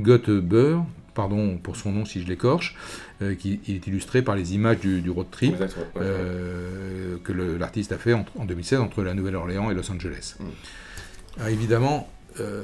Götteber, 0.04 0.80
pardon 1.16 1.58
pour 1.58 1.76
son 1.76 1.92
nom 1.92 2.06
si 2.06 2.22
je 2.22 2.28
l'écorche, 2.28 2.76
euh, 3.22 3.34
qui 3.34 3.60
est 3.68 3.88
illustré 3.88 4.22
par 4.22 4.36
les 4.36 4.54
images 4.54 4.80
du, 4.80 5.02
du 5.02 5.10
road 5.10 5.28
trip 5.32 5.60
ouais, 5.60 5.66
ouais, 5.66 5.70
euh, 5.98 7.18
que 7.24 7.32
l'artiste 7.32 7.92
a 7.92 7.98
fait 7.98 8.14
en, 8.14 8.26
en 8.38 8.46
2016 8.46 8.80
entre 8.82 9.02
la 9.02 9.16
Nouvelle-Orléans 9.16 9.72
et 9.72 9.74
Los 9.74 9.90
Angeles. 9.90 10.36
Alors, 11.38 11.48
évidemment, 11.48 12.10
euh, 12.40 12.64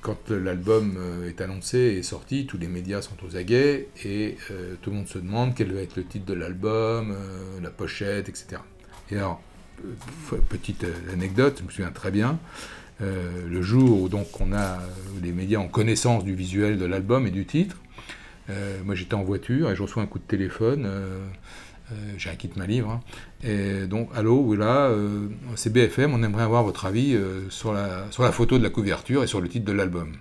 quand 0.00 0.30
l'album 0.30 0.96
euh, 0.98 1.28
est 1.28 1.40
annoncé 1.40 1.78
et 1.78 2.02
sorti, 2.02 2.46
tous 2.46 2.58
les 2.58 2.68
médias 2.68 3.02
sont 3.02 3.16
aux 3.26 3.36
aguets 3.36 3.88
et 4.04 4.36
euh, 4.50 4.74
tout 4.80 4.90
le 4.90 4.96
monde 4.96 5.08
se 5.08 5.18
demande 5.18 5.54
quel 5.54 5.72
va 5.72 5.80
être 5.80 5.96
le 5.96 6.04
titre 6.04 6.26
de 6.26 6.34
l'album, 6.34 7.12
euh, 7.12 7.60
la 7.62 7.70
pochette, 7.70 8.28
etc. 8.28 8.62
Et 9.10 9.16
alors, 9.16 9.42
petite 10.48 10.86
anecdote, 11.12 11.58
je 11.60 11.64
me 11.64 11.70
souviens 11.70 11.90
très 11.90 12.10
bien, 12.10 12.38
le 13.00 13.62
jour 13.62 14.02
où 14.02 14.08
donc 14.10 14.40
on 14.42 14.52
a, 14.52 14.78
les 15.22 15.32
médias 15.32 15.58
ont 15.58 15.68
connaissance 15.68 16.22
du 16.22 16.34
visuel 16.34 16.76
de 16.76 16.84
l'album 16.84 17.26
et 17.26 17.30
du 17.30 17.46
titre, 17.46 17.80
moi 18.84 18.94
j'étais 18.94 19.14
en 19.14 19.22
voiture 19.22 19.70
et 19.70 19.76
je 19.76 19.82
reçois 19.82 20.02
un 20.02 20.06
coup 20.06 20.18
de 20.18 20.24
téléphone. 20.24 20.86
Euh, 21.92 21.94
j'ai 22.18 22.30
un 22.30 22.34
kit 22.36 22.50
ma 22.56 22.66
livre. 22.66 22.90
hein. 22.90 23.00
Et 23.42 23.86
donc, 23.86 24.10
allô, 24.14 24.40
oui 24.46 24.56
là, 24.56 24.88
euh, 24.88 25.28
c'est 25.56 25.72
BFM, 25.72 26.12
on 26.14 26.22
aimerait 26.22 26.42
avoir 26.44 26.62
votre 26.64 26.84
avis 26.86 27.14
euh, 27.14 27.48
sur, 27.50 27.72
la, 27.72 28.06
sur 28.10 28.22
la 28.22 28.32
photo 28.32 28.58
de 28.58 28.62
la 28.62 28.70
couverture 28.70 29.22
et 29.22 29.26
sur 29.26 29.40
le 29.40 29.48
titre 29.48 29.64
de 29.66 29.72
l'album. 29.72 30.12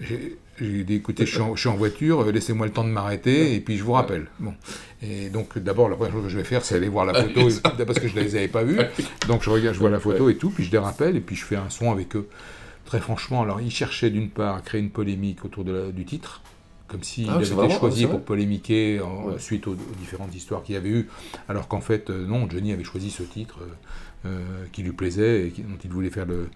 J'ai 0.00 0.36
j'ai 0.58 0.84
dit, 0.84 0.94
écoutez, 0.94 1.26
je 1.26 1.32
suis 1.32 1.40
en, 1.42 1.54
je 1.54 1.60
suis 1.60 1.68
en 1.68 1.76
voiture, 1.76 2.22
euh, 2.22 2.32
laissez-moi 2.32 2.64
le 2.66 2.72
temps 2.72 2.82
de 2.84 2.88
m'arrêter 2.88 3.54
et 3.54 3.60
puis 3.60 3.76
je 3.76 3.84
vous 3.84 3.92
rappelle. 3.92 4.26
Bon. 4.38 4.54
Et 5.02 5.28
donc, 5.28 5.58
d'abord, 5.58 5.90
la 5.90 5.96
première 5.96 6.14
chose 6.14 6.22
que 6.24 6.28
je 6.30 6.38
vais 6.38 6.44
faire, 6.44 6.64
c'est 6.64 6.76
aller 6.76 6.88
voir 6.88 7.04
la 7.04 7.12
photo 7.12 7.50
et- 7.50 7.84
parce 7.86 7.98
que 7.98 8.08
je 8.08 8.14
ne 8.16 8.20
les 8.22 8.36
avais 8.36 8.48
pas 8.48 8.62
vues. 8.64 8.78
Donc, 9.28 9.42
je 9.42 9.50
regarde, 9.50 9.74
je 9.74 9.80
vois 9.80 9.90
la 9.90 10.00
photo 10.00 10.30
et 10.30 10.36
tout, 10.38 10.48
puis 10.48 10.64
je 10.64 10.72
les 10.72 10.78
rappelle 10.78 11.14
et 11.14 11.20
puis 11.20 11.36
je 11.36 11.44
fais 11.44 11.56
un 11.56 11.68
son 11.68 11.92
avec 11.92 12.16
eux. 12.16 12.26
Très 12.86 13.00
franchement, 13.00 13.42
alors, 13.42 13.60
ils 13.60 13.70
cherchaient 13.70 14.08
d'une 14.08 14.30
part 14.30 14.56
à 14.56 14.60
créer 14.62 14.80
une 14.80 14.88
polémique 14.88 15.44
autour 15.44 15.62
de 15.64 15.72
la- 15.72 15.92
du 15.92 16.06
titre, 16.06 16.40
comme 16.88 17.02
s'il 17.02 17.28
Ah, 17.28 17.34
avait 17.34 17.46
été 17.46 17.70
choisi 17.70 18.06
pour 18.06 18.22
polémiquer 18.22 19.00
en- 19.00 19.38
suite 19.38 19.66
aux, 19.66 19.72
aux 19.72 19.96
différentes 19.98 20.34
histoires 20.34 20.62
qu'il 20.62 20.74
y 20.74 20.78
avait 20.78 20.90
eu, 20.90 21.08
alors 21.48 21.68
qu'en 21.68 21.80
fait, 21.80 22.10
euh, 22.10 22.26
non, 22.26 22.48
Johnny 22.48 22.72
avait 22.72 22.84
choisi 22.84 23.10
ce 23.10 23.22
titre 23.22 23.58
euh, 23.62 23.66
euh, 24.26 24.64
qui 24.72 24.82
lui 24.82 24.92
plaisait 24.92 25.48
et 25.48 25.50
dont 25.62 25.78
il 25.84 25.90
voulait 25.90 26.10
faire 26.10 26.26
le, 26.26 26.48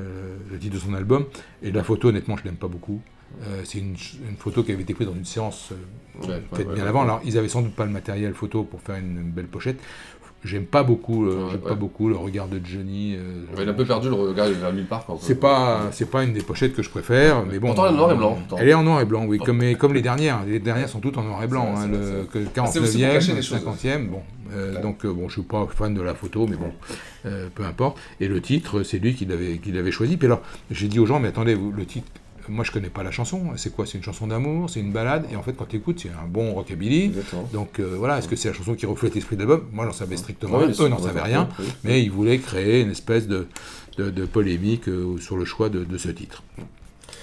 euh, 0.00 0.36
le 0.50 0.58
titre 0.58 0.74
de 0.74 0.80
son 0.80 0.94
album. 0.94 1.24
Et 1.62 1.70
la 1.70 1.84
photo, 1.84 2.08
honnêtement, 2.08 2.36
je 2.36 2.44
l'aime 2.44 2.56
pas 2.56 2.68
beaucoup. 2.68 3.00
Euh, 3.44 3.62
c'est 3.64 3.78
une, 3.78 3.96
photo 4.38 4.62
qui 4.62 4.72
avait 4.72 4.82
été 4.82 4.92
prise 4.94 5.06
dans 5.08 5.14
une 5.14 5.24
séance 5.24 5.70
euh, 5.72 6.26
Ouais, 6.26 6.42
faite 6.52 6.66
ouais, 6.68 6.74
bien 6.74 6.82
ouais, 6.82 6.88
avant. 6.88 7.02
Alors, 7.02 7.20
ils 7.24 7.38
avaient 7.38 7.48
sans 7.48 7.62
doute 7.62 7.74
pas 7.74 7.86
le 7.86 7.90
matériel 7.90 8.34
photo 8.34 8.62
pour 8.64 8.80
faire 8.82 8.96
une, 8.96 9.16
une 9.18 9.30
belle 9.30 9.46
pochette. 9.46 9.80
J'aime 10.44 10.64
pas 10.64 10.82
beaucoup, 10.82 11.24
le, 11.24 11.36
j'aime 11.50 11.60
pas 11.60 11.74
beaucoup 11.74 12.08
le 12.08 12.16
regard 12.16 12.48
de 12.48 12.60
Johnny. 12.64 13.14
euh, 13.16 13.44
Il 13.60 13.68
a 13.68 13.70
un 13.70 13.74
peu 13.74 13.84
perdu 13.84 14.08
le 14.08 14.14
regard 14.14 14.48
vers 14.48 14.72
nulle 14.72 14.86
part. 14.86 15.06
c'est 15.20 15.38
pas, 15.38 15.88
c'est 15.92 16.10
pas 16.10 16.24
une 16.24 16.32
des 16.32 16.42
pochettes 16.42 16.74
que 16.74 16.82
je 16.82 16.90
préfère, 16.90 17.44
mais 17.46 17.60
bon. 17.60 17.68
Pourtant, 17.68 17.86
elle 17.86 17.94
est 17.94 17.94
en 17.94 17.98
noir 17.98 18.12
et 18.12 18.16
blanc. 18.16 18.38
Elle 18.58 18.68
est 18.68 18.74
en 18.74 18.82
noir 18.82 19.00
et 19.00 19.04
blanc, 19.04 19.24
oui, 19.26 19.38
comme, 19.38 19.58
mais 19.58 19.76
comme 19.76 19.94
les 19.94 20.02
dernières. 20.02 20.44
Les 20.44 20.58
dernières 20.58 20.88
sont 20.88 20.98
toutes 21.00 21.16
en 21.16 21.22
noir 21.22 21.42
et 21.44 21.46
blanc. 21.46 21.74
Hein, 21.76 21.86
le 21.86 21.98
c'est 22.02 22.10
vrai, 22.12 22.26
que 22.26 22.38
c'est 22.44 22.60
vrai. 22.60 22.66
C'est 22.72 22.78
aussi 22.80 22.98
pour 22.98 23.06
49e, 23.08 23.12
cacher 23.12 23.32
les 23.34 23.42
choses. 23.42 23.58
50e, 23.58 24.08
bon. 24.08 24.22
Euh, 24.54 24.82
Donc, 24.82 25.04
euh, 25.04 25.12
bon, 25.12 25.28
je 25.28 25.34
suis 25.34 25.42
pas 25.42 25.66
fan 25.72 25.94
de 25.94 26.02
la 26.02 26.14
photo, 26.14 26.46
mais 26.48 26.56
bon, 26.56 26.72
euh, 27.26 27.48
peu 27.54 27.64
importe. 27.64 27.98
Et 28.20 28.28
le 28.28 28.40
titre, 28.40 28.82
c'est 28.82 28.98
lui 28.98 29.14
qui 29.14 29.24
l'avait, 29.24 29.58
qui 29.58 29.72
l'avait 29.72 29.92
choisi. 29.92 30.16
Puis 30.16 30.26
alors, 30.26 30.42
j'ai 30.70 30.88
dit 30.88 30.98
aux 30.98 31.06
gens, 31.06 31.20
mais 31.20 31.28
attendez, 31.28 31.54
vous, 31.54 31.70
le 31.72 31.86
titre. 31.86 32.10
Moi, 32.48 32.64
je 32.64 32.70
connais 32.70 32.90
pas 32.90 33.02
la 33.02 33.10
chanson. 33.10 33.42
C'est 33.56 33.74
quoi? 33.74 33.86
C'est 33.86 33.98
une 33.98 34.04
chanson 34.04 34.26
d'amour 34.26 34.68
C'est 34.70 34.80
une 34.80 34.92
balade 34.92 35.26
Et 35.32 35.36
en 35.36 35.42
fait, 35.42 35.52
quand 35.52 35.66
tu 35.66 35.76
écoutes, 35.76 36.00
c'est 36.00 36.08
un 36.10 36.26
bon 36.26 36.52
rockabilly. 36.54 37.12
Donc 37.52 37.78
euh, 37.80 37.94
voilà, 37.98 38.18
est-ce 38.18 38.28
que 38.28 38.36
c'est 38.36 38.48
la 38.48 38.54
chanson 38.54 38.74
qui 38.74 38.86
reflète 38.86 39.14
l'esprit 39.14 39.36
de 39.36 39.40
l'album? 39.40 39.66
Moi, 39.72 39.84
j'en 39.86 39.92
savais 39.92 40.16
strictement 40.16 40.58
Ouais, 40.58 40.66
rien. 40.66 40.74
Eux 40.80 40.88
n'en 40.88 40.98
savaient 40.98 41.22
rien. 41.22 41.48
Mais 41.84 42.02
ils 42.02 42.10
voulaient 42.10 42.38
créer 42.38 42.80
une 42.82 42.90
espèce 42.90 43.26
de, 43.28 43.46
de, 43.98 44.10
de 44.10 44.24
polémique 44.24 44.88
euh, 44.88 45.16
sur 45.18 45.36
le 45.36 45.44
choix 45.44 45.68
de, 45.68 45.84
de 45.84 45.98
ce 45.98 46.08
titre. 46.08 46.42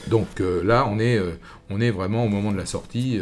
Donc 0.08 0.40
euh, 0.40 0.64
là, 0.64 0.88
on 0.90 1.00
est, 1.00 1.20
on 1.70 1.82
est 1.82 1.92
vraiment 1.92 2.24
au 2.26 2.30
moment 2.30 2.52
de 2.52 2.58
la 2.58 2.66
sortie 2.66 3.20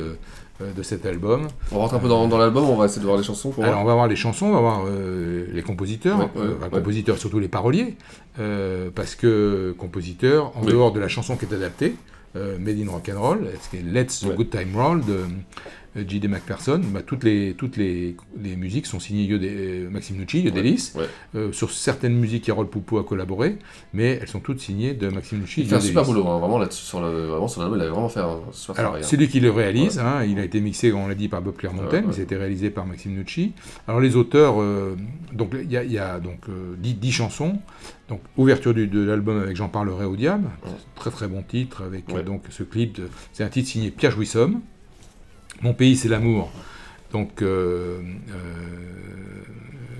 de 0.60 0.84
cet 0.84 1.06
album. 1.06 1.48
On 1.72 1.78
rentre 1.80 1.94
un 1.94 2.00
peu 2.00 2.08
dans, 2.08 2.28
dans 2.28 2.38
l'album, 2.38 2.66
on 2.70 2.76
va 2.76 2.86
essayer 2.86 3.02
de 3.02 3.06
voir 3.06 3.18
les 3.18 3.24
chansons 3.24 3.52
pour 3.52 3.64
Alors 3.64 3.82
on 3.82 3.86
va 3.86 3.94
voir 3.94 4.08
les 4.08 4.16
chansons, 4.16 4.48
on 4.48 4.54
va 4.54 4.60
voir 4.60 4.84
euh, 4.88 5.46
les 5.54 5.62
compositeurs, 5.62 6.18
Ouais, 6.20 6.28
euh, 6.38 6.54
ouais, 6.60 6.70
compositeurs 6.72 7.18
surtout 7.18 7.40
les 7.40 7.48
paroliers, 7.48 7.96
euh, 8.40 8.90
parce 8.94 9.16
que 9.16 9.76
compositeurs, 9.78 10.52
en 10.58 10.62
Oui. 10.62 10.72
dehors 10.72 10.92
de 10.92 11.00
la 11.00 11.08
chanson 11.08 11.36
qui 11.36 11.46
est 11.46 11.54
adaptée, 11.54 11.96
euh, 12.36 12.58
Made 12.60 12.78
in 12.80 12.90
Rock'n'Roll, 12.92 13.48
ce 13.62 13.70
qui 13.70 13.78
est 13.78 13.82
Let's 13.84 14.26
Good 14.26 14.50
Time 14.50 14.76
Roll 14.76 15.06
de 15.06 15.14
euh, 15.14 15.26
J.D. 16.08 16.28
McPherson, 16.28 16.82
bah, 16.94 17.02
toutes, 17.06 17.24
les, 17.24 17.54
toutes 17.58 17.78
les, 17.78 18.16
les 18.42 18.56
musiques 18.56 18.86
sont 18.86 19.00
signées 19.00 19.24
Yode- 19.26 19.44
euh, 19.44 19.90
Maxime 19.90 20.18
Nucci, 20.18 20.42
Yodelis. 20.42 20.92
Ouais, 20.96 21.02
ouais. 21.02 21.08
Euh, 21.36 21.52
sur 21.52 21.72
certaines 21.72 22.16
musiques, 22.16 22.44
Carole 22.46 22.68
Poupeau 22.70 22.98
a 23.00 23.04
collaboré, 23.04 23.58
mais 23.94 24.20
elles 24.22 24.28
sont 24.28 24.40
toutes 24.40 24.60
signées 24.60 24.94
de 24.94 25.08
Maxime 25.10 25.40
Nucci. 25.40 25.62
Il 25.62 25.68
fait 25.68 25.76
un 25.76 25.80
super 25.80 26.04
boulot, 26.04 26.28
hein, 26.28 26.40
vraiment 26.40 26.58
là-dessus, 26.60 26.84
sur 26.86 27.02
le, 27.02 27.26
vraiment 27.28 27.48
sur 27.48 27.62
l'album, 27.62 27.80
il 27.80 27.86
a 27.86 27.90
vraiment 27.90 28.10
fait 28.10 28.20
un 28.20 28.40
super 28.52 28.80
Alors, 28.80 28.92
travail. 28.92 29.02
hein. 29.04 29.08
c'est 29.10 29.18
lui 29.18 29.28
qui 29.28 29.40
le 29.40 29.52
réalise, 29.52 30.00
hein, 30.00 30.24
il 30.24 30.40
a 30.40 30.44
été 30.44 30.60
mixé, 30.62 30.92
on 30.94 31.08
l'a 31.08 31.16
dit, 31.16 31.28
par 31.28 31.42
Bob 31.42 31.56
ouais. 31.62 32.04
mais 32.06 32.14
ça 32.14 32.20
a 32.20 32.24
été 32.24 32.36
réalisé 32.36 32.70
par 32.70 32.86
Maxime 32.86 33.14
Nucci. 33.14 33.54
Alors, 33.88 34.00
les 34.02 34.16
auteurs, 34.16 34.62
euh, 34.62 34.96
donc 35.34 35.52
il 35.62 35.72
y 35.72 35.78
a, 35.78 35.84
il 35.84 35.92
y 35.92 35.98
a 36.00 36.20
donc 36.20 36.50
euh, 36.50 36.76
10, 36.78 36.96
10 36.96 37.12
chansons, 37.12 37.60
donc 38.10 38.22
ouverture 38.38 38.74
du- 38.74 38.88
de 38.88 39.02
l'album 39.04 39.42
avec 39.42 39.56
J'en 39.58 39.70
parlerai 39.70 40.06
au 40.06 40.16
diable, 40.16 40.48
très 40.96 41.12
très 41.12 41.28
bon 41.28 41.42
titre, 41.42 41.84
avec 41.84 42.06
euh, 42.14 42.22
donc 42.24 42.44
ce 42.50 42.64
clip, 42.64 42.96
de- 42.96 43.10
c'est 43.34 43.44
un 43.44 43.50
titre 43.50 43.68
signé 43.70 43.92
Pierre 43.92 44.12
Jouissomme. 44.12 44.62
Mon 45.62 45.74
pays, 45.74 45.96
c'est 45.96 46.10
l'amour. 46.10 46.52
Donc, 47.12 47.42
euh, 47.42 48.02
euh, 48.30 49.44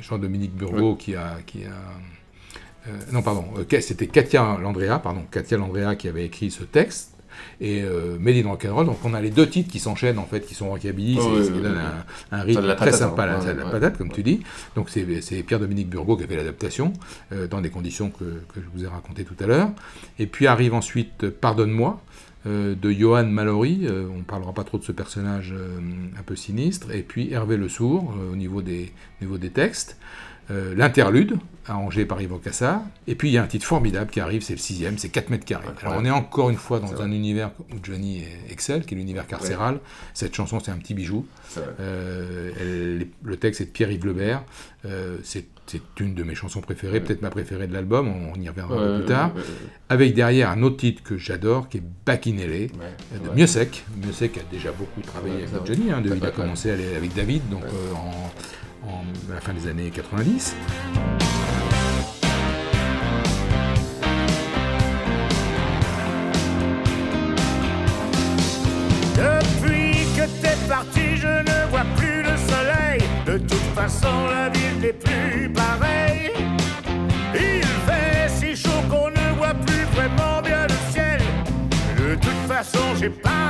Jean-Dominique 0.02 0.56
Burgot 0.56 0.96
qui 0.96 1.16
a. 1.16 1.38
Qui 1.46 1.66
a 1.66 1.70
euh, 2.88 2.92
non, 3.12 3.22
pardon, 3.22 3.46
c'était 3.82 4.08
Katia 4.08 4.58
Landrea, 4.62 5.00
pardon, 5.00 5.24
Katia 5.30 5.58
Landrea 5.58 5.96
qui 5.96 6.08
avait 6.08 6.26
écrit 6.26 6.52
ce 6.52 6.64
texte. 6.64 7.17
Et 7.60 7.82
euh, 7.82 8.18
Made 8.20 8.36
in 8.36 8.50
Rock'n'Roll, 8.50 8.86
donc 8.86 9.00
on 9.04 9.16
a 9.16 9.22
les 9.22 9.32
deux 9.32 9.50
titres 9.50 9.72
qui 9.72 9.80
s'enchaînent 9.80 10.20
en 10.20 10.26
fait, 10.26 10.42
qui 10.42 10.54
sont 10.54 10.70
rockabilly, 10.70 11.18
Oh, 11.20 11.34
oui, 11.34 11.44
ce 11.44 11.50
qui 11.50 11.58
oui, 11.58 11.64
donne 11.64 11.74
oui. 11.74 12.28
un, 12.32 12.42
rythme 12.42 12.76
très 12.76 12.92
sympa, 12.92 13.24
hein. 13.24 13.44
là, 13.44 13.54
de 13.54 13.60
la 13.60 13.66
patate, 13.66 13.98
comme 13.98 14.12
tu 14.12 14.22
dis. 14.22 14.42
Donc 14.76 14.90
c'est 14.90 15.04
Pierre-Dominique 15.44 15.90
Burgot 15.90 16.18
qui 16.18 16.24
a 16.24 16.28
fait 16.28 16.36
l'adaptation, 16.36 16.94
euh, 17.32 17.48
dans 17.48 17.62
des 17.62 17.72
conditions 17.72 18.12
que, 18.12 18.26
que 18.54 18.62
je 18.62 18.68
vous 18.74 18.84
ai 18.84 18.88
racontées 18.88 19.24
tout 19.24 19.36
à 19.40 19.48
l'heure. 19.48 19.70
Et 20.20 20.28
puis 20.28 20.46
arrive 20.46 20.76
ensuite 20.76 21.24
euh, 21.24 21.32
Pardonne-moi, 21.32 22.00
euh, 22.46 22.76
de 22.76 22.92
Johan 22.92 23.26
Mallory, 23.26 23.88
on 23.90 24.18
ne 24.18 24.24
parlera 24.24 24.54
pas 24.54 24.64
trop 24.64 24.78
de 24.78 24.84
ce 24.84 24.92
personnage 24.92 25.54
un 26.18 26.24
peu 26.24 26.36
sinistre, 26.36 26.92
et 26.92 27.02
puis 27.02 27.34
Hervé 27.34 27.58
Le 27.58 27.70
Sourd, 27.70 28.14
au 28.32 28.36
niveau 28.36 28.62
des, 28.62 28.94
au 29.20 29.26
niveau 29.26 29.38
des 29.40 29.50
textes. 29.50 29.98
Euh, 30.50 30.74
L'interlude, 30.76 31.38
arrangé 31.66 32.06
par 32.06 32.22
Yvan 32.22 32.38
Cassard. 32.38 32.82
Et 33.08 33.16
puis 33.16 33.28
il 33.30 33.34
y 33.34 33.38
a 33.38 33.44
un 33.44 33.48
titre 33.48 33.66
formidable 33.66 34.10
qui 34.10 34.22
arrive, 34.22 34.42
c'est 34.42 34.54
le 34.54 34.60
sixième, 34.60 34.98
c'est 34.98 35.10
4 35.10 35.30
mètres 35.30 35.44
carrés. 35.46 35.68
Alors 35.82 35.96
on 35.98 36.06
est 36.06 36.10
encore 36.12 36.50
une 36.50 36.56
fois 36.56 36.80
dans 36.80 36.92
un 36.94 37.08
vrai. 37.08 37.16
univers 37.16 37.52
où 37.72 37.76
Johnny 37.84 38.24
excelle, 38.50 38.86
qui 38.86 38.94
est 38.94 38.98
l'univers 38.98 39.28
carcéral. 39.28 39.80
Cette 40.14 40.34
chanson, 40.34 40.60
c'est 40.62 40.72
un 40.72 40.78
petit 40.78 40.94
bijou. 40.94 41.26
Euh, 41.80 42.52
elle- 42.60 43.08
le 43.24 43.38
texte 43.38 43.62
est 43.62 43.66
de 43.66 43.70
Pierre-Yves 43.72 44.06
Lebert. 44.06 44.44
Euh, 44.86 45.18
c'est 45.24 45.46
une 46.00 46.14
de 46.14 46.24
mes 46.24 46.34
chansons 46.36 46.62
préférées, 46.62 47.02
peut-être 47.02 47.22
ma 47.22 47.30
préférée 47.30 47.68
de 47.68 47.74
l'album, 47.74 48.08
on, 48.08 48.32
on 48.34 48.42
y 48.42 48.48
reviendra 48.48 48.76
un 48.76 48.78
peu 48.78 48.92
Ouais, 48.94 48.98
plus 49.00 49.06
tard. 49.08 49.32
Avec 49.90 50.14
derrière 50.14 50.50
un 50.50 50.64
autre 50.64 50.78
titre 50.78 51.04
que 51.04 51.18
j'adore, 51.18 51.68
qui 51.68 51.80
est 51.80 51.84
Back 52.06 52.26
in 52.28 52.38
LA, 52.38 52.44
euh, 52.46 52.68
de. 53.26 53.36
Miossec. 53.36 53.84
Miossec 54.02 54.38
a 54.38 54.42
déjà 54.50 54.72
beaucoup 54.72 55.02
travaillé 55.02 55.44
avec. 55.44 55.66
Johnny, 55.66 55.92
hein, 55.92 56.00
de- 56.00 56.16
il 56.16 56.26
a 56.26 56.32
commencé 56.32 56.72
à 56.72 56.76
avec 56.96 57.14
David, 57.14 57.50
donc 57.50 57.64
en, 57.94 58.32
en- 58.84 59.04
la 59.34 59.42
fin 59.42 59.54
des 59.54 59.68
années 59.68 59.92
90. 59.92 60.56
Depuis 69.16 70.06
que 70.16 70.26
t'es 70.42 70.56
parti, 70.68 71.18
je 71.18 71.28
ne 71.28 71.70
vois 71.72 71.86
plus 71.96 72.22
le 72.22 72.36
soleil. 72.38 73.02
De 73.26 73.38
toute 73.38 73.68
façon, 73.76 74.28
la 74.30 74.50
ville 74.50 74.80
n'est 74.82 74.94
plus 74.94 75.50
pareille. 75.50 76.32
Il 77.34 77.64
fait 77.88 78.30
si 78.30 78.56
chaud 78.56 78.82
qu'on 78.90 79.10
ne 79.10 79.36
voit 79.38 79.56
plus 79.66 79.84
vraiment 79.96 80.42
bien 80.44 80.68
le 80.68 80.92
ciel. 80.94 81.20
De 81.98 82.16
toute 82.16 82.44
façon, 82.48 82.80
j'ai 83.00 83.10
pas 83.10 83.47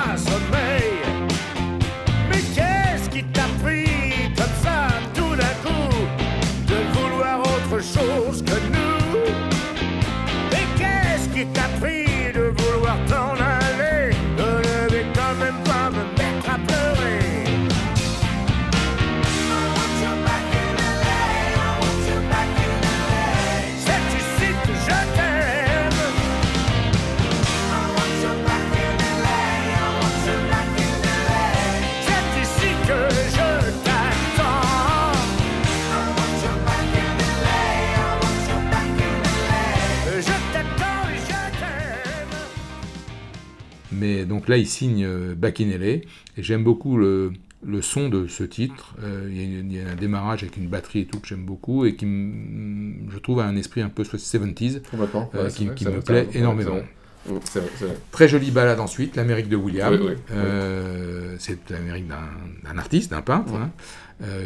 donc 44.47 44.55
là, 44.55 44.57
il 44.57 44.65
signe 44.67 45.03
euh, 45.03 45.35
Back 45.35 45.59
in 45.59 45.67
LA, 45.77 45.85
et 45.87 46.03
j'aime 46.37 46.63
beaucoup 46.63 46.95
le, 46.97 47.33
le 47.65 47.81
son 47.81 48.07
de 48.07 48.27
ce 48.27 48.45
titre. 48.45 48.95
Euh, 49.03 49.27
il 49.29 49.73
y, 49.73 49.81
a 49.81 49.89
un 49.89 49.95
démarrage 49.95 50.43
avec 50.43 50.55
une 50.55 50.67
batterie 50.69 51.01
et 51.01 51.05
tout 51.05 51.19
que 51.19 51.27
j'aime 51.27 51.43
beaucoup, 51.43 51.83
et 51.85 51.95
qui, 51.97 52.05
je 52.05 53.17
trouve, 53.17 53.41
a 53.41 53.45
un 53.45 53.57
esprit 53.57 53.81
un 53.81 53.89
peu 53.89 54.03
70s, 54.03 54.81
Complètement. 54.89 55.29
euh, 55.35 55.43
Ouais, 55.45 55.51
qui, 55.51 55.65
vrai, 55.65 55.75
qui 55.75 55.83
c'est 55.83 55.91
me 55.91 55.99
plaît 55.99 56.27
énormément. 56.33 56.71
vrai. 56.71 56.85
Mm, 57.29 57.33
vrai. 57.33 57.95
Très 58.11 58.29
jolie 58.29 58.51
balade 58.51 58.79
ensuite, 58.79 59.17
l'Amérique 59.17 59.49
de 59.49 59.57
William. 59.57 59.93
Oui, 59.93 59.99
oui, 60.01 60.13
oui. 60.13 60.21
Euh, 60.31 61.35
C'est 61.39 61.69
l'Amérique 61.69 62.07
d'un 62.07 62.77
artiste, 62.77 63.11
d'un 63.11 63.21
peintre. 63.21 63.53
hein. 63.53 63.69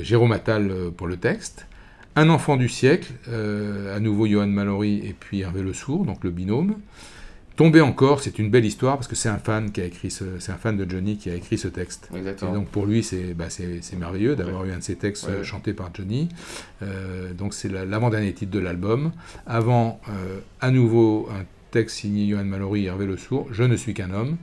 Jérôme 0.02 0.32
Attal 0.32 0.72
pour 0.98 1.06
le 1.06 1.16
texte. 1.18 1.68
Un 2.16 2.28
enfant 2.30 2.58
du 2.58 2.68
siècle, 2.70 3.14
à 3.32 4.00
nouveau 4.00 4.26
Johan 4.26 4.48
Mallory 4.48 4.96
et 5.06 5.16
puis 5.18 5.42
Hervé 5.42 5.62
Le 5.62 5.74
Sourd, 5.74 6.06
donc 6.06 6.24
le 6.24 6.32
binôme. 6.32 6.76
Tomber 7.62 7.82
encore, 7.82 8.22
c'est 8.22 8.40
une 8.40 8.50
belle 8.50 8.66
histoire 8.66 8.96
parce 8.96 9.08
que 9.08 9.14
c'est 9.16 9.30
un 9.30 9.38
fan 9.38 9.72
qui 9.72 9.82
a 9.82 9.86
écrit 9.86 10.10
ce, 10.10 10.24
c'est 10.40 10.52
un 10.52 10.56
fan 10.58 10.76
de 10.78 10.90
Johnny 10.90 11.18
qui 11.18 11.30
a 11.30 11.36
écrit 11.36 11.60
ce 11.60 11.68
texte. 11.68 12.10
Exactement. 12.16 12.50
Et 12.52 12.54
donc 12.56 12.70
pour 12.70 12.88
lui, 12.88 13.04
c'est 13.04 13.36
bah, 13.36 13.52
c'est- 13.52 13.84
c'est 13.84 13.96
merveilleux 13.98 14.36
d'avoir 14.36 14.66
eu 14.66 14.72
un 14.72 14.80
de 14.80 14.84
ses 14.84 14.96
textes 14.96 15.26
Ouais. 15.28 15.34
euh, 15.36 15.44
chantés 15.44 15.74
par 15.74 15.92
Johnny. 15.94 16.28
Euh, 16.82 17.34
donc 17.34 17.54
c'est 17.54 17.70
la- 17.70 17.86
l'avant-dernier 17.86 18.34
titre 18.34 18.52
de 18.52 18.58
l'album. 18.58 19.12
Avant, 19.46 20.02
euh, 20.10 20.40
à 20.60 20.72
nouveau, 20.72 21.30
un 21.32 21.44
texte 21.70 21.98
signé 21.98 22.28
Johan 22.32 22.46
Mallory 22.46 22.86
et 22.86 22.88
Hervé 22.88 23.06
Le 23.06 23.16
Sourd, 23.16 23.48
Je 23.52 23.62
ne 23.64 23.76
suis 23.76 23.94
qu'un 23.94 24.12
homme, 24.12 24.38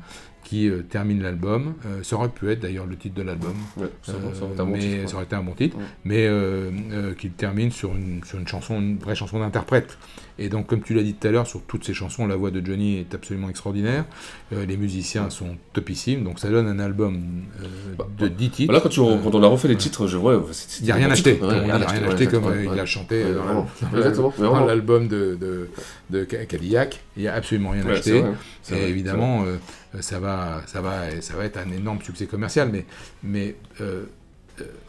qui 0.44 0.68
euh, 0.70 0.82
termine 0.88 1.20
l'album. 1.20 1.74
Euh, 1.86 2.04
ça 2.04 2.14
aurait 2.14 2.28
pu 2.28 2.48
être 2.52 2.60
d'ailleurs 2.60 2.86
le 2.86 2.96
titre 2.96 3.16
de 3.16 3.22
l'album. 3.22 3.54
Ouais, 3.78 3.88
ça, 4.02 4.12
Euh, 4.12 4.32
ça 4.32 4.42
aurait 4.44 4.52
été 4.52 4.60
un 4.60 4.64
bon 4.64 4.72
mais 4.74 4.78
titre, 4.78 5.00
ouais. 5.00 5.06
ça 5.08 5.14
aurait 5.16 5.24
été 5.24 5.34
un 5.34 5.42
bon 5.42 5.54
titre, 5.54 5.76
Ouais. 5.76 5.84
mais 6.04 7.14
qu'il 7.18 7.32
termine 7.32 7.72
sur 7.72 7.96
une, 7.96 8.22
sur 8.22 8.38
une 8.38 8.46
chanson, 8.46 8.80
une 8.80 8.96
vraie 8.98 9.16
chanson 9.16 9.40
d'interprète. 9.40 9.98
Et 10.38 10.48
donc, 10.48 10.66
comme 10.68 10.82
tu 10.82 10.94
l'as 10.94 11.02
dit 11.02 11.14
tout 11.14 11.26
à 11.26 11.30
l'heure, 11.30 11.46
sur 11.46 11.62
toutes 11.62 11.84
ces 11.84 11.94
chansons, 11.94 12.26
la 12.26 12.36
voix 12.36 12.50
de 12.50 12.64
Johnny 12.64 12.98
est 12.98 13.14
absolument 13.14 13.48
extraordinaire. 13.50 14.04
Euh, 14.52 14.64
les 14.66 14.76
musiciens 14.76 15.30
sont 15.30 15.56
topissimes, 15.72 16.22
donc 16.22 16.38
ça 16.38 16.48
donne 16.48 16.68
un 16.68 16.78
album 16.78 17.20
euh, 17.60 18.04
de 18.18 18.28
10 18.28 18.50
titres. 18.50 18.72
Bah 18.72 18.78
là, 18.78 18.80
quand, 18.82 18.88
tu- 18.88 19.00
quand 19.00 19.34
on 19.34 19.42
a 19.42 19.46
refait 19.48 19.68
les 19.68 19.76
titres, 19.76 20.06
je 20.06 20.16
vois. 20.16 20.40
il 20.80 20.84
n'y 20.84 20.90
a 20.92 20.94
rien 20.94 21.10
acheté. 21.10 21.38
on 21.42 21.48
dit, 21.48 21.54
rien 21.54 21.60
il 21.60 21.64
n'y 21.66 21.70
a 21.72 21.88
rien 21.88 22.02
acheté, 22.04 22.26
comme 22.28 22.44
il 22.72 22.78
a 22.78 22.86
chanté 22.86 23.22
euh, 23.24 23.40
dans 24.38 24.66
l'album 24.66 25.08
de, 25.08 25.36
de, 25.40 25.68
de 26.10 26.26
Ca- 26.30 26.46
Cadillac. 26.46 27.00
Il 27.16 27.22
n'y 27.22 27.28
a 27.28 27.34
absolument 27.34 27.70
rien 27.70 27.84
Ouais, 27.84 27.92
acheté. 27.92 28.20
vrai, 28.20 28.32
Et 28.70 28.74
vrai, 28.74 28.90
évidemment, 28.90 29.44
ça, 30.00 30.20
va, 30.20 30.62
ça, 30.66 30.80
va, 30.80 31.20
ça 31.20 31.34
va 31.34 31.44
être 31.44 31.58
un 31.58 31.70
énorme 31.72 32.00
succès 32.02 32.26
commercial, 32.26 32.70
mais, 32.72 32.84
mais 33.24 33.56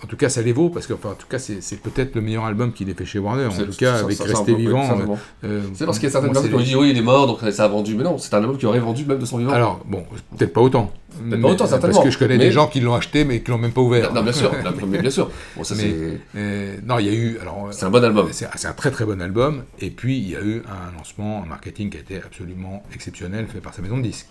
en 0.03 0.07
tout 0.07 0.15
cas, 0.17 0.29
ça 0.29 0.41
les 0.41 0.51
vaut, 0.53 0.69
parce 0.69 0.87
que, 0.87 0.93
enfin, 0.93 1.09
en 1.09 1.13
tout 1.15 1.27
cas, 1.27 1.39
c'est 1.39 1.81
peut-être 1.81 2.15
le 2.15 2.21
meilleur 2.21 2.45
album 2.45 2.71
qu'il 2.73 2.89
ait 2.89 2.93
fait 2.93 3.05
chez 3.05 3.19
Warner. 3.19 3.45
En 3.45 3.49
tout 3.49 3.65
cas, 3.77 3.97
ça- 3.97 4.03
avec 4.05 4.17
ça- 4.17 4.23
un 4.39 4.43
peu, 4.43 4.53
Vivant. 4.55 4.85
certainement. 4.85 5.19
euh, 5.43 5.61
C'est 5.73 5.85
parce 5.85 5.99
qu'il 5.99 6.07
y 6.07 6.09
a 6.09 6.11
certaines 6.11 6.31
personnes 6.31 6.49
qui 6.51 6.55
ont 6.55 6.59
dit 6.61 6.75
oui, 6.75 6.89
il 6.91 6.97
est 6.97 7.01
mort, 7.01 7.27
donc 7.27 7.39
ça 7.51 7.65
a 7.65 7.67
vendu. 7.67 7.95
Mais 7.95 8.03
non, 8.03 8.17
c'est 8.17 8.33
un 8.33 8.39
album 8.39 8.57
qui 8.57 8.65
aurait 8.65 8.79
vendu 8.79 9.05
même 9.05 9.19
de 9.19 9.25
son 9.25 9.37
vivant. 9.37 9.51
Alors, 9.51 9.81
bon, 9.85 10.05
peut-être 10.37 10.53
pas 10.53 10.61
autant. 10.61 10.91
Peut-être 11.27 11.41
pas 11.41 11.47
autant, 11.49 11.65
certainement. 11.67 11.95
Parce 11.95 12.05
que 12.05 12.11
je 12.11 12.17
connais 12.19 12.37
Mais- 12.37 12.45
des 12.45 12.51
gens 12.51 12.67
qui 12.67 12.79
l'ont 12.81 12.93
acheté, 12.95 13.25
mais 13.25 13.41
qui 13.41 13.49
l'ont 13.51 13.57
même 13.57 13.71
pas 13.71 13.81
ouvert. 13.81 14.13
Non, 14.13 14.21
bien 14.23 14.31
sûr, 14.31 14.51
mais 14.87 14.99
bien 14.99 15.09
sûr. 15.09 15.29
Bon, 15.57 15.63
ça, 15.63 15.75
Mais, 15.75 15.81
c'est- 15.83 16.19
euh, 16.37 16.77
non, 16.85 16.99
il 16.99 17.05
y 17.07 17.09
a 17.09 17.13
eu. 17.13 17.37
alors, 17.41 17.67
C'est 17.71 17.85
un 17.85 17.89
bon 17.89 18.03
album. 18.03 18.27
C'est 18.31 18.67
un 18.67 18.73
très 18.73 18.91
très 18.91 19.05
bon 19.05 19.21
album. 19.21 19.63
Et 19.79 19.89
puis 19.89 20.17
il 20.17 20.29
y 20.29 20.35
a 20.35 20.41
eu 20.41 20.61
un 20.67 20.97
lancement 20.97 21.39
en 21.39 21.45
marketing 21.45 21.89
qui 21.89 21.97
a 21.97 21.99
été 21.99 22.17
absolument 22.17 22.83
exceptionnel, 22.93 23.47
fait 23.51 23.59
par 23.59 23.73
sa 23.73 23.81
maison 23.81 23.97
de 23.97 24.03
disques. 24.03 24.27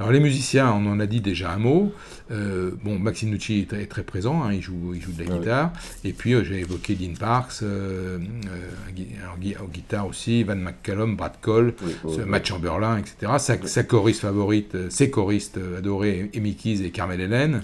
Alors 0.00 0.12
les 0.12 0.20
musiciens, 0.20 0.72
on 0.72 0.86
en 0.90 0.98
a 1.00 1.06
dit 1.06 1.20
déjà 1.20 1.50
un 1.52 1.58
mot. 1.58 1.92
Euh, 2.30 2.70
bon, 2.82 2.98
Maxime 2.98 3.28
Nucci 3.30 3.66
est 3.70 3.86
très, 3.86 4.02
présent, 4.02 4.42
hein, 4.42 4.52
il, 4.54 4.62
joue, 4.62 4.92
il 4.94 5.02
joue 5.02 5.12
de 5.12 5.22
la 5.24 5.30
Ouais. 5.30 5.38
guitare. 5.40 5.72
Et 6.04 6.12
puis 6.14 6.32
euh, 6.32 6.42
j'ai 6.42 6.60
évoqué 6.60 6.94
Dean 6.94 7.12
Parks, 7.20 7.56
euh, 7.62 8.18
euh, 8.18 8.90
gui- 8.94 9.54
en 9.62 9.66
guitare 9.68 10.06
aussi, 10.06 10.42
Van 10.42 10.56
McCallum, 10.56 11.16
Brad 11.16 11.34
Cole, 11.42 11.74
Oui, 11.84 11.92
oui. 12.04 12.16
Matt 12.26 12.46
Chamberlain, 12.46 12.96
etc. 12.96 13.32
Sa, 13.38 13.56
sa 13.66 13.82
choriste 13.82 14.22
favorite, 14.22 14.90
ses 14.90 15.10
choristes 15.10 15.58
adorés, 15.76 16.30
Amy 16.34 16.54
Keys 16.54 16.82
et 16.82 16.90
Carmel 16.90 17.20
Hélène. 17.20 17.60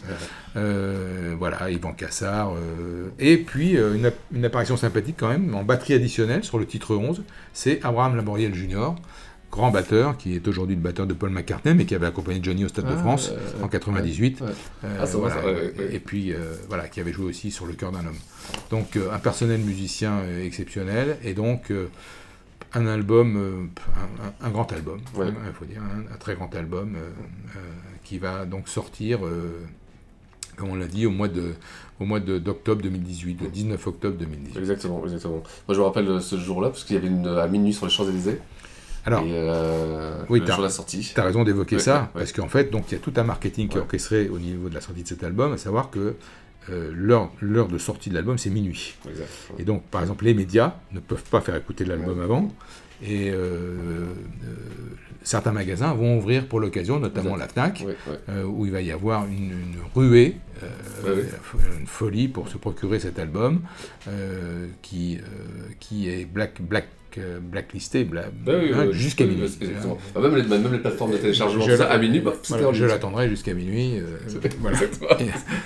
Euh, 0.57 1.35
voilà, 1.39 1.71
Yvan 1.71 1.93
Cassard. 1.93 2.53
euh, 2.55 3.09
et 3.19 3.39
puis, 3.39 3.77
une, 3.77 4.11
une 4.35 4.45
apparition 4.45 4.77
sympathique 4.77 5.17
quand 5.19 5.29
même, 5.29 5.55
en 5.55 5.63
batterie 5.63 5.95
additionnelle 5.95 6.45
sur 6.45 6.59
le 6.59 6.67
titre 6.67 6.95
11, 6.97 7.23
c'est 7.55 7.81
Abraham 7.85 8.17
Laboriel 8.17 8.55
Jr., 8.55 8.91
grand 9.51 9.71
batteur, 9.71 10.17
qui 10.17 10.35
est 10.35 10.47
aujourd'hui 10.49 10.77
le 10.77 10.81
batteur 10.81 11.07
de 11.07 11.15
Paul 11.15 11.31
McCartney, 11.31 11.75
mais 11.75 11.85
qui 11.85 11.95
avait 11.95 12.07
accompagné 12.07 12.41
Johnny 12.43 12.65
au 12.65 12.69
Stade 12.69 12.87
de 12.87 12.93
Ah, 12.95 12.99
France 12.99 13.31
euh, 13.33 13.65
en 13.65 13.69
98. 13.69 14.41
ouais, 14.41 14.47
ouais. 14.47 14.53
Euh, 14.85 14.97
Ah, 15.01 15.05
vrai, 15.05 15.19
voilà, 15.19 15.35
ça, 15.35 15.47
ouais. 15.47 15.73
Et 15.93 15.99
puis, 15.99 16.33
euh, 16.33 16.55
voilà, 16.69 16.89
qui 16.89 17.01
avait 17.01 17.13
joué 17.13 17.27
aussi 17.27 17.51
sur 17.51 17.67
Le 17.67 17.73
cœur 17.75 17.91
d'un 17.93 18.01
homme. 18.01 18.19
Donc, 18.71 18.97
euh, 18.97 19.13
un 19.13 19.19
personnel 19.19 19.61
musicien 19.61 20.21
exceptionnel, 20.45 21.19
et 21.25 21.35
donc... 21.35 21.73
un 22.73 22.87
album, 22.87 23.69
un, 24.41 24.51
grand 24.51 24.73
album, 24.73 25.01
Ouais. 25.17 25.27
il 25.29 25.53
faut 25.53 25.65
dire, 25.65 25.83
un, 25.83 26.15
un 26.15 26.17
très 26.19 26.37
grand 26.37 26.55
album 26.55 26.95
qui 28.05 28.19
va 28.19 28.45
donc 28.45 28.69
sortir, 28.69 29.19
comme 30.57 30.71
on 30.71 30.77
l'a 30.77 30.87
dit, 30.87 31.05
au 31.07 31.11
mois 31.11 31.27
de 31.29 31.55
au 31.99 32.05
mois 32.07 32.21
d'octobre 32.21 32.81
2018, 32.83 33.43
le 33.43 33.49
19 33.49 33.87
octobre 33.89 34.17
2018. 34.17 34.59
Exactement, 34.59 35.03
exactement. 35.05 35.43
Moi, 35.69 35.75
je 35.75 35.79
me 35.81 35.83
rappelle 35.85 36.23
ce 36.23 36.39
jour-là, 36.39 36.69
parce 36.71 36.85
qu'il 36.85 36.95
y 36.95 36.99
avait 36.99 37.09
une 37.09 37.27
à 37.27 37.47
minuit 37.49 37.75
sur 37.75 37.87
les 37.87 37.93
Champs-Élysées. 37.93 38.39
Alors, 39.07 39.23
et, 39.25 39.31
euh, 39.33 40.23
oui. 40.29 40.43
Tu 40.45 40.51
as 41.21 41.23
raison 41.23 41.45
d'évoquer 41.45 41.77
Ouais, 41.77 41.83
ça, 41.83 41.95
ouais, 41.95 42.01
ouais. 42.01 42.09
parce 42.15 42.33
qu'en 42.33 42.49
fait, 42.49 42.71
donc 42.71 42.85
il 42.91 42.95
y 42.95 42.97
a 42.97 43.01
tout 43.01 43.13
un 43.17 43.25
marketing 43.25 43.69
qui 43.69 43.77
est 43.77 43.81
orchestré 43.81 44.29
au 44.29 44.39
niveau 44.39 44.69
de 44.69 44.75
la 44.75 44.81
sortie 44.81 45.03
de 45.03 45.09
cet 45.09 45.25
album, 45.25 45.53
à 45.53 45.59
savoir 45.59 45.91
que 45.91 46.17
euh, 46.69 46.93
l'heure 47.41 47.69
de 47.69 47.79
sortie 47.79 48.11
de 48.11 48.15
l'album, 48.15 48.37
c'est 48.39 48.51
minuit. 48.51 48.95
Exact. 49.09 49.29
Et 49.59 49.65
donc, 49.65 49.83
par 49.85 50.03
exemple, 50.03 50.25
les 50.25 50.35
médias 50.35 50.75
ne 50.93 51.01
peuvent 51.01 51.25
pas 51.25 51.41
faire 51.41 51.57
écouter 51.57 51.85
l'album 51.85 52.21
avant. 52.21 52.53
Et 53.03 53.31
euh, 53.31 54.13
certains 55.23 55.53
magasins 55.53 55.95
vont 55.95 56.19
ouvrir 56.19 56.47
pour 56.47 56.61
l'occasion, 56.61 57.01
notamment 57.01 57.35
la 57.35 57.49
FNAC, 57.49 57.87
où 58.47 58.67
il 58.67 58.73
va 58.73 58.83
y 58.83 58.93
avoir 58.93 59.25
une, 59.25 59.53
une 59.53 59.77
ruée, 59.95 60.37
une 61.81 61.87
folie 61.87 62.29
pour 62.29 62.49
se 62.51 62.59
procurer 62.59 63.01
cet 63.01 63.19
album, 63.19 63.63
qui, 64.83 65.19
qui 65.81 66.11
est 66.11 66.27
black, 66.27 66.61
black, 66.61 66.89
blacklisté 67.41 68.05
bla- 68.05 68.27
Bah 68.45 68.53
oui, 68.61 68.71
hein, 68.75 68.87
oui, 68.89 68.93
jusqu'à 68.93 69.25
oui, 69.25 69.31
minuit. 69.31 69.51
Ah, 70.15 70.21
même, 70.21 70.37
les, 70.37 70.43
même 70.43 70.71
les 70.73 70.79
plateformes 70.79 71.13
de 71.13 71.17
téléchargement, 71.17 71.65
Je 71.67 71.77
ça, 71.77 71.87
à 71.91 71.99
minuit, 71.99 72.21
bah, 72.21 72.35
voilà, 72.49 72.73
je 72.73 72.85
l'attendrai 72.85 73.29
jusqu'à 73.29 73.55
minuit. 73.55 73.99
euh, 73.99 74.19
C'est- 74.29 74.57
voilà. 74.61 74.79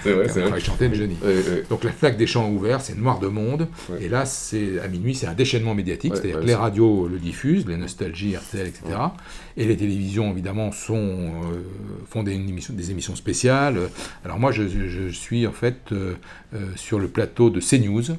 C'est 0.02 0.12
vrai, 0.12 0.28
c'est 0.28 0.40
vrai. 0.40 0.60
chanter. 0.60 0.88
Ouais, 0.88 0.98
ouais. 1.02 1.64
Donc 1.68 1.84
la 1.84 1.92
flaque 1.92 2.16
des 2.16 2.26
champs 2.26 2.50
ouverts, 2.50 2.80
c'est 2.80 2.96
noir 2.96 3.18
de 3.18 3.28
monde. 3.28 3.68
Et 4.00 4.08
là, 4.08 4.24
c'est 4.26 4.78
à 4.80 4.88
minuit, 4.88 5.14
c'est 5.14 5.26
un 5.26 5.34
déchaînement 5.34 5.74
médiatique. 5.74 6.14
C'est-à-dire 6.14 6.40
que 6.40 6.46
les 6.46 6.54
radios 6.54 7.08
le 7.08 7.18
diffusent, 7.18 7.66
les 7.66 7.76
nostalgies, 7.76 8.36
RTL, 8.36 8.66
etc. 8.66 8.84
Et 9.56 9.66
les 9.66 9.76
télévisions, 9.76 10.30
évidemment, 10.32 10.72
sont, 10.72 10.96
euh, 10.96 11.60
font 12.08 12.22
des, 12.22 12.32
émissions 12.34 13.16
spéciales. 13.16 13.78
Alors 14.24 14.38
moi, 14.38 14.52
je, 14.52 14.62
je 14.68 15.08
suis 15.08 15.46
en 15.46 15.52
fait 15.52 15.76
euh, 15.92 16.14
euh, 16.54 16.58
sur 16.76 16.98
le 16.98 17.08
plateau 17.08 17.50
de 17.50 17.60
CNews. 17.60 18.16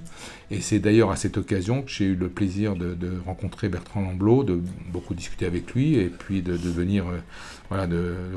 Et 0.52 0.62
c'est 0.62 0.80
d'ailleurs 0.80 1.10
à 1.12 1.16
cette 1.16 1.38
occasion 1.38 1.82
que 1.82 1.90
j'ai 1.90 2.06
eu 2.06 2.16
le 2.16 2.30
plaisir 2.30 2.76
de, 2.76 2.94
de 2.94 3.14
rencontrer 3.26 3.68
Bertrand 3.68 4.02
Lamblot, 4.02 4.44
de 4.44 4.62
beaucoup 4.92 5.14
discuter 5.16 5.46
avec 5.46 5.74
lui, 5.74 5.96
et 5.96 6.06
puis 6.10 6.42
de, 6.44 6.56
de 6.56 6.70
venir, 6.70 7.06
euh, 7.08 7.18
voilà, 7.70 7.88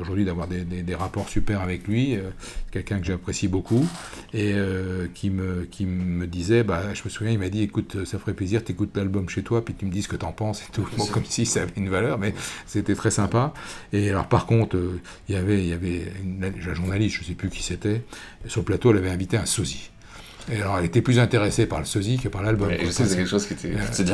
aujourd'hui 0.01 0.25
d'avoir 0.25 0.47
des, 0.47 0.61
des- 0.61 0.81
des 0.81 0.95
rapports 0.95 1.29
super 1.29 1.61
avec 1.61 1.87
lui, 1.87 2.15
euh, 2.15 2.31
quelqu'un 2.71 2.99
que 2.99 3.05
j'apprécie 3.05 3.47
beaucoup, 3.47 3.85
et 4.33 4.53
euh, 4.55 5.05
qui, 5.13 5.29
me, 5.29 5.65
qui 5.69 5.85
me 5.85 6.25
disait, 6.25 6.63
bah, 6.63 6.93
je 6.95 7.03
me 7.05 7.09
souviens, 7.09 7.31
il 7.33 7.37
m'a 7.39 7.49
dit, 7.49 7.61
écoute, 7.61 8.05
ça 8.05 8.17
ferait 8.17 8.33
plaisir, 8.33 8.63
t'écoutes 8.63 8.97
l'album 8.97 9.29
chez 9.29 9.43
toi, 9.43 9.63
puis 9.63 9.75
tu 9.75 9.85
me 9.85 9.91
dis 9.91 10.01
ce 10.01 10.07
que 10.07 10.15
t'en 10.15 10.31
penses 10.31 10.63
et 10.63 10.71
tout, 10.71 10.87
Bon, 10.97 11.05
comme 11.05 11.25
si 11.25 11.45
ça 11.45 11.61
avait 11.61 11.71
une 11.77 11.89
valeur, 11.89 12.17
mais 12.17 12.33
c'était 12.65 12.95
très 12.95 13.11
sympa. 13.11 13.53
Et 13.93 14.09
alors 14.09 14.27
par 14.27 14.47
contre, 14.47 14.77
il 15.27 15.35
y 15.35 15.37
avait, 15.37 15.61
il 15.61 15.67
y 15.69 15.73
avait 15.73 16.11
une, 16.23 16.51
journaliste, 16.59 17.17
je 17.19 17.23
sais 17.23 17.33
plus 17.35 17.49
qui 17.49 17.61
c'était, 17.61 18.01
sur 18.47 18.61
le 18.61 18.65
plateau, 18.65 18.91
elle 18.91 18.97
avait 18.97 19.09
invité 19.11 19.37
un 19.37 19.45
sosie. 19.45 19.91
Et 20.51 20.61
alors, 20.61 20.79
elle 20.79 20.85
était 20.85 21.01
plus 21.01 21.19
intéressée 21.19 21.65
par 21.65 21.79
le 21.79 21.85
sosie 21.85 22.17
que 22.17 22.27
par 22.27 22.41
l'album. 22.41 22.69
Je 22.71 22.89
sais, 22.89 23.05
c'est 23.05 23.15
quelque 23.17 23.29
chose 23.29 23.45
qui 23.45 23.53
était. 23.53 23.69
euh, 23.75 23.79
C'est 23.91 24.09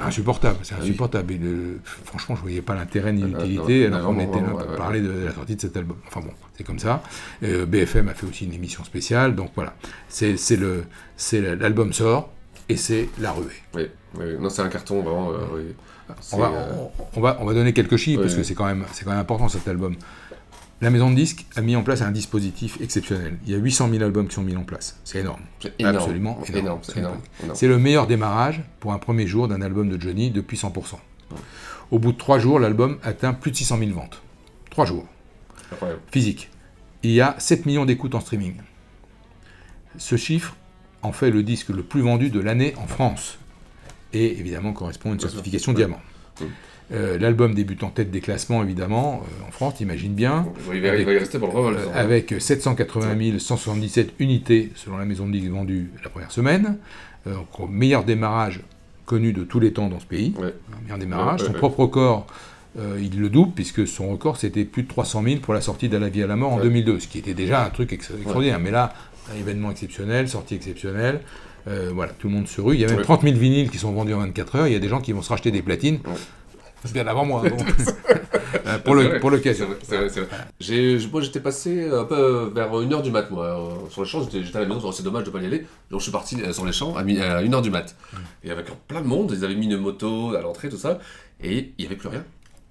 insupportable, 0.00 0.58
c'est 0.62 0.74
Ah 0.78 0.82
insupportable. 0.82 1.32
Et 1.32 1.38
le- 1.38 1.80
franchement, 2.04 2.36
je 2.36 2.42
voyais 2.42 2.62
pas 2.62 2.74
l'intérêt 2.74 3.12
ni 3.12 3.22
Ah, 3.24 3.26
l'utilité 3.26 3.86
alors 3.86 4.12
non, 4.12 4.20
était 4.20 4.40
là 4.40 4.48
pour 4.50 4.76
parler 4.76 5.00
de, 5.00 5.10
la 5.26 5.32
sortie 5.32 5.56
de 5.56 5.60
cet 5.60 5.76
album. 5.76 5.96
Enfin 6.06 6.20
bon, 6.20 6.32
c'est 6.56 6.64
comme 6.64 6.78
ça. 6.78 7.02
Euh, 7.42 7.66
BFM 7.66 8.08
a 8.08 8.14
fait 8.14 8.26
aussi 8.26 8.44
une 8.44 8.52
émission 8.54 8.84
spéciale, 8.84 9.34
donc 9.34 9.50
voilà. 9.54 9.74
C'est 10.08 10.36
le, 10.56 10.84
l'album 11.58 11.92
sort 11.92 12.30
et 12.68 12.76
c'est 12.76 13.08
la 13.18 13.32
ruée. 13.32 13.46
Oui, 13.74 13.88
oui, 14.18 14.24
non, 14.40 14.48
c'est 14.50 14.62
un 14.62 14.68
carton 14.68 15.02
vraiment. 15.02 15.30
euh, 15.32 15.36
oui. 15.54 15.62
On 16.32 16.36
va, 16.38 16.50
on, 16.52 16.90
on 17.16 17.20
va, 17.22 17.38
on 17.40 17.46
va 17.46 17.54
donner 17.54 17.72
quelques 17.72 17.96
chiffres 17.96 18.20
Oui, 18.20 18.26
parce 18.26 18.36
que 18.36 18.42
c'est 18.42 18.54
quand 18.54 18.66
même, 18.66 18.84
c'est 18.92 19.04
quand 19.04 19.10
même 19.10 19.20
important 19.20 19.48
cet 19.48 19.66
album. 19.68 19.96
La 20.80 20.90
maison 20.90 21.10
de 21.10 21.14
disques 21.16 21.46
a 21.56 21.60
mis 21.62 21.76
en 21.76 21.82
place 21.82 22.02
un 22.02 22.10
dispositif 22.10 22.78
exceptionnel. 22.80 23.38
Il 23.46 23.52
y 23.52 23.54
a 23.54 23.58
800 23.58 23.90
000 23.90 24.02
albums 24.02 24.28
qui 24.28 24.34
sont 24.34 24.42
mis 24.42 24.56
en 24.56 24.64
place. 24.64 24.98
C'est 25.04 25.20
énorme. 25.20 25.40
C'est 25.60 25.72
énorme. 25.78 25.96
Absolument 25.96 26.38
énorme. 26.52 26.80
énorme, 26.96 27.20
c'est 27.54 27.68
le 27.68 27.78
meilleur 27.78 28.06
démarrage 28.06 28.62
pour 28.80 28.92
un 28.92 28.98
premier 28.98 29.26
jour 29.26 29.48
d'un 29.48 29.62
album 29.62 29.88
de 29.88 30.00
Johnny 30.00 30.30
depuis 30.30 30.56
100%. 30.56 30.96
Au 31.90 31.98
bout 31.98 32.12
de 32.12 32.18
trois 32.18 32.38
jours, 32.38 32.58
l'album 32.58 32.98
atteint 33.02 33.32
plus 33.34 33.50
de 33.50 33.56
600 33.56 33.78
000 33.78 33.90
ventes. 33.92 34.20
Trois 34.70 34.84
jours. 34.84 35.06
Incroyable. 35.72 36.00
Physique. 36.10 36.50
Il 37.02 37.10
y 37.12 37.20
a 37.20 37.34
7 37.38 37.66
millions 37.66 37.84
d'écoutes 37.86 38.14
en 38.14 38.20
streaming. 38.20 38.56
Ce 39.96 40.16
chiffre 40.16 40.56
en 41.02 41.12
fait 41.12 41.30
le 41.30 41.42
disque 41.42 41.68
le 41.68 41.82
plus 41.82 42.00
vendu 42.00 42.30
de 42.30 42.40
l'année 42.40 42.74
en 42.78 42.86
France. 42.86 43.38
Et 44.12 44.38
évidemment 44.38 44.72
correspond 44.72 45.10
à 45.10 45.14
une 45.14 45.20
certification 45.20 45.72
Ouais. 45.72 45.76
diamant. 45.76 46.00
Oui. 46.40 46.46
Euh, 46.92 47.18
L'album 47.18 47.54
débute 47.54 47.82
en 47.82 47.88
tête 47.88 48.10
des 48.10 48.20
classements, 48.20 48.62
évidemment, 48.62 49.22
euh, 49.24 49.48
en 49.48 49.50
France, 49.50 49.76
t'imagines 49.76 50.12
bien. 50.12 50.46
Il 50.72 50.80
va, 50.82 50.94
il 50.96 51.04
va 51.04 51.12
y 51.12 51.18
rester 51.18 51.38
pour 51.38 51.48
le 51.48 51.54
revol. 51.54 51.76
Euh, 51.78 51.86
avec 51.94 52.34
780 52.38 53.38
177 53.38 54.12
unités 54.18 54.70
selon 54.74 54.98
la 54.98 55.04
maison 55.06 55.26
de 55.26 55.32
disques 55.32 55.50
vendues 55.50 55.90
la 56.02 56.10
première 56.10 56.30
semaine. 56.30 56.76
Euh, 57.26 57.34
donc, 57.34 57.58
au 57.58 57.66
meilleur 57.66 58.04
démarrage 58.04 58.60
connu 59.06 59.32
de 59.32 59.44
tous 59.44 59.60
les 59.60 59.72
temps 59.72 59.88
dans 59.88 59.98
ce 60.00 60.04
pays. 60.06 60.34
Ouais. 60.38 60.52
Meilleur 60.82 60.98
démarrage. 60.98 61.40
Ouais, 61.42 61.46
son 61.48 61.52
propre 61.54 61.80
record, 61.80 62.26
euh, 62.78 62.98
il 63.00 63.18
le 63.18 63.30
double, 63.30 63.52
puisque 63.54 63.86
son 63.86 64.10
record, 64.10 64.36
c'était 64.36 64.64
plus 64.64 64.82
de 64.82 64.88
300 64.88 65.22
000 65.22 65.36
pour 65.40 65.54
la 65.54 65.60
sortie 65.62 65.88
de 65.88 65.96
la 65.96 66.08
vie 66.10 66.22
à 66.22 66.26
la 66.26 66.36
mort 66.36 66.52
en 66.52 66.56
Ouais. 66.58 66.64
2002, 66.64 67.00
ce 67.00 67.08
qui 67.08 67.18
était 67.18 67.34
déjà 67.34 67.64
un 67.64 67.70
truc 67.70 67.92
ex- 67.94 68.10
extraordinaire. 68.14 68.58
Mais 68.60 68.70
là, 68.70 68.92
un 69.34 69.38
événement 69.40 69.70
exceptionnel, 69.70 70.28
sortie 70.28 70.54
exceptionnelle. 70.54 71.20
euh, 71.66 71.90
voilà, 71.94 72.12
tout 72.12 72.28
le 72.28 72.34
monde 72.34 72.46
se 72.46 72.60
rue. 72.60 72.74
Il 72.74 72.80
y 72.80 72.84
a 72.84 72.88
même 72.88 72.98
Ouais. 72.98 73.02
30 73.04 73.22
000 73.22 73.36
vinyles 73.38 73.70
qui 73.70 73.78
sont 73.78 73.90
vendus 73.92 74.12
en 74.12 74.18
24 74.18 74.56
heures. 74.56 74.66
Il 74.66 74.74
y 74.74 74.76
a 74.76 74.78
des 74.78 74.88
gens 74.90 75.00
qui 75.00 75.12
vont 75.12 75.22
se 75.22 75.30
racheter 75.30 75.50
des 75.50 75.62
platines. 75.62 75.98
Ouais. 76.84 76.90
Bien 76.92 77.06
avant 77.06 77.24
moi. 77.24 77.42
bon. 77.48 77.56
Euh, 78.66 78.78
pour 78.78 78.94
le- 78.94 79.02
C'est 79.02 79.08
vrai, 79.08 79.20
pour 79.20 79.30
l'occasion. 79.30 79.66
c'est 79.82 79.96
vrai, 79.96 80.08
c'est 80.08 80.20
vrai, 80.20 80.28
c'est 80.30 80.36
vrai. 80.36 80.46
J'ai- 80.60 81.08
Moi, 81.12 81.20
j'étais 81.20 81.40
passé 81.40 81.90
un 81.90 82.04
peu 82.04 82.50
vers 82.54 82.70
1h 82.72 83.02
du 83.02 83.10
mat, 83.10 83.28
moi. 83.30 83.44
euh, 83.46 83.90
Sur 83.90 84.02
les 84.04 84.08
champs, 84.08 84.22
j'étais 84.22 84.42
j'étais 84.44 84.56
à 84.56 84.60
la 84.60 84.66
maison, 84.66 84.90
c'est 84.92 85.02
dommage 85.02 85.24
de 85.24 85.30
pas 85.30 85.40
y 85.40 85.46
aller. 85.46 85.66
Donc, 85.90 86.00
je 86.00 86.04
suis 86.04 86.12
parti 86.12 86.40
euh, 86.40 86.52
sur 86.52 86.64
les 86.64 86.72
champs 86.72 86.94
à 86.96 87.02
1h 87.02 87.62
du 87.62 87.70
mat. 87.70 87.94
Et 88.44 88.50
avec 88.50 88.66
plein 88.86 89.00
de 89.02 89.06
monde, 89.06 89.32
ils 89.36 89.44
avaient 89.44 89.56
mis 89.56 89.66
une 89.66 89.76
moto 89.76 90.34
à 90.34 90.40
l'entrée, 90.40 90.68
tout 90.70 90.78
ça. 90.78 90.98
Et 91.42 91.72
il 91.76 91.82
n'y 91.82 91.86
avait 91.86 91.96
plus 91.96 92.08
rien. 92.08 92.24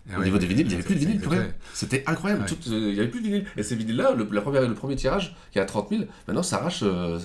Ah 0.09 0.15
Au 0.15 0.19
ouais, 0.19 0.25
niveau 0.25 0.37
des 0.37 0.45
vinyles, 0.47 0.65
il 0.65 0.67
n'y 0.67 0.73
avait 0.73 0.83
plus 0.83 0.95
de 0.95 0.99
vinyles, 0.99 1.19
plus 1.19 1.29
rien. 1.29 1.39
vrai. 1.43 1.53
C'était 1.73 2.03
incroyable. 2.07 2.45
Tout, 2.45 2.55
euh, 2.69 2.89
il 2.89 2.93
n'y 2.93 2.99
avait 2.99 3.07
plus 3.07 3.21
de 3.21 3.25
vinyles. 3.25 3.45
Et 3.55 3.63
ces 3.63 3.75
vinyles-là, 3.75 4.11
le, 4.13 4.27
la 4.31 4.41
première- 4.41 4.67
le 4.67 4.73
premier 4.73 4.97
tirage, 4.97 5.33
qui 5.51 5.59
est 5.59 5.61
à 5.61 5.65
30 5.65 5.89
000, 5.91 6.03
maintenant, 6.27 6.43
ça 6.43 6.57
arrache. 6.57 6.81
euh, 6.83 7.17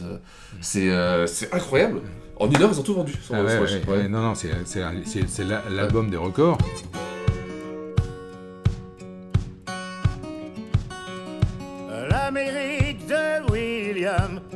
c'est 0.60 0.88
euh, 0.90 1.26
c'est 1.26 1.52
incroyable. 1.52 2.02
En 2.36 2.48
une 2.48 2.62
heure, 2.62 2.70
ils 2.72 2.78
ont 2.78 2.84
tout 2.84 2.94
vendu. 2.94 3.14
Ah 3.32 4.08
non, 4.08 4.22
non, 4.22 4.34
c'est 4.36 5.44
l'album 5.70 6.08
des 6.08 6.16
records. 6.16 6.58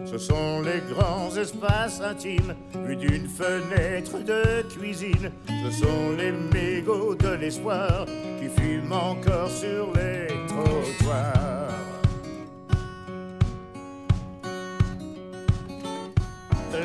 Ce 0.07 0.18
sont 0.18 0.62
les 0.62 0.80
grands 0.92 1.34
espaces 1.36 2.00
intimes, 2.00 2.55
vus 2.86 2.96
d'une 2.96 3.28
fenêtre 3.28 4.18
de 4.18 4.62
cuisine. 4.68 5.30
Ce 5.46 5.70
sont 5.80 6.16
les 6.16 6.32
mégots 6.32 7.14
de 7.14 7.28
l'espoir 7.28 8.07
qui 8.38 8.48
fument 8.48 8.92
encore 8.92 9.50
sur 9.50 9.92
les 9.94 10.28
trottoirs. 10.48 11.68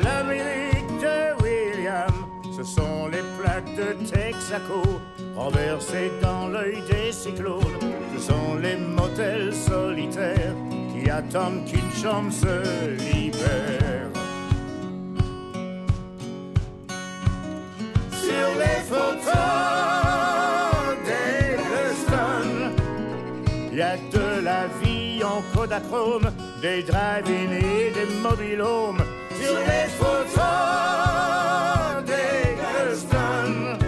L'Amérique 0.02 1.00
de 1.00 1.42
William, 1.42 2.12
ce 2.56 2.62
sont 2.62 3.08
les 3.08 3.22
plaques 3.38 3.74
de 3.76 3.92
Texaco 4.04 4.82
renversées 5.36 6.10
dans 6.22 6.48
l'œil 6.48 6.82
des 6.90 7.12
cyclones. 7.12 7.62
Ce 8.14 8.20
sont 8.26 8.56
les 8.60 8.76
motels 8.76 9.54
solitaires 9.54 10.54
attendent 11.10 11.64
qu'une 11.64 11.92
chambre 12.02 12.32
se 12.32 12.90
libère. 13.12 14.10
Sur 18.10 18.48
les 18.62 18.80
photos 18.88 19.34
d'Eggleston, 21.06 22.48
il 23.72 23.78
y 23.78 23.82
a 23.82 23.96
de 23.96 24.44
la 24.44 24.66
vie 24.82 25.22
en 25.24 25.42
Kodachrome, 25.56 26.30
des 26.60 26.82
drive-in 26.82 27.52
et 27.52 27.90
des 27.90 28.08
mobilhomes. 28.22 29.02
Sur 29.40 29.58
les 29.58 29.88
photos 29.98 30.44
d'Eggleston, 32.06 33.78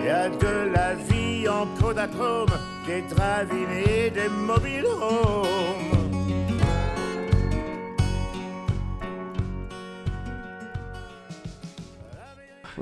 il 0.00 0.06
y 0.06 0.10
a 0.10 0.28
de 0.28 0.70
la 0.72 0.94
vie 0.94 1.48
en 1.48 1.66
Kodachrome, 1.80 2.54
des 2.86 3.02
drive-in 3.02 3.70
et 3.86 4.10
des 4.10 4.28
mobilhomes. 4.28 5.79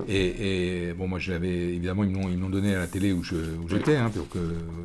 Et, 0.09 0.89
et, 0.89 0.93
bon, 0.95 1.07
moi, 1.07 1.19
je 1.19 1.31
l'avais 1.33 1.49
évidemment, 1.51 2.03
ils 2.03 2.13
l'ont 2.41 2.49
donné 2.49 2.75
à 2.75 2.79
la 2.79 2.87
télé 2.87 3.13
où 3.13 3.23
je- 3.23 3.35
où 3.35 3.69
j'étais, 3.69 3.97
hein, 3.97 4.11
pour 4.15 4.29
que 4.31 4.39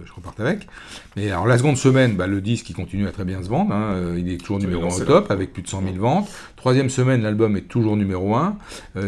je 0.05 0.11
reparte 0.13 0.39
avec. 0.41 0.67
Mais 1.15 1.31
alors, 1.31 1.47
la 1.47 1.57
seconde 1.57 1.77
semaine, 1.77 2.15
bah, 2.15 2.27
le 2.27 2.41
disque, 2.41 2.69
il 2.69 2.73
continue 2.75 3.07
à 3.07 3.11
très 3.11 3.23
bien 3.23 3.41
se 3.41 3.47
vendre. 3.47 3.73
hein, 3.73 3.93
euh, 3.93 4.19
il 4.19 4.31
est 4.31 4.37
toujours 4.37 4.59
numéro 4.59 4.81
va 4.81 4.87
1 4.87 4.89
lancer 4.89 5.01
au 5.03 5.05
top, 5.05 5.31
avec 5.31 5.53
plus 5.53 5.61
de 5.63 5.67
100 5.69 5.81
000 5.81 5.95
ventes. 5.95 6.29
Troisième 6.57 6.89
semaine, 6.89 7.21
l'album 7.21 7.55
est 7.55 7.61
toujours 7.69 7.95
numéro 7.95 8.35
1. 8.35 8.57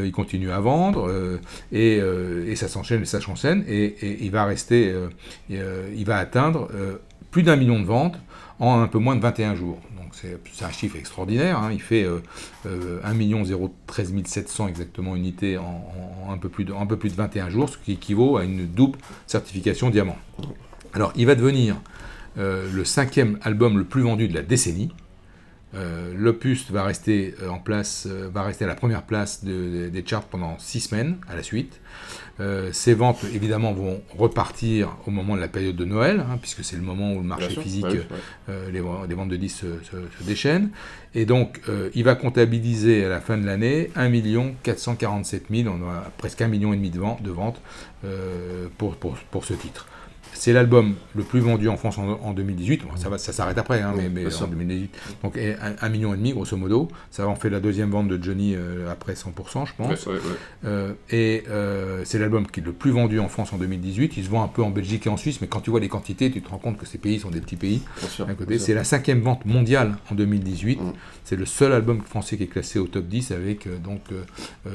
il 0.05 0.11
continue 0.11 0.51
à 0.51 0.59
vendre. 0.61 1.07
euh, 1.09 1.37
et, 1.73 1.99
euh, 2.01 2.45
et 2.49 2.55
ça 2.55 2.67
s'enchaîne 2.69 3.01
et 3.01 3.05
ça 3.05 3.19
s'enchaîne. 3.19 3.63
Et, 3.67 3.83
et 3.85 4.23
il 4.23 4.31
va 4.31 4.45
rester, 4.45 4.89
euh, 4.91 5.07
euh, 5.51 5.87
il 5.95 6.05
va 6.05 6.17
atteindre 6.17 6.69
euh, 6.73 6.95
plus 7.31 7.43
d'un 7.43 7.57
million 7.57 7.79
de 7.79 7.85
ventes 7.85 8.17
en 8.59 8.79
un 8.79 8.87
peu 8.87 8.99
moins 8.99 9.17
de 9.17 9.21
21 9.21 9.55
jours. 9.55 9.79
C'est 10.53 10.65
un 10.65 10.71
chiffre 10.71 10.95
extraordinaire. 10.97 11.59
hein. 11.59 11.69
Il 11.71 11.81
fait 11.81 12.03
euh, 12.03 12.19
euh, 12.65 12.99
1 13.03 13.13
013 13.87 14.13
700 14.25 14.67
exactement 14.67 15.15
unités 15.15 15.57
en, 15.57 15.85
un, 16.29 16.37
peu 16.37 16.49
plus 16.49 16.65
de, 16.65 16.73
un 16.73 16.85
peu 16.85 16.97
plus 16.97 17.09
de 17.09 17.15
21 17.15 17.49
jours, 17.49 17.69
ce 17.69 17.77
qui 17.77 17.93
équivaut 17.93 18.37
à 18.37 18.43
une 18.43 18.65
double 18.67 18.97
certification 19.27 19.89
diamant. 19.89 20.17
Alors 20.93 21.11
il 21.15 21.25
va 21.25 21.35
devenir 21.35 21.75
euh, 22.37 22.69
le 22.73 22.85
cinquième 22.85 23.37
album 23.41 23.77
le 23.77 23.83
plus 23.85 24.01
vendu 24.01 24.27
de 24.27 24.33
la 24.33 24.41
décennie. 24.41 24.91
Euh, 25.73 26.13
L'opus 26.15 26.71
va 26.71 26.83
rester 26.83 27.35
euh, 27.41 27.49
en 27.49 27.59
place, 27.59 28.07
euh, 28.09 28.29
va 28.33 28.43
rester 28.43 28.63
à 28.63 28.67
la 28.67 28.75
première 28.75 29.03
place 29.03 29.43
de- 29.43 29.89
des 29.89 30.05
charts 30.05 30.23
pendant 30.23 30.57
six 30.57 30.79
semaines 30.79 31.17
à 31.27 31.35
la 31.35 31.43
suite. 31.43 31.81
Euh, 32.41 32.69
ces 32.73 32.93
ventes, 32.93 33.23
évidemment, 33.33 33.71
vont 33.73 34.01
repartir 34.17 34.97
au 35.07 35.11
moment 35.11 35.35
de 35.35 35.41
la 35.41 35.47
période 35.47 35.75
de 35.75 35.85
Noël, 35.85 36.19
hein, 36.19 36.37
puisque 36.41 36.63
c'est 36.65 36.75
le 36.75 36.81
moment 36.81 37.13
où 37.13 37.17
le 37.17 37.27
marché 37.27 37.49
sûr, 37.51 37.61
physique, 37.61 37.83
bah 37.85 37.89
oui, 37.93 37.99
euh, 38.49 38.71
les, 38.71 38.81
ventes 39.15 39.29
de 39.29 39.37
disques 39.37 39.59
se, 39.59 39.67
se- 39.85 40.19
se 40.19 40.23
déchaînent. 40.27 40.69
Et 41.13 41.25
donc, 41.25 41.61
euh, 41.69 41.89
il 41.95 42.03
va 42.03 42.15
comptabiliser 42.15 43.05
à 43.05 43.09
la 43.09 43.21
fin 43.21 43.37
de 43.37 43.45
l'année 43.45 43.89
1 43.95 44.09
447 44.63 45.45
000, 45.49 45.73
on 45.73 45.81
a 45.89 46.11
presque 46.17 46.41
1,5 46.41 46.47
million 46.49 46.73
et 46.73 46.75
demi 46.75 46.89
de 46.89 46.99
ventes, 46.99 47.23
de 47.23 47.33
euh, 48.03 48.67
pour, 48.77 48.97
pour, 48.97 49.15
pour 49.31 49.45
ce 49.45 49.53
titre. 49.53 49.87
C'est 50.35 50.53
l'album 50.53 50.95
le 51.15 51.23
plus 51.23 51.39
vendu 51.39 51.67
en 51.69 51.77
France 51.77 51.97
en, 51.97 52.19
en 52.21 52.33
2018. 52.33 52.83
Bon, 52.83 52.95
ça 52.95 53.09
va, 53.09 53.17
ça 53.17 53.33
s'arrête 53.33 53.57
après, 53.57 53.81
hein, 53.81 53.93
mais, 53.95 54.09
mais 54.09 54.35
en 54.35 54.47
2018. 54.47 54.89
Donc 55.23 55.37
et 55.37 55.55
un, 55.55 55.75
un 55.81 55.89
million 55.89 56.13
et 56.13 56.17
demi, 56.17 56.33
grosso 56.33 56.57
modo. 56.57 56.89
Ça 57.11 57.27
en 57.27 57.35
fait 57.35 57.49
la 57.49 57.59
deuxième 57.59 57.89
vente 57.89 58.07
de 58.07 58.21
Johnny 58.21 58.55
euh, 58.55 58.91
après 58.91 59.13
100%, 59.13 59.67
je 59.67 59.73
pense. 59.77 60.05
Ouais, 60.05 60.13
ouais, 60.13 60.19
ouais. 60.19 60.21
Euh, 60.65 60.93
et 61.09 61.43
euh, 61.49 62.01
c'est 62.05 62.19
l'album 62.19 62.47
qui 62.47 62.59
est 62.59 62.63
le 62.63 62.73
plus 62.73 62.91
vendu 62.91 63.19
en 63.19 63.29
France 63.29 63.53
en 63.53 63.57
2018. 63.57 64.17
Il 64.17 64.25
se 64.25 64.29
vend 64.29 64.43
un 64.43 64.47
peu 64.47 64.63
en 64.63 64.69
Belgique 64.69 65.07
et 65.07 65.09
en 65.09 65.17
Suisse, 65.17 65.39
mais 65.41 65.47
quand 65.47 65.61
tu 65.61 65.69
vois 65.69 65.79
les 65.79 65.89
quantités, 65.89 66.31
tu 66.31 66.41
te 66.41 66.49
rends 66.49 66.57
compte 66.57 66.77
que 66.77 66.85
ces 66.85 66.97
pays 66.97 67.19
sont 67.19 67.31
des 67.31 67.41
petits 67.41 67.55
pays. 67.55 67.81
C'est 68.57 68.73
la 68.73 68.83
cinquième 68.83 69.21
vente 69.21 69.45
mondiale 69.45 69.95
en 70.11 70.15
2018. 70.15 70.81
Mm. 70.81 70.93
C'est 71.23 71.35
le 71.35 71.45
seul 71.45 71.71
album 71.71 72.01
français 72.01 72.37
qui 72.37 72.43
est 72.43 72.47
classé 72.47 72.79
au 72.79 72.87
top 72.87 73.05
10 73.05 73.31
avec 73.31 73.67
euh, 73.67 73.77
donc 73.77 74.01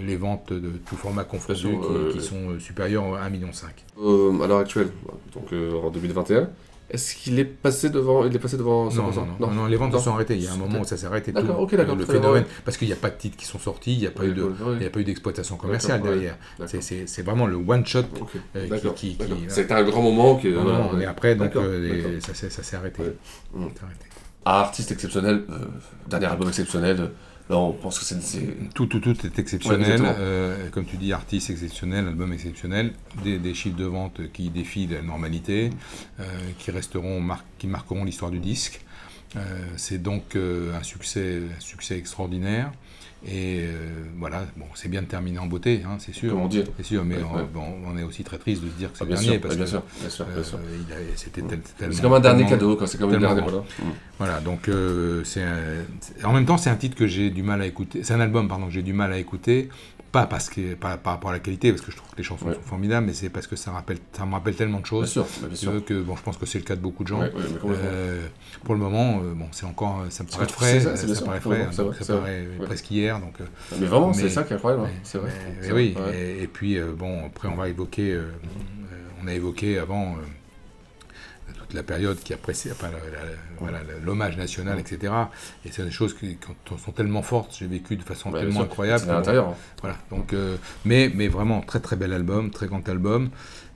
les 0.02 0.16
ventes 0.16 0.52
de 0.52 0.70
tout 0.84 0.96
format 0.96 1.24
confondu 1.24 1.40
qui, 1.54 1.66
euh, 1.66 2.12
qui 2.12 2.20
sont 2.20 2.50
euh, 2.50 2.58
supérieures 2.58 3.14
à 3.14 3.28
1,5 3.28 3.30
million. 3.30 3.48
Euh, 4.02 4.42
à 4.42 4.46
l'heure 4.46 4.58
actuelle, 4.58 4.88
donc 5.34 5.49
euh, 5.52 5.80
en 5.82 5.90
2021, 5.90 6.48
est-ce 6.92 7.14
qu'il 7.14 7.38
est 7.38 7.44
passé 7.44 7.88
devant, 7.88 8.24
il 8.24 8.34
est 8.34 8.38
passé 8.40 8.56
devant 8.56 8.88
100% 8.88 8.96
Non, 8.96 9.10
non, 9.12 9.26
non, 9.38 9.50
non, 9.52 9.66
les 9.66 9.76
ventes 9.76 9.92
se 9.96 10.00
sont 10.00 10.12
arrêtées. 10.12 10.34
Il 10.34 10.42
y 10.42 10.48
a 10.48 10.52
un 10.52 10.56
moment 10.56 10.80
où 10.80 10.84
ça 10.84 10.96
s'est 10.96 11.06
arrêté. 11.06 11.30
D'accord, 11.30 11.60
ok, 11.60 11.76
d'accord, 11.76 11.94
Le 11.94 12.04
phénomène, 12.04 12.44
parce 12.64 12.76
qu'il 12.76 12.88
n'y 12.88 12.92
a 12.92 12.96
pas 12.96 13.10
de 13.10 13.14
titres 13.16 13.36
qui 13.36 13.46
sont 13.46 13.60
sortis, 13.60 13.92
il 13.94 14.00
n'y 14.00 14.06
a 14.08 14.10
pas 14.10 14.24
eu 14.24 14.32
de, 14.32 14.42
ouais, 14.42 14.48
ouais. 14.50 14.72
il 14.74 14.78
n'y 14.80 14.86
a 14.86 14.90
pas 14.90 14.98
eu 15.00 15.04
d'exploitation 15.04 15.56
commerciale 15.56 16.02
derrière. 16.02 16.36
C'est- 16.66 16.80
C'est 16.82 17.06
c'est 17.06 17.22
vraiment 17.22 17.46
le 17.46 17.56
one 17.56 17.86
shot 17.86 18.00
euh, 18.56 18.66
qui- 18.96 19.16
voilà. 19.18 19.34
C'était 19.48 19.74
un 19.74 19.84
grand 19.84 20.02
moment 20.02 20.40
et 21.00 21.04
après, 21.04 21.36
donc, 21.36 21.54
euh, 21.54 22.18
ça 22.20 22.34
s'est 22.34 22.50
ça 22.50 22.62
s'est 22.64 22.76
arrêté. 22.76 23.02
Ah, 24.44 24.60
artiste 24.60 24.90
exceptionnel, 24.90 25.42
euh, 25.50 25.58
dernier 26.08 26.26
album 26.26 26.48
exceptionnel. 26.48 27.10
Là, 27.50 27.56
on 27.58 27.72
pense 27.72 27.98
que 27.98 28.04
c'est. 28.04 28.22
c'est- 28.22 28.54
Tout, 28.74 28.86
tout, 28.86 29.00
tout 29.00 29.10
est 29.26 29.38
exceptionnel. 29.38 30.00
Ouais, 30.00 30.14
euh, 30.18 30.68
comme 30.70 30.84
tu 30.84 30.96
dis, 30.96 31.12
artiste 31.12 31.50
exceptionnel, 31.50 32.06
album 32.06 32.32
exceptionnel, 32.32 32.92
des, 33.24 33.38
des 33.38 33.54
chiffres 33.54 33.76
de 33.76 33.84
vente 33.84 34.20
qui 34.32 34.50
défient 34.50 34.86
la 34.86 35.02
normalité, 35.02 35.70
euh, 36.20 36.24
qui 36.58 36.70
resteront, 36.70 37.20
mar- 37.20 37.44
qui 37.58 37.66
marqueront 37.66 38.04
l'histoire 38.04 38.30
du 38.30 38.38
disque. 38.38 38.80
Euh, 39.36 39.40
c'est 39.76 40.00
donc 40.00 40.36
un 40.36 40.82
succès, 40.84 41.42
un 41.56 41.60
succès 41.60 41.98
extraordinaire. 41.98 42.70
Et 43.26 43.64
euh, 43.66 44.04
voilà, 44.18 44.46
bon, 44.56 44.64
c'est 44.74 44.88
bien 44.88 45.02
de 45.02 45.06
terminer 45.06 45.38
en 45.38 45.46
beauté, 45.46 45.82
hein, 45.86 45.96
c'est 45.98 46.14
sûr. 46.14 46.30
Comme 46.32 46.40
on 46.40 46.48
dit. 46.48 46.64
C'est 46.78 46.82
sûr, 46.84 47.04
mais 47.04 47.16
Ouais, 47.16 47.22
on, 47.30 47.36
ouais. 47.36 47.42
bon, 47.52 47.64
on 47.86 47.98
est 47.98 48.02
aussi 48.02 48.24
très 48.24 48.38
triste 48.38 48.62
de 48.62 48.68
se 48.68 48.72
dire 48.74 48.90
que 48.90 48.96
c'est 48.96 49.04
Ah, 49.04 49.08
le 49.08 49.12
bien 49.14 49.20
dernier. 49.20 49.32
sûr, 49.34 49.40
parce 49.42 49.56
bien 49.56 49.64
que, 49.64 49.70
sûr, 49.70 49.82
bien 50.00 50.08
sûr, 50.10 50.24
bien 50.26 50.36
euh, 50.38 50.42
sûr. 50.42 50.58
a- 50.58 51.16
c'était 51.16 51.42
tellement- 51.42 51.62
C'est 51.94 52.00
comme 52.02 52.12
un 52.14 52.20
dernier 52.20 52.46
cadeau, 52.46 52.76
quoi. 52.76 52.86
C'est 52.86 52.96
comme 52.98 53.10
dernière. 53.10 53.34
bon. 53.34 53.42
Voilà. 53.42 53.58
Mm. 53.58 53.92
Voilà, 54.18 54.40
donc 54.40 54.68
euh, 54.70 55.22
c'est 55.24 55.42
un- 55.42 55.84
c'est- 56.00 56.24
en 56.24 56.32
même 56.32 56.46
temps 56.46 56.56
c'est 56.56 56.70
un 56.70 56.76
titre 56.76 56.96
que 56.96 57.06
j'ai 57.06 57.28
du 57.30 57.42
mal 57.42 57.60
à 57.60 57.66
écouter. 57.66 58.02
C'est 58.04 58.14
un 58.14 58.20
album 58.20 58.48
pardon 58.48 58.66
que 58.66 58.72
j'ai 58.72 58.82
du 58.82 58.94
mal 58.94 59.12
à 59.12 59.18
écouter, 59.18 59.68
pas 60.12 60.26
parce 60.26 60.48
que 60.50 60.74
par 60.74 60.98
rapport 61.02 61.30
à 61.30 61.32
la 61.34 61.38
qualité 61.38 61.70
parce 61.72 61.82
que 61.84 61.92
je 61.92 61.96
trouve 61.96 62.10
que 62.10 62.16
les 62.16 62.22
chansons 62.22 62.46
Ouais. 62.46 62.54
sont 62.54 62.60
formidables, 62.62 63.06
mais 63.06 63.12
c'est 63.12 63.28
parce 63.28 63.46
que 63.46 63.54
ça 63.56 63.70
rappelle 63.70 63.98
ça 64.12 64.26
me 64.26 64.32
rappelle 64.32 64.54
tellement 64.56 64.78
de 64.78 64.82
Bien 64.82 64.88
choses. 64.88 65.10
sûr, 65.10 65.24
bah, 65.40 65.46
bien 65.48 65.56
sûr. 65.56 65.72
veux, 65.72 65.80
que 65.80 66.00
bon, 66.02 66.16
je 66.16 66.22
pense 66.22 66.36
que 66.36 66.46
c'est 66.46 66.58
le 66.58 66.64
cas 66.64 66.74
de 66.76 66.80
beaucoup 66.80 67.02
de 67.04 67.08
gens. 67.08 67.20
Ouais, 67.20 67.32
ouais. 67.32 67.74
Euh, 67.76 68.26
pour 68.64 68.74
le 68.74 68.80
moment, 68.80 69.20
euh, 69.22 69.34
bon, 69.34 69.46
c'est 69.52 69.66
encore 69.66 70.04
ça 70.10 70.24
me 70.24 70.28
paraît 70.28 70.48
frais, 70.48 70.80
ça, 70.80 70.96
ça, 70.96 71.06
bien 71.06 71.14
sûr, 71.14 71.24
paraît 71.24 71.40
frais, 71.40 71.68
donc 71.76 71.94
ça 71.94 72.16
paraît 72.16 72.44
presque 72.64 72.90
hier, 72.90 73.20
donc. 73.20 73.40
euh, 73.40 73.44
Mais 73.78 73.86
vraiment, 73.86 74.12
c'est 74.12 74.28
ça 74.28 74.42
qui 74.42 74.52
est 74.52 74.56
incroyable, 74.56 74.84
hein. 74.86 74.90
C'est 75.04 75.18
vrai. 75.18 75.30
oui, 75.72 75.94
et, 76.14 76.42
et 76.42 76.46
puis 76.48 76.76
euh, 76.78 76.92
bon, 76.96 77.26
après 77.26 77.48
on 77.48 77.54
va 77.56 77.68
évoquer, 77.68 78.12
euh, 78.12 78.18
euh, 78.22 78.96
on 79.22 79.28
a 79.28 79.32
évoqué 79.34 79.78
avant 79.78 80.14
euh, 80.14 80.16
toute 81.58 81.74
la 81.74 81.82
période 81.82 82.18
qui 82.18 82.32
a 82.32 82.36
précédé, 82.36 82.74
enfin, 82.78 82.90
voilà, 83.58 83.80
l'hommage 84.04 84.36
national, 84.36 84.78
etc. 84.78 85.12
Et 85.64 85.70
c'est 85.72 85.84
des 85.84 85.90
choses 85.90 86.14
qui 86.14 86.36
quand- 86.36 86.76
sont 86.78 86.92
tellement 86.92 87.22
fortes, 87.22 87.54
j'ai 87.58 87.66
vécu 87.66 87.96
de 87.96 88.02
façon 88.02 88.28
Ouais, 88.30 88.40
bien 88.40 88.48
tellement 88.48 88.62
incroyable. 88.62 89.02
C'est 89.04 89.10
à 89.10 89.14
l'intérieur, 89.14 89.48
hein. 89.48 89.54
Voilà. 89.80 89.96
Donc, 90.10 90.32
euh, 90.32 90.56
mais, 90.84 91.10
mais 91.14 91.28
vraiment 91.28 91.60
très 91.60 91.80
très 91.80 91.96
bel 91.96 92.12
album, 92.12 92.50
très 92.50 92.66
grand 92.66 92.86
album. 92.88 93.30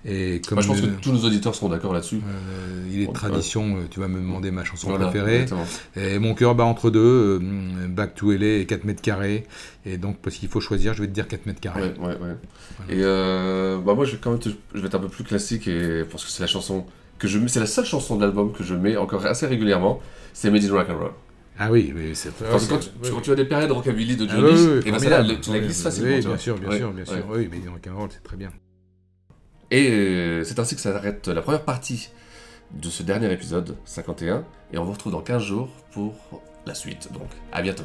Et 0.06 0.42
comme 0.46 0.56
Moi, 0.56 0.62
je 0.62 0.68
pense 0.68 0.80
que 0.82 0.86
tous 1.00 1.12
nos 1.12 1.24
auditeurs 1.24 1.54
seront 1.54 1.70
d'accord 1.70 1.94
là-dessus. 1.94 2.16
euh, 2.16 2.86
il 2.92 3.00
est 3.00 3.06
de 3.06 3.12
tradition, 3.12 3.78
euh, 3.78 3.80
tu 3.90 4.00
vas 4.00 4.08
me 4.08 4.18
demander 4.20 4.50
ma 4.50 4.62
chanson 4.62 4.90
Voilà, 4.90 5.06
préférée. 5.06 5.42
exactement. 5.44 5.64
Et 5.96 6.18
mon 6.18 6.34
cœur 6.34 6.54
bat 6.54 6.64
entre 6.64 6.90
deux, 6.90 7.00
euh, 7.42 7.88
Back 7.88 8.14
to 8.14 8.30
LA 8.32 8.58
et 8.58 8.66
4 8.66 8.84
mètres 8.84 9.00
carrés. 9.00 9.46
Et 9.86 9.96
donc, 9.96 10.18
parce 10.18 10.36
qu'il 10.36 10.50
faut 10.50 10.60
choisir, 10.60 10.92
je 10.92 11.00
vais 11.00 11.08
te 11.08 11.12
dire 11.14 11.26
4 11.26 11.46
mètres 11.46 11.60
carrés. 11.60 11.94
Ouais, 11.98 12.06
ouais, 12.08 12.16
ouais. 12.18 12.36
Et 12.90 13.00
euh, 13.02 13.78
bah 13.78 13.94
moi, 13.94 14.04
je 14.04 14.12
vais 14.12 14.18
quand 14.18 14.30
même 14.32 14.40
te- 14.40 14.50
je 14.74 14.80
vais 14.80 14.88
être 14.88 14.94
un 14.94 14.98
peu 14.98 15.08
plus 15.08 15.24
classique 15.24 15.68
et 15.68 16.04
parce 16.10 16.22
que 16.22 16.30
c'est 16.30 16.42
la 16.42 16.48
chanson 16.48 16.84
que 17.18 17.28
je 17.28 17.44
c'est 17.46 17.60
la 17.60 17.66
seule 17.66 17.84
chanson 17.84 18.16
de 18.16 18.22
l'album 18.24 18.52
que 18.52 18.62
je 18.64 18.74
mets 18.74 18.96
encore 18.96 19.24
assez 19.26 19.46
régulièrement. 19.46 20.00
C'est 20.32 20.50
Made 20.50 20.64
in 20.64 20.72
Rock 20.72 20.88
and 20.90 20.98
Roll. 20.98 21.12
Ah 21.58 21.70
oui, 21.70 21.92
oui, 21.94 22.10
c'est 22.14 22.32
Parce 22.32 22.66
que 22.66 22.70
quand, 22.74 22.80
tu, 22.80 23.10
quand 23.10 23.20
tu 23.20 23.30
as 23.30 23.36
des 23.36 23.44
périodes 23.44 23.70
rockabilly 23.70 24.16
de 24.16 24.26
Ah 24.28 24.32
Johnny, 24.34 24.52
oui, 24.52 24.66
oui, 24.74 24.82
et 24.86 24.90
ben 24.90 24.98
celle-là, 24.98 25.16
formidable. 25.18 25.40
tu 25.40 25.52
la 25.52 25.58
glisses 25.60 25.76
Oui, 25.78 25.82
facilement. 25.84 26.08
Oui, 26.10 26.18
bien 26.20 26.28
vois. 26.28 26.38
sûr, 26.38 26.58
bien 26.58 26.76
sûr, 26.76 26.92
bien 26.92 27.04
sûr. 27.04 27.24
Oui, 27.30 27.48
mais 27.50 27.70
rock'n'roll, 27.70 28.08
c'est 28.12 28.22
très 28.24 28.36
bien. 28.36 28.50
Et 29.70 29.88
euh, 29.90 30.44
c'est 30.44 30.58
ainsi 30.58 30.74
que 30.74 30.80
s'arrête 30.80 31.28
la 31.28 31.42
première 31.42 31.62
partie 31.62 32.10
de 32.72 32.88
ce 32.88 33.02
dernier 33.04 33.32
épisode 33.32 33.76
51 33.84 34.44
et 34.72 34.78
on 34.78 34.84
vous 34.84 34.92
retrouve 34.92 35.12
dans 35.12 35.20
15 35.22 35.42
jours 35.42 35.68
pour 35.92 36.42
la 36.66 36.74
suite. 36.74 37.12
Donc, 37.12 37.28
à 37.52 37.62
bientôt. 37.62 37.84